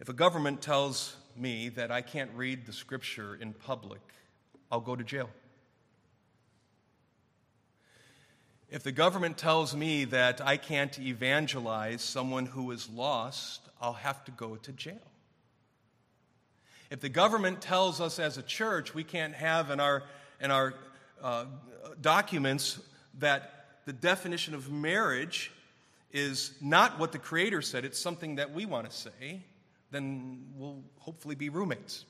If 0.00 0.08
a 0.08 0.12
government 0.12 0.60
tells 0.60 1.16
me 1.36 1.68
that 1.70 1.90
I 1.90 2.02
can't 2.02 2.30
read 2.34 2.66
the 2.66 2.72
scripture 2.72 3.36
in 3.40 3.52
public, 3.52 4.00
I'll 4.70 4.80
go 4.80 4.96
to 4.96 5.04
jail. 5.04 5.30
If 8.68 8.82
the 8.82 8.92
government 8.92 9.36
tells 9.36 9.76
me 9.76 10.06
that 10.06 10.40
I 10.40 10.56
can't 10.56 10.98
evangelize 10.98 12.00
someone 12.00 12.46
who 12.46 12.70
is 12.70 12.88
lost, 12.88 13.68
I'll 13.80 13.92
have 13.92 14.24
to 14.24 14.30
go 14.32 14.56
to 14.56 14.72
jail. 14.72 15.11
If 16.92 17.00
the 17.00 17.08
government 17.08 17.62
tells 17.62 18.02
us 18.02 18.18
as 18.18 18.36
a 18.36 18.42
church 18.42 18.94
we 18.94 19.02
can't 19.02 19.32
have 19.32 19.70
in 19.70 19.80
our, 19.80 20.02
in 20.42 20.50
our 20.50 20.74
uh, 21.22 21.46
documents 22.02 22.78
that 23.18 23.78
the 23.86 23.94
definition 23.94 24.54
of 24.54 24.70
marriage 24.70 25.52
is 26.10 26.52
not 26.60 26.98
what 26.98 27.12
the 27.12 27.18
Creator 27.18 27.62
said, 27.62 27.86
it's 27.86 27.98
something 27.98 28.34
that 28.34 28.52
we 28.52 28.66
want 28.66 28.90
to 28.90 28.94
say, 28.94 29.40
then 29.90 30.44
we'll 30.54 30.82
hopefully 30.98 31.34
be 31.34 31.48
roommates. 31.48 32.04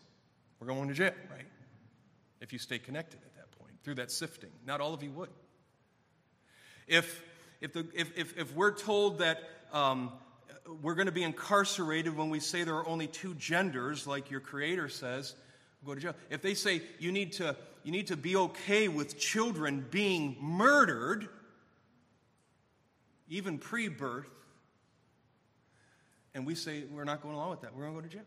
We're 0.59 0.67
going 0.67 0.89
to 0.89 0.95
jail, 0.95 1.13
right? 1.31 1.47
If 2.41 2.53
you 2.53 2.59
stay 2.59 2.81
connected 2.81 3.21
at 3.25 3.37
that 3.37 3.57
point 3.61 3.75
through 3.85 3.95
that 3.95 4.11
sifting. 4.11 4.51
Not 4.67 4.81
all 4.81 4.95
of 4.95 5.05
you 5.05 5.13
would. 5.13 5.31
If, 6.89 7.23
if, 7.61 7.73
the, 7.73 7.87
if, 7.95 8.19
if, 8.19 8.37
if 8.37 8.57
we're 8.57 8.75
told 8.75 9.19
that 9.19 9.49
um, 9.73 10.11
we're 10.83 10.95
going 10.95 11.07
to 11.07 11.13
be 11.13 11.23
incarcerated 11.23 12.17
when 12.17 12.31
we 12.31 12.41
say 12.41 12.65
there 12.65 12.77
are 12.77 12.87
only 12.87 13.07
two 13.07 13.35
genders, 13.35 14.07
like 14.07 14.31
your 14.31 14.41
creator 14.41 14.89
says, 14.89 15.35
go 15.85 15.95
to 15.95 16.01
jail. 16.01 16.15
If 16.31 16.43
they 16.43 16.55
say 16.55 16.83
you 16.99 17.13
need 17.13 17.33
to, 17.35 17.57
you 17.85 17.93
need 17.93 18.09
to 18.09 18.17
be 18.17 18.37
okay 18.37 18.89
with 18.89 19.19
children 19.19 19.87
being 19.91 20.37
murdered, 20.41 21.29
even 23.29 23.59
pre 23.59 23.89
birth, 23.89 24.31
and 26.35 26.47
we 26.47 26.55
say 26.55 26.85
we're 26.91 27.05
not 27.05 27.23
going 27.23 27.35
along 27.35 27.51
with 27.51 27.61
that, 27.63 27.75
we're 27.75 27.85
going 27.85 27.97
to 27.97 28.03
go 28.03 28.09
to 28.09 28.15
jail. 28.15 28.27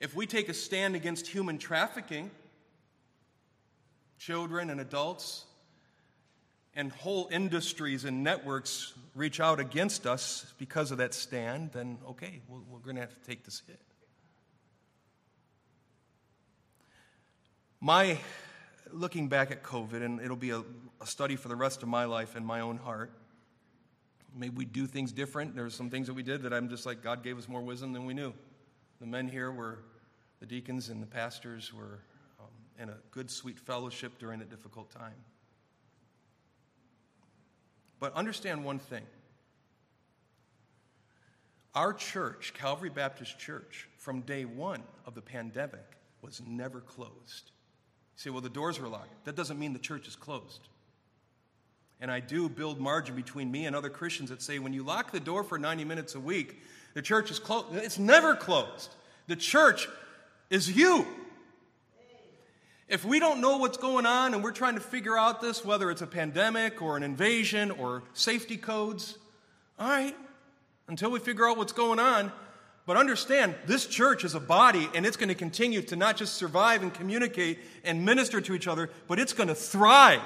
If 0.00 0.14
we 0.14 0.26
take 0.26 0.48
a 0.48 0.54
stand 0.54 0.96
against 0.96 1.26
human 1.26 1.58
trafficking, 1.58 2.30
children 4.18 4.70
and 4.70 4.80
adults, 4.80 5.44
and 6.74 6.92
whole 6.92 7.28
industries 7.30 8.04
and 8.04 8.22
networks 8.22 8.94
reach 9.14 9.40
out 9.40 9.60
against 9.60 10.06
us 10.06 10.52
because 10.58 10.90
of 10.90 10.98
that 10.98 11.14
stand, 11.14 11.72
then 11.72 11.98
okay, 12.08 12.40
we 12.48 12.58
we 12.58 12.76
are 12.76 12.80
going 12.80 12.96
to 12.96 13.02
have 13.02 13.14
to 13.14 13.28
take 13.28 13.44
this 13.44 13.62
hit. 13.66 13.80
My 17.80 18.18
looking 18.92 19.28
back 19.28 19.50
at 19.50 19.62
COVID, 19.62 20.02
and 20.02 20.20
it'll 20.20 20.36
be 20.36 20.50
a, 20.50 20.62
a 21.00 21.06
study 21.06 21.36
for 21.36 21.48
the 21.48 21.56
rest 21.56 21.82
of 21.82 21.88
my 21.88 22.04
life 22.04 22.36
in 22.36 22.44
my 22.44 22.60
own 22.60 22.76
heart. 22.76 23.12
Maybe 24.36 24.54
we 24.54 24.64
do 24.64 24.86
things 24.86 25.12
different. 25.12 25.54
There's 25.54 25.74
some 25.74 25.90
things 25.90 26.06
that 26.06 26.14
we 26.14 26.22
did 26.22 26.42
that 26.42 26.52
I'm 26.52 26.68
just 26.68 26.86
like, 26.86 27.02
God 27.02 27.22
gave 27.22 27.38
us 27.38 27.48
more 27.48 27.62
wisdom 27.62 27.92
than 27.92 28.06
we 28.06 28.14
knew. 28.14 28.32
The 29.00 29.06
men 29.06 29.28
here 29.28 29.50
were, 29.50 29.78
the 30.40 30.46
deacons 30.46 30.88
and 30.88 31.02
the 31.02 31.06
pastors 31.06 31.72
were 31.72 32.00
um, 32.38 32.46
in 32.78 32.90
a 32.90 32.96
good, 33.10 33.30
sweet 33.30 33.58
fellowship 33.58 34.18
during 34.18 34.40
a 34.40 34.44
difficult 34.44 34.90
time. 34.90 35.14
But 38.00 38.14
understand 38.14 38.64
one 38.64 38.78
thing 38.78 39.04
our 41.74 41.92
church, 41.92 42.52
Calvary 42.54 42.90
Baptist 42.90 43.38
Church, 43.38 43.88
from 43.96 44.22
day 44.22 44.44
one 44.44 44.82
of 45.06 45.14
the 45.14 45.20
pandemic, 45.20 45.96
was 46.20 46.42
never 46.44 46.80
closed. 46.80 47.52
You 48.16 48.16
say, 48.16 48.30
well, 48.30 48.40
the 48.40 48.48
doors 48.48 48.80
were 48.80 48.88
locked. 48.88 49.24
That 49.24 49.36
doesn't 49.36 49.58
mean 49.58 49.72
the 49.72 49.78
church 49.78 50.08
is 50.08 50.16
closed. 50.16 50.68
And 52.00 52.10
I 52.10 52.18
do 52.18 52.48
build 52.48 52.80
margin 52.80 53.14
between 53.14 53.52
me 53.52 53.66
and 53.66 53.76
other 53.76 53.90
Christians 53.90 54.30
that 54.30 54.42
say 54.42 54.58
when 54.58 54.72
you 54.72 54.82
lock 54.82 55.12
the 55.12 55.20
door 55.20 55.44
for 55.44 55.58
90 55.58 55.84
minutes 55.84 56.14
a 56.14 56.20
week, 56.20 56.60
the 56.94 57.02
church 57.02 57.30
is 57.30 57.38
closed. 57.38 57.74
It's 57.74 57.98
never 57.98 58.34
closed. 58.34 58.90
The 59.28 59.36
church 59.36 59.86
is 60.48 60.74
you. 60.74 61.06
If 62.90 63.04
we 63.04 63.20
don't 63.20 63.40
know 63.40 63.58
what's 63.58 63.76
going 63.76 64.04
on 64.04 64.34
and 64.34 64.42
we're 64.42 64.50
trying 64.50 64.74
to 64.74 64.80
figure 64.80 65.16
out 65.16 65.40
this, 65.40 65.64
whether 65.64 65.92
it's 65.92 66.02
a 66.02 66.08
pandemic 66.08 66.82
or 66.82 66.96
an 66.96 67.04
invasion 67.04 67.70
or 67.70 68.02
safety 68.14 68.56
codes, 68.56 69.16
all 69.78 69.88
right, 69.88 70.16
until 70.88 71.12
we 71.12 71.20
figure 71.20 71.48
out 71.48 71.56
what's 71.56 71.72
going 71.72 72.00
on. 72.00 72.32
But 72.86 72.96
understand, 72.96 73.54
this 73.64 73.86
church 73.86 74.24
is 74.24 74.34
a 74.34 74.40
body 74.40 74.88
and 74.92 75.06
it's 75.06 75.16
going 75.16 75.28
to 75.28 75.36
continue 75.36 75.82
to 75.82 75.94
not 75.94 76.16
just 76.16 76.34
survive 76.34 76.82
and 76.82 76.92
communicate 76.92 77.60
and 77.84 78.04
minister 78.04 78.40
to 78.40 78.54
each 78.54 78.66
other, 78.66 78.90
but 79.06 79.20
it's 79.20 79.34
going 79.34 79.48
to 79.48 79.54
thrive. 79.54 80.20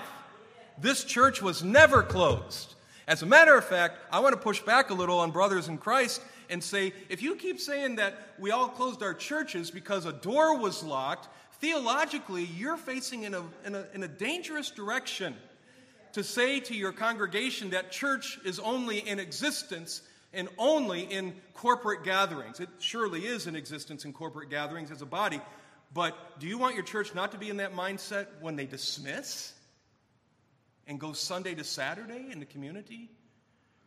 This 0.81 1.05
church 1.05 1.43
was 1.43 1.62
never 1.62 2.03
closed. 2.03 2.77
As 3.07 3.21
a 3.21 3.27
matter 3.27 3.55
of 3.59 3.67
fact, 3.67 3.99
I 4.11 4.21
want 4.21 4.35
to 4.35 4.41
push 4.41 4.61
back 4.61 4.89
a 4.89 4.95
little 4.95 5.19
on 5.19 5.33
brothers 5.33 5.69
in 5.69 5.77
Christ 5.77 6.23
and 6.49 6.65
say 6.65 6.95
if 7.11 7.21
you 7.21 7.37
keep 7.37 7.61
saying 7.61 7.97
that 7.97 8.15
we 8.39 8.53
all 8.53 8.69
closed 8.69 9.03
our 9.03 9.12
churches 9.12 9.71
because 9.71 10.07
a 10.07 10.12
door 10.15 10.57
was 10.57 10.83
locked, 10.83 11.29
theologically, 11.65 12.45
you're 12.45 12.77
facing 12.77 13.23
in 13.23 13.33
a, 13.33 13.43
in 13.65 13.75
a, 13.75 13.87
in 13.95 14.03
a 14.03 14.09
dangerous 14.09 14.71
direction 14.71 15.35
to 16.12 16.23
say 16.23 16.61
to 16.61 16.75
your 16.75 16.93
congregation 16.93 17.71
that 17.71 17.91
church 17.91 18.39
is 18.45 18.59
only 18.59 18.99
in 18.99 19.19
existence 19.19 20.03
and 20.35 20.47
only 20.59 21.05
in 21.05 21.33
corporate 21.55 22.05
gatherings. 22.05 22.61
It 22.61 22.69
surely 22.81 23.25
is 23.25 23.47
in 23.47 23.57
existence 23.57 24.05
in 24.05 24.12
corporate 24.12 24.51
gatherings 24.51 24.91
as 24.91 25.01
a 25.01 25.07
body, 25.07 25.41
but 25.95 26.39
do 26.39 26.47
you 26.47 26.59
want 26.59 26.75
your 26.75 26.85
church 26.85 27.15
not 27.15 27.33
to 27.33 27.39
be 27.39 27.49
in 27.49 27.57
that 27.57 27.75
mindset 27.75 28.27
when 28.43 28.57
they 28.57 28.67
dismiss 28.67 29.55
and 30.87 31.01
go 31.01 31.15
Sunday 31.15 31.55
to 31.55 31.65
Saturday 31.65 32.27
in 32.31 32.41
the 32.41 32.47
community? 32.47 33.09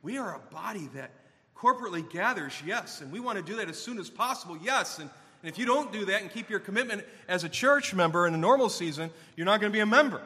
We 0.01 0.17
are 0.17 0.33
a 0.33 0.51
body 0.51 0.89
that 0.95 1.11
corporately 1.55 2.09
gathers, 2.09 2.59
yes, 2.65 3.01
and 3.01 3.11
we 3.11 3.19
want 3.19 3.37
to 3.37 3.43
do 3.43 3.57
that 3.57 3.69
as 3.69 3.77
soon 3.77 3.99
as 3.99 4.09
possible, 4.09 4.57
yes, 4.63 4.97
and 4.97 5.11
and 5.41 5.51
if 5.51 5.59
you 5.59 5.65
don't 5.65 5.91
do 5.91 6.05
that 6.05 6.21
and 6.21 6.31
keep 6.31 6.49
your 6.49 6.59
commitment 6.59 7.05
as 7.27 7.43
a 7.43 7.49
church 7.49 7.93
member 7.93 8.27
in 8.27 8.33
a 8.33 8.37
normal 8.37 8.69
season, 8.69 9.11
you're 9.35 9.45
not 9.45 9.59
going 9.59 9.71
to 9.71 9.75
be 9.75 9.81
a 9.81 9.85
member. 9.85 10.21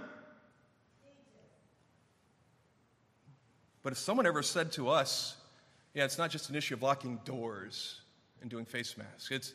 But 3.84 3.94
if 3.94 4.00
someone 4.00 4.26
ever 4.26 4.44
said 4.44 4.72
to 4.74 4.90
us, 4.90 5.36
yeah, 5.94 6.06
it's 6.06 6.18
not 6.18 6.30
just 6.30 6.50
an 6.50 6.56
issue 6.56 6.76
of 6.76 6.82
locking 6.82 7.20
doors 7.26 8.00
and 8.42 8.50
doing 8.50 8.66
face 8.66 8.96
masks, 8.98 9.32
it's 9.32 9.54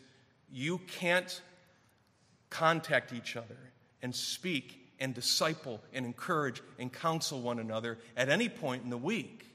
you 0.50 0.78
can't 0.86 1.40
contact 2.50 3.12
each 3.12 3.36
other 3.36 3.57
and 4.02 4.14
speak 4.14 4.86
and 5.00 5.14
disciple 5.14 5.80
and 5.92 6.04
encourage 6.04 6.62
and 6.78 6.92
counsel 6.92 7.40
one 7.40 7.59
another 7.59 7.98
at 8.16 8.28
any 8.28 8.48
point 8.48 8.84
in 8.84 8.90
the 8.90 8.98
week, 8.98 9.46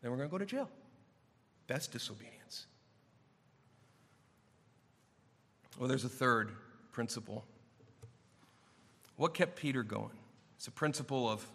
then 0.00 0.10
we're 0.10 0.16
going 0.16 0.28
to 0.28 0.32
go 0.32 0.38
to 0.38 0.46
jail. 0.46 0.68
That's 1.66 1.86
disobedience. 1.86 2.31
Well, 5.78 5.88
there's 5.88 6.04
a 6.04 6.08
third 6.08 6.52
principle. 6.92 7.44
What 9.16 9.34
kept 9.34 9.56
Peter 9.56 9.82
going? 9.82 10.16
It's 10.56 10.68
a 10.68 10.72
principle 10.72 11.28
of 11.28 11.46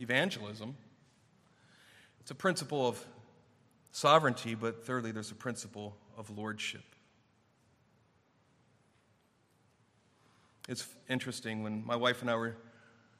evangelism, 0.00 0.76
it's 2.20 2.30
a 2.30 2.34
principle 2.34 2.86
of 2.86 3.04
sovereignty, 3.92 4.54
but 4.54 4.84
thirdly, 4.84 5.12
there's 5.12 5.30
a 5.30 5.36
principle 5.36 5.96
of 6.16 6.30
lordship. 6.36 6.84
It's 10.68 10.86
interesting 11.08 11.62
when 11.62 11.84
my 11.84 11.96
wife 11.96 12.22
and 12.22 12.30
I 12.30 12.36
were 12.36 12.56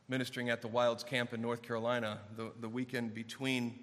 ministering 0.09 0.51
at 0.51 0.63
the 0.63 0.69
Wilds 0.69 1.03
Camp 1.03 1.33
in 1.33 1.41
North 1.41 1.63
Carolina, 1.63 2.19
the, 2.37 2.53
the 2.61 2.69
weekend 2.69 3.15
between, 3.15 3.79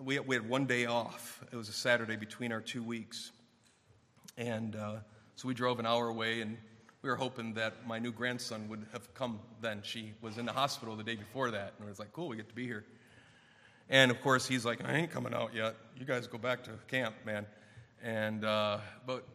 we, 0.00 0.18
we 0.20 0.34
had 0.34 0.48
one 0.48 0.66
day 0.66 0.86
off. 0.86 1.42
It 1.52 1.56
was 1.56 1.68
a 1.68 1.72
Saturday 1.72 2.16
between 2.16 2.50
our 2.50 2.60
two 2.60 2.82
weeks. 2.82 3.30
And 4.36 4.74
uh, 4.74 4.96
so 5.40 5.48
we 5.48 5.54
drove 5.54 5.80
an 5.80 5.86
hour 5.86 6.06
away, 6.08 6.42
and 6.42 6.58
we 7.00 7.08
were 7.08 7.16
hoping 7.16 7.54
that 7.54 7.86
my 7.86 7.98
new 7.98 8.12
grandson 8.12 8.68
would 8.68 8.84
have 8.92 9.14
come 9.14 9.40
then. 9.62 9.80
She 9.82 10.12
was 10.20 10.36
in 10.36 10.44
the 10.44 10.52
hospital 10.52 10.96
the 10.96 11.02
day 11.02 11.16
before 11.16 11.50
that, 11.52 11.72
and 11.78 11.86
I 11.86 11.88
was 11.88 11.98
like, 11.98 12.12
cool, 12.12 12.28
we 12.28 12.36
get 12.36 12.50
to 12.50 12.54
be 12.54 12.66
here. 12.66 12.84
And 13.88 14.10
of 14.10 14.20
course, 14.20 14.46
he's 14.46 14.66
like, 14.66 14.86
I 14.86 14.92
ain't 14.92 15.10
coming 15.10 15.32
out 15.32 15.54
yet. 15.54 15.76
You 15.98 16.04
guys 16.04 16.26
go 16.26 16.36
back 16.36 16.64
to 16.64 16.72
camp, 16.88 17.14
man. 17.24 17.46
And, 18.02 18.44
uh, 18.44 18.80
but 19.06 19.26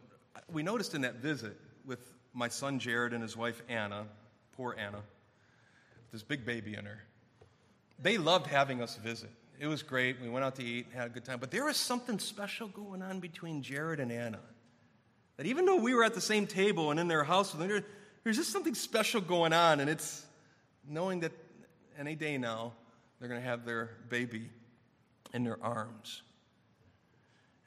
we 0.48 0.62
noticed 0.62 0.94
in 0.94 1.00
that 1.00 1.16
visit 1.16 1.56
with 1.84 1.98
my 2.32 2.46
son 2.46 2.78
Jared 2.78 3.12
and 3.12 3.20
his 3.20 3.36
wife 3.36 3.60
Anna, 3.68 4.06
poor 4.52 4.76
Anna, 4.78 5.02
this 6.12 6.22
big 6.22 6.46
baby 6.46 6.74
in 6.74 6.84
her, 6.84 7.02
they 8.00 8.16
loved 8.16 8.46
having 8.46 8.80
us 8.80 8.94
visit. 8.94 9.30
It 9.58 9.66
was 9.66 9.82
great. 9.82 10.20
We 10.22 10.28
went 10.28 10.44
out 10.44 10.54
to 10.54 10.62
eat, 10.62 10.86
had 10.94 11.06
a 11.08 11.10
good 11.10 11.24
time. 11.24 11.40
But 11.40 11.50
there 11.50 11.64
was 11.64 11.76
something 11.76 12.20
special 12.20 12.68
going 12.68 13.02
on 13.02 13.18
between 13.18 13.60
Jared 13.60 13.98
and 13.98 14.12
Anna. 14.12 14.38
That 15.36 15.46
even 15.46 15.66
though 15.66 15.76
we 15.76 15.94
were 15.94 16.04
at 16.04 16.14
the 16.14 16.20
same 16.20 16.46
table 16.46 16.90
and 16.90 16.98
in 16.98 17.08
their 17.08 17.24
house 17.24 17.52
there's 17.52 18.36
just 18.36 18.50
something 18.50 18.74
special 18.74 19.20
going 19.20 19.52
on, 19.52 19.80
and 19.80 19.90
it's 19.90 20.24
knowing 20.88 21.20
that 21.20 21.32
any 21.98 22.14
day 22.14 22.38
now 22.38 22.72
they're 23.18 23.28
going 23.28 23.40
to 23.40 23.46
have 23.46 23.64
their 23.64 23.90
baby 24.08 24.50
in 25.32 25.44
their 25.44 25.62
arms. 25.62 26.22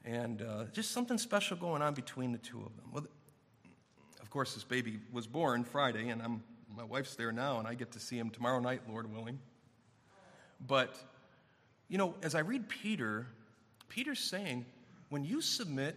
And 0.05 0.41
uh, 0.41 0.65
just 0.71 0.91
something 0.91 1.17
special 1.17 1.57
going 1.57 1.81
on 1.81 1.93
between 1.93 2.31
the 2.31 2.37
two 2.37 2.57
of 2.57 2.75
them. 2.75 2.85
Well, 2.91 3.05
of 4.21 4.29
course, 4.29 4.53
this 4.53 4.63
baby 4.63 4.99
was 5.11 5.27
born 5.27 5.63
Friday, 5.63 6.09
and 6.09 6.21
I'm, 6.21 6.43
my 6.75 6.83
wife's 6.83 7.15
there 7.15 7.31
now, 7.31 7.59
and 7.59 7.67
I 7.67 7.73
get 7.73 7.91
to 7.91 7.99
see 7.99 8.17
him 8.17 8.29
tomorrow 8.29 8.59
night, 8.59 8.81
Lord 8.89 9.11
willing. 9.13 9.39
But, 10.65 10.97
you 11.87 11.97
know, 11.97 12.15
as 12.21 12.35
I 12.35 12.39
read 12.39 12.69
Peter, 12.69 13.27
Peter's 13.87 14.19
saying, 14.19 14.65
when 15.09 15.25
you 15.25 15.41
submit 15.41 15.95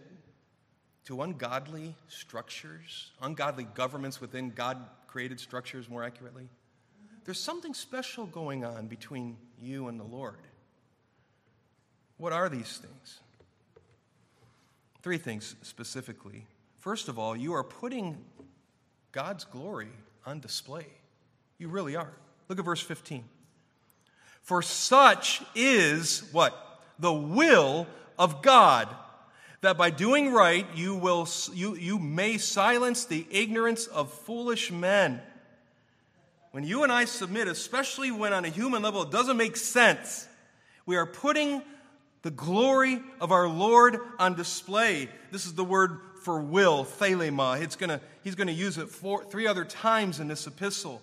to 1.05 1.21
ungodly 1.21 1.95
structures, 2.07 3.11
ungodly 3.21 3.65
governments 3.65 4.21
within 4.21 4.51
God 4.51 4.77
created 5.07 5.39
structures, 5.39 5.89
more 5.89 6.03
accurately. 6.03 6.47
There's 7.25 7.39
something 7.39 7.73
special 7.73 8.25
going 8.25 8.65
on 8.65 8.87
between 8.87 9.37
you 9.61 9.87
and 9.87 9.99
the 9.99 10.03
Lord. 10.03 10.39
What 12.17 12.33
are 12.33 12.49
these 12.49 12.77
things? 12.77 13.19
Three 15.01 15.17
things 15.17 15.55
specifically. 15.61 16.45
First 16.79 17.09
of 17.09 17.19
all, 17.19 17.35
you 17.35 17.53
are 17.53 17.63
putting 17.63 18.17
God's 19.11 19.43
glory 19.43 19.91
on 20.25 20.39
display. 20.39 20.87
You 21.57 21.67
really 21.67 21.95
are. 21.95 22.13
Look 22.49 22.59
at 22.59 22.65
verse 22.65 22.81
15. 22.81 23.23
For 24.41 24.61
such 24.61 25.41
is 25.55 26.23
what? 26.31 26.81
The 26.99 27.13
will 27.13 27.87
of 28.17 28.41
God 28.41 28.87
that 29.63 29.77
by 29.77 29.89
doing 29.89 30.31
right 30.31 30.67
you, 30.75 30.93
will, 30.93 31.27
you, 31.53 31.75
you 31.75 31.97
may 31.97 32.37
silence 32.37 33.05
the 33.05 33.25
ignorance 33.31 33.87
of 33.87 34.13
foolish 34.13 34.71
men. 34.71 35.21
when 36.51 36.63
you 36.63 36.83
and 36.83 36.91
I 36.91 37.05
submit, 37.05 37.47
especially 37.47 38.11
when 38.11 38.33
on 38.33 38.45
a 38.45 38.49
human 38.49 38.83
level 38.83 39.03
it 39.03 39.11
doesn't 39.11 39.37
make 39.37 39.55
sense, 39.55 40.27
we 40.85 40.97
are 40.97 41.05
putting 41.05 41.61
the 42.23 42.31
glory 42.31 43.01
of 43.21 43.31
our 43.31 43.47
Lord 43.47 43.99
on 44.19 44.35
display. 44.35 45.09
This 45.31 45.45
is 45.45 45.53
the 45.53 45.63
word 45.63 45.99
for 46.23 46.39
will, 46.41 46.83
thelema. 46.83 47.61
It's 47.61 47.77
gonna, 47.77 48.01
he's 48.23 48.35
going 48.35 48.47
to 48.47 48.53
use 48.53 48.77
it 48.77 48.89
four, 48.89 49.23
three 49.23 49.47
other 49.47 49.63
times 49.63 50.19
in 50.19 50.27
this 50.27 50.45
epistle. 50.45 51.01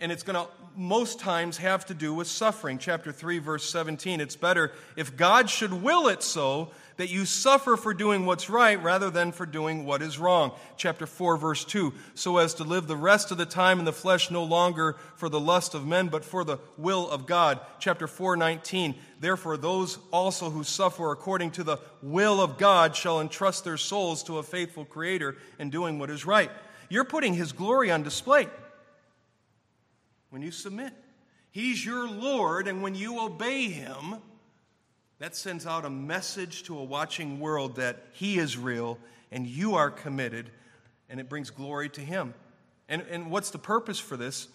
And 0.00 0.12
it's 0.12 0.22
going 0.22 0.36
to 0.36 0.48
most 0.76 1.18
times 1.18 1.56
have 1.56 1.84
to 1.86 1.94
do 1.94 2.14
with 2.14 2.28
suffering. 2.28 2.78
Chapter 2.78 3.10
3, 3.10 3.40
verse 3.40 3.68
17. 3.68 4.20
It's 4.20 4.36
better 4.36 4.70
if 4.94 5.16
God 5.16 5.50
should 5.50 5.72
will 5.72 6.06
it 6.06 6.22
so 6.22 6.70
that 6.98 7.10
you 7.10 7.24
suffer 7.24 7.76
for 7.76 7.94
doing 7.94 8.26
what's 8.26 8.50
right 8.50 8.82
rather 8.82 9.08
than 9.08 9.30
for 9.30 9.46
doing 9.46 9.86
what 9.86 10.02
is 10.02 10.18
wrong. 10.18 10.52
Chapter 10.76 11.06
4, 11.06 11.36
verse 11.36 11.64
2. 11.64 11.94
So 12.14 12.38
as 12.38 12.54
to 12.54 12.64
live 12.64 12.88
the 12.88 12.96
rest 12.96 13.30
of 13.30 13.38
the 13.38 13.46
time 13.46 13.78
in 13.78 13.84
the 13.84 13.92
flesh 13.92 14.32
no 14.32 14.42
longer 14.42 14.96
for 15.14 15.28
the 15.28 15.38
lust 15.38 15.74
of 15.74 15.86
men, 15.86 16.08
but 16.08 16.24
for 16.24 16.42
the 16.42 16.58
will 16.76 17.08
of 17.08 17.24
God. 17.24 17.60
Chapter 17.78 18.08
4, 18.08 18.36
19. 18.36 18.96
Therefore, 19.20 19.56
those 19.56 19.98
also 20.10 20.50
who 20.50 20.64
suffer 20.64 21.12
according 21.12 21.52
to 21.52 21.62
the 21.62 21.78
will 22.02 22.40
of 22.40 22.58
God 22.58 22.96
shall 22.96 23.20
entrust 23.20 23.62
their 23.62 23.76
souls 23.76 24.24
to 24.24 24.38
a 24.38 24.42
faithful 24.42 24.84
Creator 24.84 25.36
in 25.60 25.70
doing 25.70 26.00
what 26.00 26.10
is 26.10 26.26
right. 26.26 26.50
You're 26.88 27.04
putting 27.04 27.34
His 27.34 27.52
glory 27.52 27.92
on 27.92 28.02
display 28.02 28.48
when 30.30 30.42
you 30.42 30.50
submit. 30.50 30.92
He's 31.52 31.84
your 31.84 32.08
Lord, 32.08 32.66
and 32.66 32.82
when 32.82 32.96
you 32.96 33.20
obey 33.20 33.68
Him, 33.68 34.16
that 35.18 35.34
sends 35.34 35.66
out 35.66 35.84
a 35.84 35.90
message 35.90 36.62
to 36.64 36.78
a 36.78 36.84
watching 36.84 37.40
world 37.40 37.76
that 37.76 38.04
He 38.12 38.38
is 38.38 38.56
real 38.56 38.98
and 39.30 39.46
you 39.46 39.74
are 39.74 39.90
committed, 39.90 40.50
and 41.08 41.20
it 41.20 41.28
brings 41.28 41.50
glory 41.50 41.88
to 41.90 42.00
Him. 42.00 42.34
And, 42.88 43.02
and 43.10 43.30
what's 43.30 43.50
the 43.50 43.58
purpose 43.58 43.98
for 43.98 44.16
this? 44.16 44.48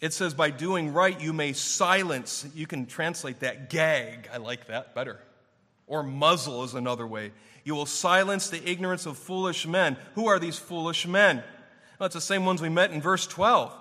It 0.00 0.12
says, 0.14 0.32
by 0.32 0.50
doing 0.50 0.92
right, 0.92 1.20
you 1.20 1.32
may 1.32 1.52
silence, 1.52 2.46
you 2.54 2.66
can 2.66 2.86
translate 2.86 3.40
that 3.40 3.68
gag. 3.68 4.28
I 4.32 4.38
like 4.38 4.68
that 4.68 4.94
better. 4.94 5.20
Or 5.86 6.02
muzzle 6.02 6.64
is 6.64 6.74
another 6.74 7.06
way. 7.06 7.32
You 7.64 7.74
will 7.74 7.86
silence 7.86 8.48
the 8.48 8.66
ignorance 8.68 9.04
of 9.04 9.18
foolish 9.18 9.66
men. 9.66 9.96
Who 10.14 10.28
are 10.28 10.38
these 10.38 10.58
foolish 10.58 11.06
men? 11.06 11.42
Well, 11.98 12.06
it's 12.06 12.14
the 12.14 12.20
same 12.20 12.46
ones 12.46 12.62
we 12.62 12.70
met 12.70 12.92
in 12.92 13.02
verse 13.02 13.26
12. 13.26 13.74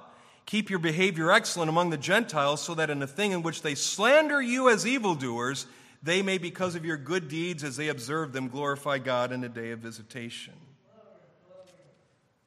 Keep 0.49 0.71
your 0.71 0.79
behavior 0.79 1.31
excellent 1.31 1.69
among 1.69 1.91
the 1.91 1.97
Gentiles, 1.97 2.59
so 2.59 2.73
that 2.73 2.89
in 2.89 3.03
a 3.03 3.07
thing 3.07 3.33
in 3.33 3.43
which 3.43 3.61
they 3.61 3.75
slander 3.75 4.41
you 4.41 4.67
as 4.67 4.87
evildoers, 4.87 5.67
they 6.01 6.23
may, 6.23 6.39
because 6.39 6.73
of 6.73 6.83
your 6.83 6.97
good 6.97 7.27
deeds 7.27 7.63
as 7.63 7.77
they 7.77 7.89
observe 7.89 8.33
them, 8.33 8.47
glorify 8.47 8.97
God 8.97 9.31
in 9.31 9.41
the 9.41 9.47
day 9.47 9.69
of 9.69 9.77
visitation. 9.77 10.53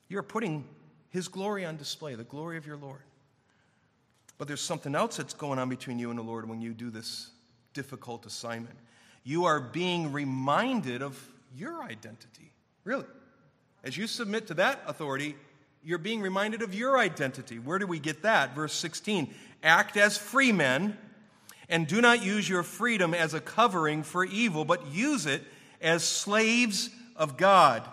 You're 0.08 0.24
putting 0.24 0.64
His 1.10 1.28
glory 1.28 1.64
on 1.64 1.76
display, 1.76 2.16
the 2.16 2.24
glory 2.24 2.56
of 2.56 2.66
your 2.66 2.76
Lord. 2.76 3.02
But 4.36 4.48
there's 4.48 4.60
something 4.60 4.96
else 4.96 5.18
that's 5.18 5.34
going 5.34 5.60
on 5.60 5.68
between 5.68 6.00
you 6.00 6.10
and 6.10 6.18
the 6.18 6.24
Lord 6.24 6.48
when 6.48 6.60
you 6.60 6.74
do 6.74 6.90
this 6.90 7.30
difficult 7.72 8.26
assignment. 8.26 8.74
You 9.22 9.44
are 9.44 9.60
being 9.60 10.10
reminded 10.10 11.02
of 11.02 11.24
your 11.56 11.84
identity. 11.84 12.50
Really. 12.82 13.06
As 13.84 13.96
you 13.96 14.08
submit 14.08 14.48
to 14.48 14.54
that 14.54 14.82
authority, 14.88 15.36
you're 15.84 15.98
being 15.98 16.22
reminded 16.22 16.62
of 16.62 16.74
your 16.74 16.98
identity. 16.98 17.58
Where 17.58 17.78
do 17.78 17.86
we 17.86 17.98
get 17.98 18.22
that? 18.22 18.54
Verse 18.54 18.72
16 18.74 19.32
Act 19.62 19.96
as 19.96 20.16
free 20.16 20.52
men, 20.52 20.96
and 21.68 21.86
do 21.86 22.00
not 22.00 22.24
use 22.24 22.48
your 22.48 22.62
freedom 22.62 23.14
as 23.14 23.34
a 23.34 23.40
covering 23.40 24.02
for 24.02 24.24
evil, 24.24 24.64
but 24.64 24.86
use 24.88 25.26
it 25.26 25.42
as 25.80 26.04
slaves 26.04 26.90
of 27.16 27.36
God. 27.36 27.88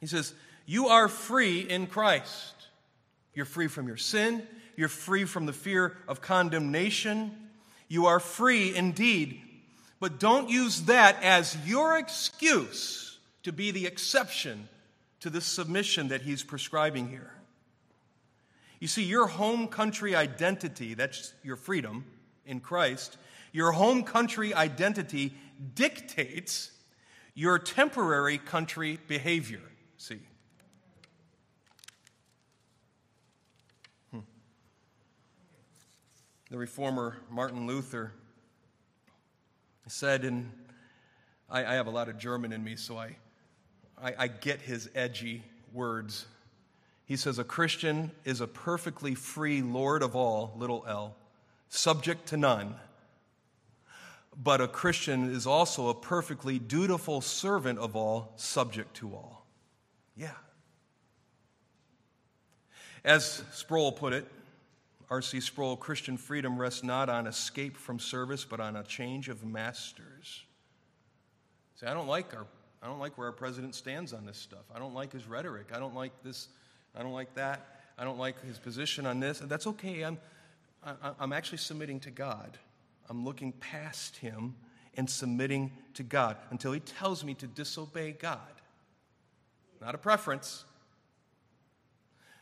He 0.00 0.06
says, 0.06 0.34
You 0.66 0.88
are 0.88 1.08
free 1.08 1.60
in 1.60 1.86
Christ. 1.86 2.54
You're 3.34 3.46
free 3.46 3.68
from 3.68 3.86
your 3.86 3.96
sin. 3.96 4.46
You're 4.76 4.88
free 4.88 5.24
from 5.24 5.46
the 5.46 5.52
fear 5.52 5.96
of 6.08 6.20
condemnation. 6.20 7.32
You 7.88 8.06
are 8.06 8.20
free 8.20 8.74
indeed. 8.74 9.40
But 10.00 10.18
don't 10.18 10.48
use 10.48 10.82
that 10.82 11.22
as 11.22 11.56
your 11.64 11.96
excuse 11.96 13.18
to 13.44 13.52
be 13.52 13.70
the 13.70 13.86
exception 13.86 14.68
to 15.22 15.30
this 15.30 15.46
submission 15.46 16.08
that 16.08 16.22
he's 16.22 16.42
prescribing 16.42 17.08
here. 17.08 17.32
You 18.80 18.88
see, 18.88 19.04
your 19.04 19.28
home 19.28 19.68
country 19.68 20.16
identity, 20.16 20.94
that's 20.94 21.32
your 21.44 21.54
freedom 21.54 22.04
in 22.44 22.58
Christ, 22.58 23.18
your 23.52 23.70
home 23.70 24.02
country 24.02 24.52
identity 24.52 25.32
dictates 25.76 26.72
your 27.34 27.60
temporary 27.60 28.36
country 28.36 28.98
behavior. 29.06 29.62
See? 29.96 30.18
Hmm. 34.10 34.20
The 36.50 36.58
reformer 36.58 37.18
Martin 37.30 37.68
Luther 37.68 38.12
said, 39.86 40.24
and 40.24 40.50
I, 41.48 41.64
I 41.64 41.74
have 41.74 41.86
a 41.86 41.90
lot 41.90 42.08
of 42.08 42.18
German 42.18 42.52
in 42.52 42.64
me, 42.64 42.74
so 42.74 42.98
I 42.98 43.14
I, 44.02 44.14
I 44.18 44.28
get 44.28 44.60
his 44.60 44.90
edgy 44.94 45.44
words. 45.72 46.26
He 47.06 47.16
says, 47.16 47.38
A 47.38 47.44
Christian 47.44 48.10
is 48.24 48.40
a 48.40 48.46
perfectly 48.46 49.14
free 49.14 49.62
Lord 49.62 50.02
of 50.02 50.16
all, 50.16 50.54
little 50.56 50.84
l, 50.88 51.14
subject 51.68 52.26
to 52.28 52.36
none. 52.36 52.74
But 54.36 54.60
a 54.60 54.68
Christian 54.68 55.30
is 55.32 55.46
also 55.46 55.88
a 55.88 55.94
perfectly 55.94 56.58
dutiful 56.58 57.20
servant 57.20 57.78
of 57.78 57.94
all, 57.94 58.32
subject 58.36 58.96
to 58.96 59.14
all. 59.14 59.46
Yeah. 60.16 60.30
As 63.04 63.42
Sproul 63.52 63.92
put 63.92 64.12
it, 64.12 64.26
R.C. 65.10 65.40
Sproul, 65.40 65.76
Christian 65.76 66.16
freedom 66.16 66.58
rests 66.58 66.82
not 66.82 67.10
on 67.10 67.26
escape 67.26 67.76
from 67.76 67.98
service, 67.98 68.46
but 68.46 68.60
on 68.60 68.76
a 68.76 68.82
change 68.82 69.28
of 69.28 69.44
masters. 69.44 70.44
See, 71.78 71.86
I 71.86 71.92
don't 71.92 72.06
like 72.06 72.34
our 72.34 72.46
I 72.82 72.86
don't 72.86 72.98
like 72.98 73.16
where 73.16 73.28
our 73.28 73.32
president 73.32 73.74
stands 73.74 74.12
on 74.12 74.26
this 74.26 74.38
stuff. 74.38 74.64
I 74.74 74.78
don't 74.78 74.94
like 74.94 75.12
his 75.12 75.26
rhetoric. 75.26 75.68
I 75.72 75.78
don't 75.78 75.94
like 75.94 76.12
this. 76.24 76.48
I 76.96 77.02
don't 77.02 77.12
like 77.12 77.34
that. 77.34 77.80
I 77.96 78.04
don't 78.04 78.18
like 78.18 78.44
his 78.44 78.58
position 78.58 79.06
on 79.06 79.20
this. 79.20 79.38
That's 79.38 79.66
okay. 79.68 80.02
I'm, 80.02 80.18
I, 80.84 81.12
I'm 81.20 81.32
actually 81.32 81.58
submitting 81.58 82.00
to 82.00 82.10
God. 82.10 82.58
I'm 83.08 83.24
looking 83.24 83.52
past 83.52 84.16
him 84.16 84.54
and 84.96 85.08
submitting 85.08 85.72
to 85.94 86.02
God 86.02 86.36
until 86.50 86.72
he 86.72 86.80
tells 86.80 87.24
me 87.24 87.34
to 87.34 87.46
disobey 87.46 88.12
God. 88.12 88.40
Not 89.80 89.94
a 89.94 89.98
preference, 89.98 90.64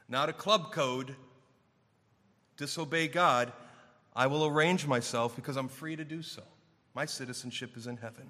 not 0.09 0.29
a 0.29 0.33
club 0.33 0.73
code. 0.73 1.15
Disobey 2.57 3.09
God. 3.09 3.53
I 4.15 4.27
will 4.27 4.45
arrange 4.45 4.87
myself 4.87 5.37
because 5.37 5.57
I'm 5.57 5.69
free 5.69 5.97
to 5.97 6.05
do 6.05 6.21
so. 6.21 6.43
My 6.95 7.07
citizenship 7.07 7.77
is 7.77 7.87
in 7.87 7.97
heaven. 7.97 8.27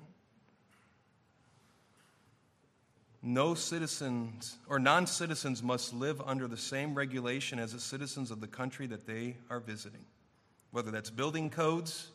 No 3.23 3.55
citizens 3.55 4.57
or 4.67 4.79
non 4.79 5.07
citizens 5.07 5.63
must 5.63 5.93
live 5.93 6.23
under 6.25 6.49
the 6.49 6.57
same 6.57 6.95
regulation 6.95 7.59
as 7.59 7.73
the 7.73 7.81
citizens 7.81 8.31
of 8.31 8.41
the 8.41 8.47
country 8.47 8.87
that 8.87 9.07
they 9.07 9.37
are 9.51 9.61
visiting, 9.61 10.05
whether 10.71 10.91
that's 10.91 11.11
building 11.11 11.51
codes, 11.51 12.09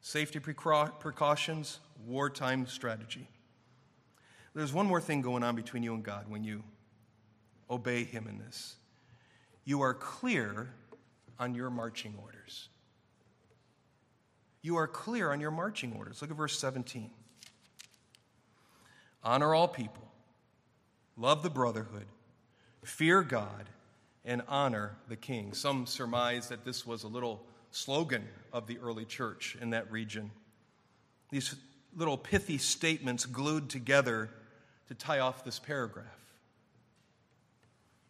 safety 0.00 0.38
precautions, 0.38 1.80
wartime 2.06 2.66
strategy. 2.66 3.28
There's 4.54 4.72
one 4.72 4.86
more 4.86 5.00
thing 5.00 5.20
going 5.20 5.42
on 5.42 5.54
between 5.54 5.82
you 5.82 5.94
and 5.94 6.02
God 6.02 6.28
when 6.28 6.44
you 6.44 6.64
obey 7.68 8.04
Him 8.04 8.26
in 8.26 8.38
this. 8.38 8.76
You 9.64 9.82
are 9.82 9.94
clear 9.94 10.70
on 11.38 11.54
your 11.54 11.70
marching 11.70 12.14
orders. 12.20 12.68
You 14.62 14.76
are 14.76 14.88
clear 14.88 15.30
on 15.30 15.40
your 15.40 15.50
marching 15.50 15.94
orders. 15.96 16.20
Look 16.20 16.30
at 16.30 16.36
verse 16.36 16.58
17. 16.58 17.10
Honor 19.22 19.54
all 19.54 19.68
people, 19.68 20.08
love 21.16 21.42
the 21.42 21.50
brotherhood, 21.50 22.06
fear 22.84 23.22
God, 23.22 23.68
and 24.24 24.42
honor 24.48 24.96
the 25.08 25.16
king. 25.16 25.52
Some 25.52 25.86
surmise 25.86 26.48
that 26.48 26.64
this 26.64 26.86
was 26.86 27.04
a 27.04 27.08
little 27.08 27.42
slogan 27.70 28.26
of 28.52 28.66
the 28.66 28.78
early 28.78 29.04
church 29.04 29.56
in 29.60 29.70
that 29.70 29.90
region. 29.90 30.30
These 31.30 31.54
little 31.96 32.16
pithy 32.16 32.58
statements 32.58 33.26
glued 33.26 33.68
together 33.68 34.30
to 34.88 34.94
tie 34.94 35.20
off 35.20 35.44
this 35.44 35.58
paragraph. 35.58 36.06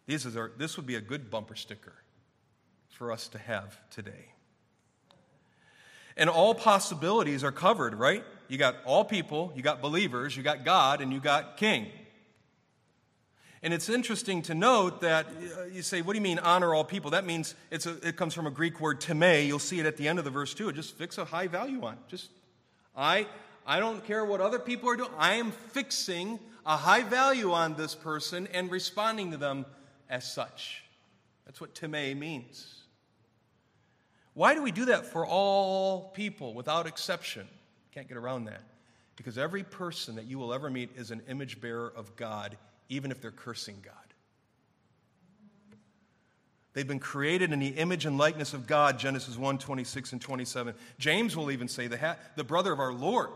These 0.06 0.36
are, 0.36 0.52
this 0.56 0.76
would 0.76 0.86
be 0.86 0.96
a 0.96 1.00
good 1.00 1.30
bumper 1.30 1.54
sticker 1.54 1.94
for 2.88 3.12
us 3.12 3.28
to 3.28 3.38
have 3.38 3.78
today. 3.90 4.32
And 6.20 6.30
all 6.30 6.54
possibilities 6.54 7.42
are 7.42 7.50
covered, 7.50 7.94
right? 7.94 8.22
You 8.46 8.58
got 8.58 8.76
all 8.84 9.04
people, 9.04 9.52
you 9.56 9.62
got 9.62 9.80
believers, 9.80 10.36
you 10.36 10.42
got 10.42 10.64
God, 10.64 11.00
and 11.00 11.12
you 11.12 11.18
got 11.18 11.56
King. 11.56 11.86
And 13.62 13.74
it's 13.74 13.88
interesting 13.88 14.42
to 14.42 14.54
note 14.54 15.00
that 15.00 15.26
uh, 15.26 15.64
you 15.64 15.82
say, 15.82 16.02
what 16.02 16.12
do 16.12 16.18
you 16.18 16.22
mean 16.22 16.38
honor 16.38 16.74
all 16.74 16.84
people? 16.84 17.10
That 17.12 17.24
means 17.24 17.54
a, 17.70 18.06
it 18.06 18.16
comes 18.16 18.34
from 18.34 18.46
a 18.46 18.50
Greek 18.50 18.80
word 18.80 19.00
time. 19.00 19.22
You'll 19.22 19.58
see 19.58 19.80
it 19.80 19.86
at 19.86 19.96
the 19.96 20.08
end 20.08 20.18
of 20.18 20.24
the 20.24 20.30
verse 20.30 20.54
too. 20.54 20.70
Just 20.72 20.96
fix 20.96 21.18
a 21.18 21.24
high 21.24 21.46
value 21.46 21.82
on. 21.84 21.96
Just 22.08 22.30
I 22.96 23.26
I 23.66 23.78
don't 23.80 24.04
care 24.06 24.24
what 24.24 24.40
other 24.40 24.58
people 24.58 24.88
are 24.90 24.96
doing. 24.96 25.10
I 25.18 25.34
am 25.34 25.52
fixing 25.52 26.38
a 26.66 26.76
high 26.76 27.02
value 27.02 27.52
on 27.52 27.76
this 27.76 27.94
person 27.94 28.46
and 28.52 28.70
responding 28.70 29.30
to 29.30 29.36
them 29.36 29.64
as 30.08 30.30
such. 30.30 30.82
That's 31.46 31.60
what 31.60 31.74
time 31.74 32.18
means. 32.18 32.79
Why 34.40 34.54
do 34.54 34.62
we 34.62 34.70
do 34.70 34.86
that 34.86 35.04
for 35.04 35.26
all 35.26 36.12
people 36.14 36.54
without 36.54 36.86
exception? 36.86 37.46
Can't 37.92 38.08
get 38.08 38.16
around 38.16 38.46
that. 38.46 38.62
Because 39.16 39.36
every 39.36 39.62
person 39.62 40.16
that 40.16 40.24
you 40.24 40.38
will 40.38 40.54
ever 40.54 40.70
meet 40.70 40.96
is 40.96 41.10
an 41.10 41.20
image 41.28 41.60
bearer 41.60 41.92
of 41.94 42.16
God, 42.16 42.56
even 42.88 43.10
if 43.10 43.20
they're 43.20 43.32
cursing 43.32 43.76
God. 43.84 43.94
They've 46.72 46.88
been 46.88 47.00
created 47.00 47.52
in 47.52 47.58
the 47.58 47.68
image 47.68 48.06
and 48.06 48.16
likeness 48.16 48.54
of 48.54 48.66
God, 48.66 48.98
Genesis 48.98 49.36
1 49.36 49.58
26 49.58 50.12
and 50.12 50.22
27. 50.22 50.72
James 50.98 51.36
will 51.36 51.50
even 51.50 51.68
say, 51.68 51.86
the, 51.86 51.98
ha- 51.98 52.16
the 52.36 52.42
brother 52.42 52.72
of 52.72 52.80
our 52.80 52.94
Lord, 52.94 53.28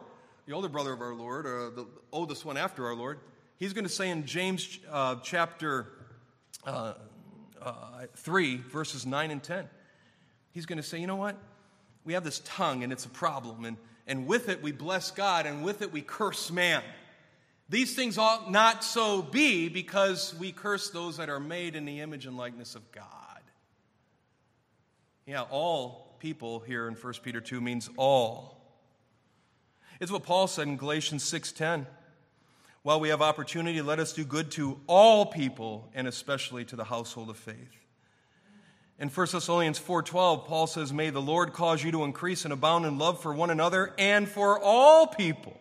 the 0.46 0.55
older 0.55 0.70
brother 0.70 0.94
of 0.94 1.02
our 1.02 1.14
Lord, 1.14 1.44
or 1.44 1.68
the 1.68 1.86
oldest 2.12 2.46
one 2.46 2.57
after 2.57 2.86
our 2.86 2.94
Lord, 2.94 3.20
he's 3.59 3.74
going 3.74 3.84
to 3.84 3.92
say 3.92 4.09
in 4.09 4.24
James 4.24 4.78
uh, 4.90 5.16
chapter 5.22 5.86
uh, 6.66 6.94
uh, 7.61 8.07
3, 8.16 8.57
verses 8.57 9.05
9 9.05 9.30
and 9.30 9.42
10, 9.42 9.68
he's 10.55 10.64
going 10.64 10.78
to 10.78 10.82
say, 10.82 10.98
you 10.98 11.07
know 11.07 11.16
what? 11.16 11.36
We 12.05 12.14
have 12.14 12.24
this 12.24 12.40
tongue 12.44 12.82
and 12.82 12.92
it's 12.92 13.05
a 13.05 13.11
problem, 13.11 13.66
and, 13.66 13.76
and 14.07 14.26
with 14.26 14.48
it 14.48 14.62
we 14.62 14.72
bless 14.72 15.11
God, 15.11 15.44
and 15.44 15.62
with 15.62 15.82
it 15.82 15.92
we 15.92 16.00
curse 16.00 16.50
man. 16.50 16.82
These 17.68 17.94
things 17.94 18.18
ought 18.18 18.50
not 18.50 18.84
so 18.84 19.20
be 19.22 19.68
because 19.68 20.34
we 20.34 20.52
curse 20.52 20.90
those 20.90 21.16
that 21.16 21.28
are 21.28 21.40
made 21.40 21.76
in 21.76 21.84
the 21.84 22.00
image 22.00 22.26
and 22.26 22.36
likeness 22.36 22.74
of 22.74 22.90
God. 22.92 23.02
Yeah, 25.26 25.42
all 25.42 26.16
people 26.18 26.61
here 26.61 26.86
in 26.88 26.94
1 26.94 27.12
Peter 27.22 27.40
2 27.40 27.61
means 27.61 27.88
all. 27.96 28.61
It's 30.00 30.12
what 30.12 30.22
Paul 30.22 30.46
said 30.46 30.68
in 30.68 30.76
Galatians 30.76 31.24
6:10. 31.24 31.86
While 32.82 33.00
we 33.00 33.09
have 33.09 33.22
opportunity, 33.22 33.80
let 33.80 33.98
us 33.98 34.12
do 34.12 34.24
good 34.24 34.50
to 34.52 34.78
all 34.86 35.24
people 35.24 35.90
and 35.94 36.07
especially 36.07 36.66
to 36.66 36.76
the 36.76 36.84
household 36.84 37.30
of 37.30 37.38
faith. 37.38 37.84
In 38.99 39.09
1 39.09 39.26
Thessalonians 39.32 39.78
4:12, 39.78 40.47
Paul 40.47 40.66
says, 40.66 40.92
"May 40.92 41.11
the 41.11 41.20
Lord 41.20 41.53
cause 41.53 41.82
you 41.82 41.90
to 41.90 42.05
increase 42.05 42.45
and 42.45 42.53
abound 42.53 42.86
in 42.86 42.97
love 42.97 43.20
for 43.20 43.34
one 43.34 43.51
another 43.51 43.92
and 43.99 44.28
for 44.28 44.59
all 44.61 45.09
people." 45.09 45.59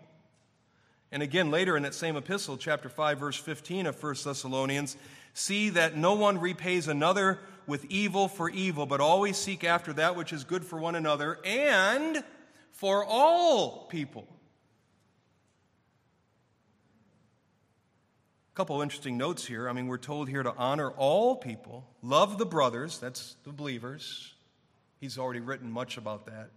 And 1.11 1.23
again 1.23 1.51
later 1.51 1.75
in 1.75 1.83
that 1.83 1.95
same 1.95 2.15
epistle, 2.15 2.57
chapter 2.57 2.89
5 2.89 3.19
verse 3.19 3.37
15 3.37 3.87
of 3.87 3.95
1 3.95 4.23
Thessalonians, 4.23 4.97
see 5.33 5.69
that 5.69 5.97
no 5.97 6.13
one 6.13 6.39
repays 6.39 6.87
another 6.87 7.39
with 7.65 7.85
evil 7.85 8.27
for 8.27 8.49
evil, 8.49 8.85
but 8.85 9.01
always 9.01 9.37
seek 9.37 9.63
after 9.63 9.93
that 9.93 10.15
which 10.15 10.33
is 10.33 10.43
good 10.43 10.65
for 10.65 10.77
one 10.77 10.95
another 10.95 11.39
and 11.43 12.23
for 12.71 13.03
all 13.03 13.85
people. 13.85 14.27
A 18.53 18.55
couple 18.55 18.79
interesting 18.83 19.17
notes 19.17 19.47
here. 19.47 19.67
I 19.67 19.73
mean, 19.73 19.87
we're 19.87 19.97
told 19.97 20.29
here 20.29 20.43
to 20.43 20.53
honor 20.55 20.91
all 20.91 21.35
people, 21.35 21.87
love 22.03 22.37
the 22.37 22.45
brothers, 22.45 22.99
that's 22.99 23.35
the 23.45 23.51
believers. 23.51 24.31
He's 24.99 25.17
already 25.17 25.39
written 25.39 25.71
much 25.71 25.97
about 25.97 26.27
that. 26.27 26.51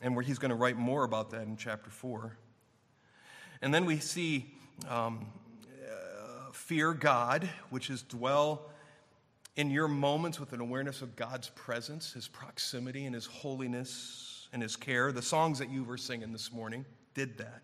And 0.00 0.16
where 0.16 0.24
he's 0.24 0.38
going 0.38 0.48
to 0.48 0.54
write 0.54 0.78
more 0.78 1.04
about 1.04 1.32
that 1.32 1.42
in 1.42 1.58
chapter 1.58 1.90
4. 1.90 2.34
And 3.60 3.74
then 3.74 3.84
we 3.84 3.98
see 3.98 4.46
um, 4.88 5.26
uh, 5.84 6.50
fear 6.50 6.94
God, 6.94 7.46
which 7.68 7.90
is 7.90 8.00
dwell 8.00 8.70
in 9.56 9.70
your 9.70 9.86
moments 9.86 10.40
with 10.40 10.54
an 10.54 10.60
awareness 10.60 11.02
of 11.02 11.14
God's 11.14 11.50
presence, 11.50 12.14
His 12.14 12.26
proximity, 12.26 13.04
and 13.04 13.14
His 13.14 13.26
holiness 13.26 14.48
and 14.54 14.62
His 14.62 14.76
care. 14.76 15.12
The 15.12 15.20
songs 15.20 15.58
that 15.58 15.68
you 15.68 15.84
were 15.84 15.98
singing 15.98 16.32
this 16.32 16.50
morning 16.50 16.86
did 17.12 17.36
that. 17.36 17.60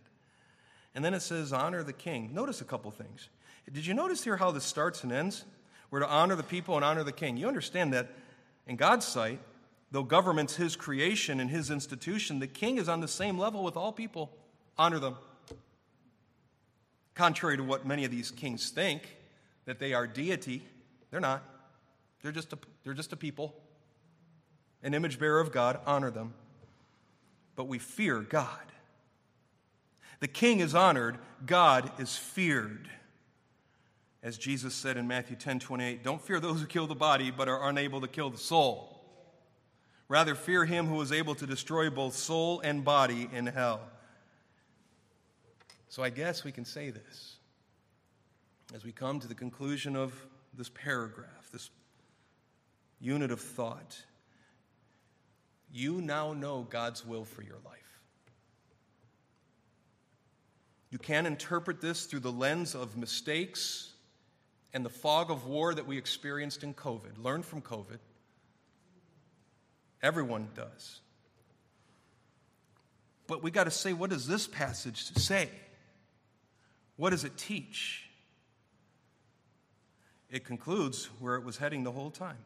And 0.95 1.05
then 1.05 1.14
it 1.14 1.20
says, 1.20 1.53
honor 1.53 1.82
the 1.82 1.93
king. 1.93 2.30
Notice 2.32 2.61
a 2.61 2.64
couple 2.64 2.90
things. 2.90 3.28
Did 3.72 3.86
you 3.86 3.95
notice 3.95 4.24
here 4.24 4.36
how 4.36 4.51
this 4.51 4.64
starts 4.64 5.05
and 5.05 5.12
ends? 5.12 5.45
We're 5.90 6.01
to 6.01 6.09
honor 6.09 6.36
the 6.36 6.43
people 6.43 6.76
and 6.76 6.84
honor 6.84 7.05
the 7.05 7.12
king. 7.12 7.36
You 7.36 7.49
understand 7.49 7.93
that 7.93 8.09
in 8.66 8.76
God's 8.76 9.07
sight, 9.07 9.38
though 9.90 10.03
government's 10.03 10.57
his 10.57 10.76
creation 10.76 11.40
and 11.40 11.51
his 11.51 11.70
institution, 11.70 12.38
the 12.38 12.47
king 12.47 12.78
is 12.78 12.88
on 12.88 13.01
the 13.01 13.09
same 13.09 13.38
level 13.38 13.62
with 13.62 13.76
all 13.76 13.93
people. 13.93 14.30
Honor 14.78 14.99
them. 14.99 15.16
Contrary 17.14 17.57
to 17.57 17.62
what 17.62 17.86
many 17.86 18.05
of 18.05 18.11
these 18.11 18.30
kings 18.30 18.70
think, 18.70 19.16
that 19.66 19.78
they 19.78 19.93
are 19.93 20.07
deity, 20.07 20.66
they're 21.11 21.20
not. 21.20 21.43
They're 22.22 22.32
just 22.32 22.53
a, 22.53 22.59
they're 22.84 22.95
just 22.95 23.12
a 23.12 23.16
people, 23.16 23.55
an 24.82 24.95
image 24.95 25.18
bearer 25.18 25.40
of 25.40 25.53
God. 25.53 25.78
Honor 25.86 26.11
them. 26.11 26.34
But 27.55 27.64
we 27.64 27.78
fear 27.78 28.20
God. 28.20 28.72
The 30.23 30.29
king 30.29 30.61
is 30.61 30.73
honored, 30.73 31.18
God 31.45 31.91
is 31.99 32.16
feared. 32.16 32.89
As 34.23 34.39
Jesus 34.39 34.73
said 34.73 34.97
in 34.97 35.09
Matthew 35.09 35.35
10 35.35 35.59
28, 35.59 36.05
don't 36.05 36.23
fear 36.23 36.39
those 36.39 36.61
who 36.61 36.66
kill 36.68 36.87
the 36.87 36.95
body 36.95 37.33
but 37.33 37.49
are 37.49 37.68
unable 37.68 38.01
to 38.01 38.07
kill 38.07 38.31
the 38.31 38.39
soul. 38.39 39.03
Rather, 40.07 40.37
fear 40.37 40.64
him 40.64 40.87
who 40.87 41.01
is 41.01 41.11
able 41.11 41.35
to 41.35 41.45
destroy 41.45 41.91
both 41.91 42.14
soul 42.14 42.61
and 42.61 42.85
body 42.85 43.29
in 43.33 43.47
hell. 43.47 43.81
So 45.89 46.05
I 46.05 46.11
guess 46.11 46.45
we 46.45 46.53
can 46.53 46.64
say 46.64 46.91
this 46.91 47.39
as 48.73 48.85
we 48.85 48.93
come 48.93 49.18
to 49.18 49.27
the 49.27 49.35
conclusion 49.35 49.97
of 49.97 50.14
this 50.55 50.68
paragraph, 50.68 51.51
this 51.53 51.68
unit 53.01 53.33
of 53.33 53.41
thought. 53.41 54.01
You 55.73 56.01
now 56.01 56.33
know 56.33 56.64
God's 56.70 57.05
will 57.05 57.25
for 57.25 57.43
your 57.43 57.59
life. 57.64 57.82
You 60.93 60.99
can 60.99 61.24
interpret 61.24 61.80
this 61.80 62.05
through 62.05 62.20
the 62.20 62.30
lens 62.30 62.74
of 62.74 62.99
mistakes 62.99 63.95
and 64.74 64.84
the 64.84 64.90
fog 64.90 65.30
of 65.30 65.47
war 65.47 65.74
that 65.74 65.86
we 65.86 65.97
experienced 65.97 66.62
in 66.62 66.74
COVID. 66.74 67.16
Learn 67.16 67.43
from 67.43 67.62
COVID. 67.62 67.99
Everyone 70.03 70.49
does. 70.55 71.01
But 73.26 73.43
we 73.43 73.51
got 73.51 73.64
to 73.64 73.70
say, 73.70 73.95
what 73.95 74.11
does 74.11 74.26
this 74.26 74.47
passage 74.47 75.05
say? 75.16 75.49
What 76.97 77.11
does 77.11 77.24
it 77.24 77.38
teach? 77.38 78.11
It 80.28 80.45
concludes 80.45 81.07
where 81.20 81.36
it 81.36 81.45
was 81.45 81.57
heading 81.57 81.84
the 81.84 81.93
whole 81.93 82.11
time 82.11 82.45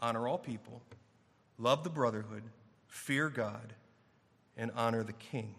honor 0.00 0.28
all 0.28 0.38
people, 0.38 0.82
love 1.58 1.82
the 1.82 1.90
brotherhood, 1.90 2.44
fear 2.86 3.28
God, 3.28 3.72
and 4.56 4.70
honor 4.76 5.02
the 5.02 5.12
king. 5.12 5.56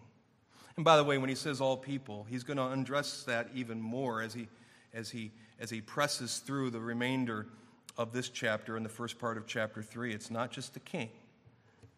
And 0.80 0.84
by 0.86 0.96
the 0.96 1.04
way, 1.04 1.18
when 1.18 1.28
he 1.28 1.34
says 1.34 1.60
all 1.60 1.76
people, 1.76 2.26
he's 2.30 2.42
going 2.42 2.56
to 2.56 2.68
undress 2.68 3.24
that 3.24 3.50
even 3.54 3.82
more 3.82 4.22
as 4.22 4.32
he, 4.32 4.48
as 4.94 5.10
he, 5.10 5.30
as 5.58 5.68
he 5.68 5.82
presses 5.82 6.38
through 6.38 6.70
the 6.70 6.80
remainder 6.80 7.48
of 7.98 8.14
this 8.14 8.30
chapter 8.30 8.78
and 8.78 8.86
the 8.86 8.88
first 8.88 9.18
part 9.18 9.36
of 9.36 9.46
chapter 9.46 9.82
3. 9.82 10.14
It's 10.14 10.30
not 10.30 10.50
just 10.50 10.72
the 10.72 10.80
king. 10.80 11.10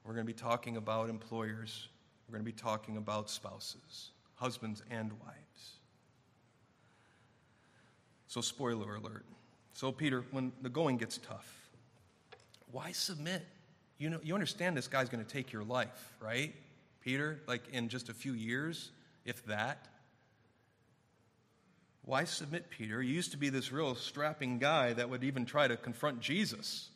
We're 0.02 0.14
going 0.14 0.26
to 0.26 0.32
be 0.32 0.36
talking 0.36 0.78
about 0.78 1.10
employers, 1.10 1.86
we're 2.26 2.32
going 2.32 2.44
to 2.44 2.52
be 2.52 2.60
talking 2.60 2.96
about 2.96 3.30
spouses, 3.30 4.10
husbands 4.34 4.82
and 4.90 5.12
wives. 5.12 5.76
So, 8.26 8.40
spoiler 8.40 8.96
alert. 8.96 9.24
So, 9.74 9.92
Peter, 9.92 10.24
when 10.32 10.50
the 10.60 10.68
going 10.68 10.96
gets 10.96 11.18
tough, 11.18 11.70
why 12.72 12.90
submit? 12.90 13.46
You 13.98 14.10
know, 14.10 14.18
you 14.24 14.34
understand 14.34 14.76
this 14.76 14.88
guy's 14.88 15.08
going 15.08 15.24
to 15.24 15.32
take 15.32 15.52
your 15.52 15.62
life, 15.62 16.16
right? 16.20 16.52
Peter, 17.02 17.40
like 17.46 17.68
in 17.72 17.88
just 17.88 18.08
a 18.08 18.14
few 18.14 18.32
years, 18.32 18.90
if 19.24 19.44
that. 19.46 19.88
Why 22.04 22.24
submit, 22.24 22.70
Peter? 22.70 23.02
You 23.02 23.14
used 23.14 23.30
to 23.32 23.36
be 23.36 23.48
this 23.48 23.70
real 23.70 23.94
strapping 23.94 24.58
guy 24.58 24.92
that 24.92 25.08
would 25.08 25.22
even 25.22 25.44
try 25.44 25.68
to 25.68 25.76
confront 25.76 26.20
Jesus. 26.20 26.88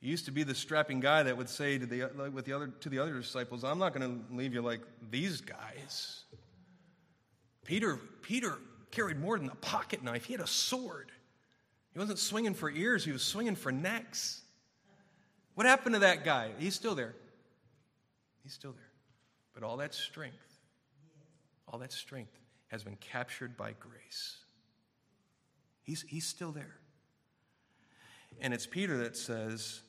You 0.00 0.10
used 0.10 0.26
to 0.26 0.32
be 0.32 0.44
the 0.44 0.54
strapping 0.54 1.00
guy 1.00 1.24
that 1.24 1.36
would 1.36 1.48
say 1.48 1.78
to 1.78 1.86
the, 1.86 2.10
like 2.16 2.32
with 2.32 2.44
the 2.44 2.52
other, 2.52 2.68
to 2.80 2.88
the 2.88 3.00
other 3.00 3.14
disciples, 3.14 3.64
I'm 3.64 3.78
not 3.78 3.94
going 3.94 4.08
to 4.08 4.34
leave 4.34 4.54
you 4.54 4.62
like 4.62 4.80
these 5.10 5.40
guys. 5.40 6.22
Peter, 7.64 7.98
Peter 8.22 8.58
carried 8.90 9.18
more 9.20 9.38
than 9.38 9.48
a 9.50 9.56
pocket 9.56 10.02
knife, 10.02 10.24
he 10.24 10.32
had 10.32 10.40
a 10.40 10.46
sword. 10.46 11.10
He 11.92 11.98
wasn't 11.98 12.18
swinging 12.18 12.54
for 12.54 12.70
ears, 12.70 13.04
he 13.04 13.12
was 13.12 13.22
swinging 13.22 13.56
for 13.56 13.72
necks. 13.72 14.40
What 15.54 15.66
happened 15.66 15.96
to 15.96 16.00
that 16.00 16.24
guy? 16.24 16.50
He's 16.58 16.74
still 16.74 16.94
there. 16.94 17.14
He's 18.48 18.54
still 18.54 18.72
there. 18.72 18.92
But 19.52 19.62
all 19.62 19.76
that 19.76 19.92
strength, 19.92 20.56
all 21.70 21.78
that 21.80 21.92
strength 21.92 22.32
has 22.68 22.82
been 22.82 22.96
captured 22.96 23.58
by 23.58 23.74
grace. 23.78 24.38
He's, 25.82 26.00
he's 26.08 26.26
still 26.26 26.50
there. 26.50 26.76
And 28.40 28.54
it's 28.54 28.64
Peter 28.66 28.96
that 28.96 29.18
says 29.18 29.82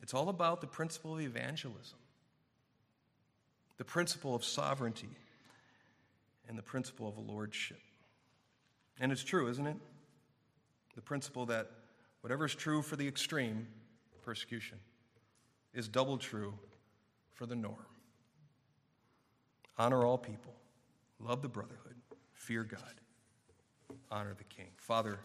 it's 0.00 0.14
all 0.14 0.28
about 0.28 0.60
the 0.60 0.68
principle 0.68 1.14
of 1.14 1.22
evangelism, 1.22 1.98
the 3.78 3.84
principle 3.84 4.36
of 4.36 4.44
sovereignty, 4.44 5.16
and 6.48 6.56
the 6.56 6.62
principle 6.62 7.08
of 7.08 7.18
lordship. 7.18 7.80
And 9.00 9.10
it's 9.10 9.24
true, 9.24 9.48
isn't 9.48 9.66
it? 9.66 9.76
the 10.94 11.02
principle 11.02 11.46
that 11.46 11.68
whatever 12.20 12.44
is 12.44 12.54
true 12.54 12.80
for 12.80 12.94
the 12.94 13.08
extreme, 13.08 13.66
persecution, 14.22 14.78
is 15.74 15.88
double 15.88 16.16
true 16.16 16.54
for 17.42 17.46
the 17.46 17.56
norm. 17.56 17.74
honor 19.76 20.04
all 20.04 20.16
people, 20.16 20.54
love 21.18 21.42
the 21.42 21.48
brotherhood, 21.48 21.96
fear 22.34 22.62
God, 22.62 22.94
honor 24.12 24.32
the 24.38 24.44
king. 24.44 24.68
Father, 24.76 25.18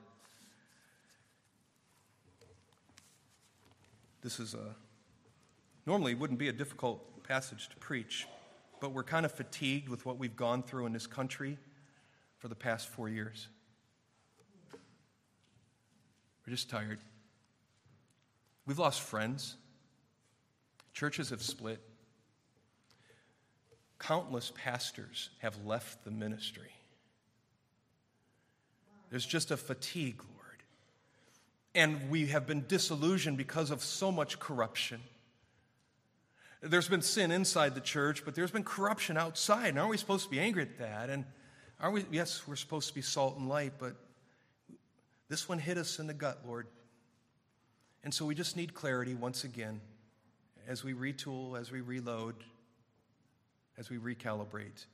this 4.24 4.40
is 4.40 4.56
a 4.56 4.76
normally 5.86 6.16
wouldn't 6.16 6.40
be 6.40 6.48
a 6.48 6.52
difficult 6.52 7.22
passage 7.22 7.70
to 7.70 7.76
preach, 7.76 8.28
but 8.82 8.94
we're 8.94 9.04
kind 9.04 9.24
of 9.24 9.32
fatigued 9.32 9.88
with 9.88 10.04
what 10.04 10.18
we've 10.18 10.36
gone 10.36 10.64
through 10.64 10.88
in 10.88 10.94
this 10.94 11.06
country 11.06 11.56
for 12.40 12.48
the 12.48 12.56
past 12.56 12.88
four 12.88 13.10
years. 13.10 13.48
We're 16.48 16.52
just 16.52 16.68
tired. 16.68 16.98
We've 18.66 18.80
lost 18.80 19.02
friends. 19.02 19.56
Churches 20.94 21.30
have 21.30 21.44
split. 21.44 21.80
Countless 24.00 24.52
pastors 24.56 25.30
have 25.40 25.66
left 25.66 26.04
the 26.04 26.12
ministry. 26.12 26.72
There's 29.10 29.26
just 29.26 29.52
a 29.52 29.58
fatigue, 29.58 30.22
Lord. 30.22 30.64
And 31.74 32.10
we 32.10 32.28
have 32.28 32.46
been 32.46 32.66
disillusioned 32.68 33.38
because 33.38 33.72
of 33.72 33.84
so 33.84 34.12
much 34.12 34.40
corruption. 34.40 35.00
There's 36.62 36.88
been 36.88 37.02
sin 37.02 37.32
inside 37.32 37.76
the 37.76 37.82
church, 37.82 38.26
but 38.26 38.36
there's 38.36 38.52
been 38.52 38.64
corruption 38.64 39.18
outside. 39.18 39.70
And 39.70 39.80
aren't 39.80 39.92
we 39.92 39.98
supposed 39.98 40.26
to 40.26 40.30
be 40.30 40.40
angry 40.40 40.64
at 40.64 40.80
that? 40.80 41.10
And 41.10 41.26
are 41.80 41.92
we? 41.92 42.06
Yes, 42.12 42.48
we're 42.48 42.56
supposed 42.56 42.90
to 42.90 42.96
be 42.96 43.02
salt 43.02 43.38
and 43.38 43.48
light, 43.48 43.74
but 43.78 43.96
this 45.30 45.48
one 45.48 45.60
hit 45.60 45.78
us 45.78 46.00
in 46.00 46.08
the 46.08 46.14
gut, 46.14 46.40
Lord. 46.46 46.68
And 48.04 48.14
so 48.14 48.26
we 48.26 48.34
just 48.36 48.56
need 48.56 48.74
clarity 48.74 49.14
once 49.14 49.44
again 49.44 49.82
as 50.68 50.84
we 50.84 50.94
retool, 50.94 51.60
as 51.60 51.72
we 51.72 51.82
reload, 51.82 52.36
as 53.78 53.90
we 53.90 53.98
recalibrate. 53.98 54.86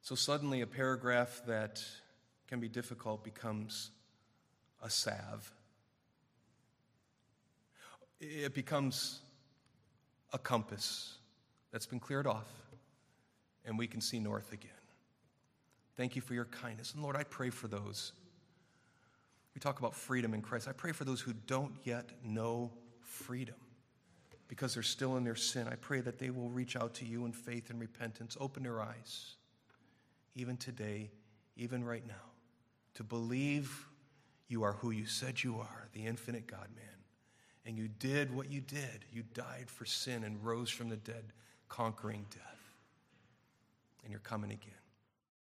So 0.00 0.14
suddenly, 0.14 0.62
a 0.62 0.66
paragraph 0.66 1.42
that 1.46 1.82
can 2.48 2.60
be 2.60 2.68
difficult 2.68 3.22
becomes 3.22 3.90
a 4.82 4.90
salve. 4.90 5.52
It 8.20 8.54
becomes 8.54 9.20
a 10.32 10.38
compass 10.38 11.18
that's 11.70 11.86
been 11.86 12.00
cleared 12.00 12.26
off, 12.26 12.48
and 13.64 13.78
we 13.78 13.86
can 13.86 14.00
see 14.00 14.18
north 14.18 14.52
again. 14.52 14.70
Thank 15.96 16.16
you 16.16 16.22
for 16.22 16.34
your 16.34 16.46
kindness. 16.46 16.94
And 16.94 17.02
Lord, 17.02 17.16
I 17.16 17.22
pray 17.24 17.50
for 17.50 17.68
those. 17.68 18.12
We 19.54 19.60
talk 19.60 19.78
about 19.78 19.94
freedom 19.94 20.34
in 20.34 20.42
Christ. 20.42 20.66
I 20.66 20.72
pray 20.72 20.92
for 20.92 21.04
those 21.04 21.20
who 21.20 21.32
don't 21.46 21.74
yet 21.84 22.10
know 22.24 22.72
freedom 23.02 23.54
because 24.52 24.74
they're 24.74 24.82
still 24.82 25.16
in 25.16 25.24
their 25.24 25.34
sin. 25.34 25.66
I 25.66 25.76
pray 25.76 26.02
that 26.02 26.18
they 26.18 26.28
will 26.28 26.50
reach 26.50 26.76
out 26.76 26.92
to 26.96 27.06
you 27.06 27.24
in 27.24 27.32
faith 27.32 27.70
and 27.70 27.80
repentance. 27.80 28.36
Open 28.38 28.62
their 28.62 28.82
eyes, 28.82 29.36
even 30.34 30.58
today, 30.58 31.10
even 31.56 31.82
right 31.82 32.06
now, 32.06 32.28
to 32.92 33.02
believe 33.02 33.88
you 34.48 34.62
are 34.62 34.74
who 34.74 34.90
you 34.90 35.06
said 35.06 35.42
you 35.42 35.56
are, 35.58 35.88
the 35.94 36.04
infinite 36.04 36.46
God 36.46 36.68
man. 36.76 36.84
And 37.64 37.78
you 37.78 37.88
did 37.88 38.30
what 38.30 38.50
you 38.50 38.60
did. 38.60 39.06
You 39.10 39.22
died 39.32 39.70
for 39.70 39.86
sin 39.86 40.22
and 40.22 40.44
rose 40.44 40.68
from 40.68 40.90
the 40.90 40.96
dead, 40.96 41.32
conquering 41.70 42.26
death. 42.30 42.60
And 44.02 44.10
you're 44.10 44.20
coming 44.20 44.50
again. 44.50 44.81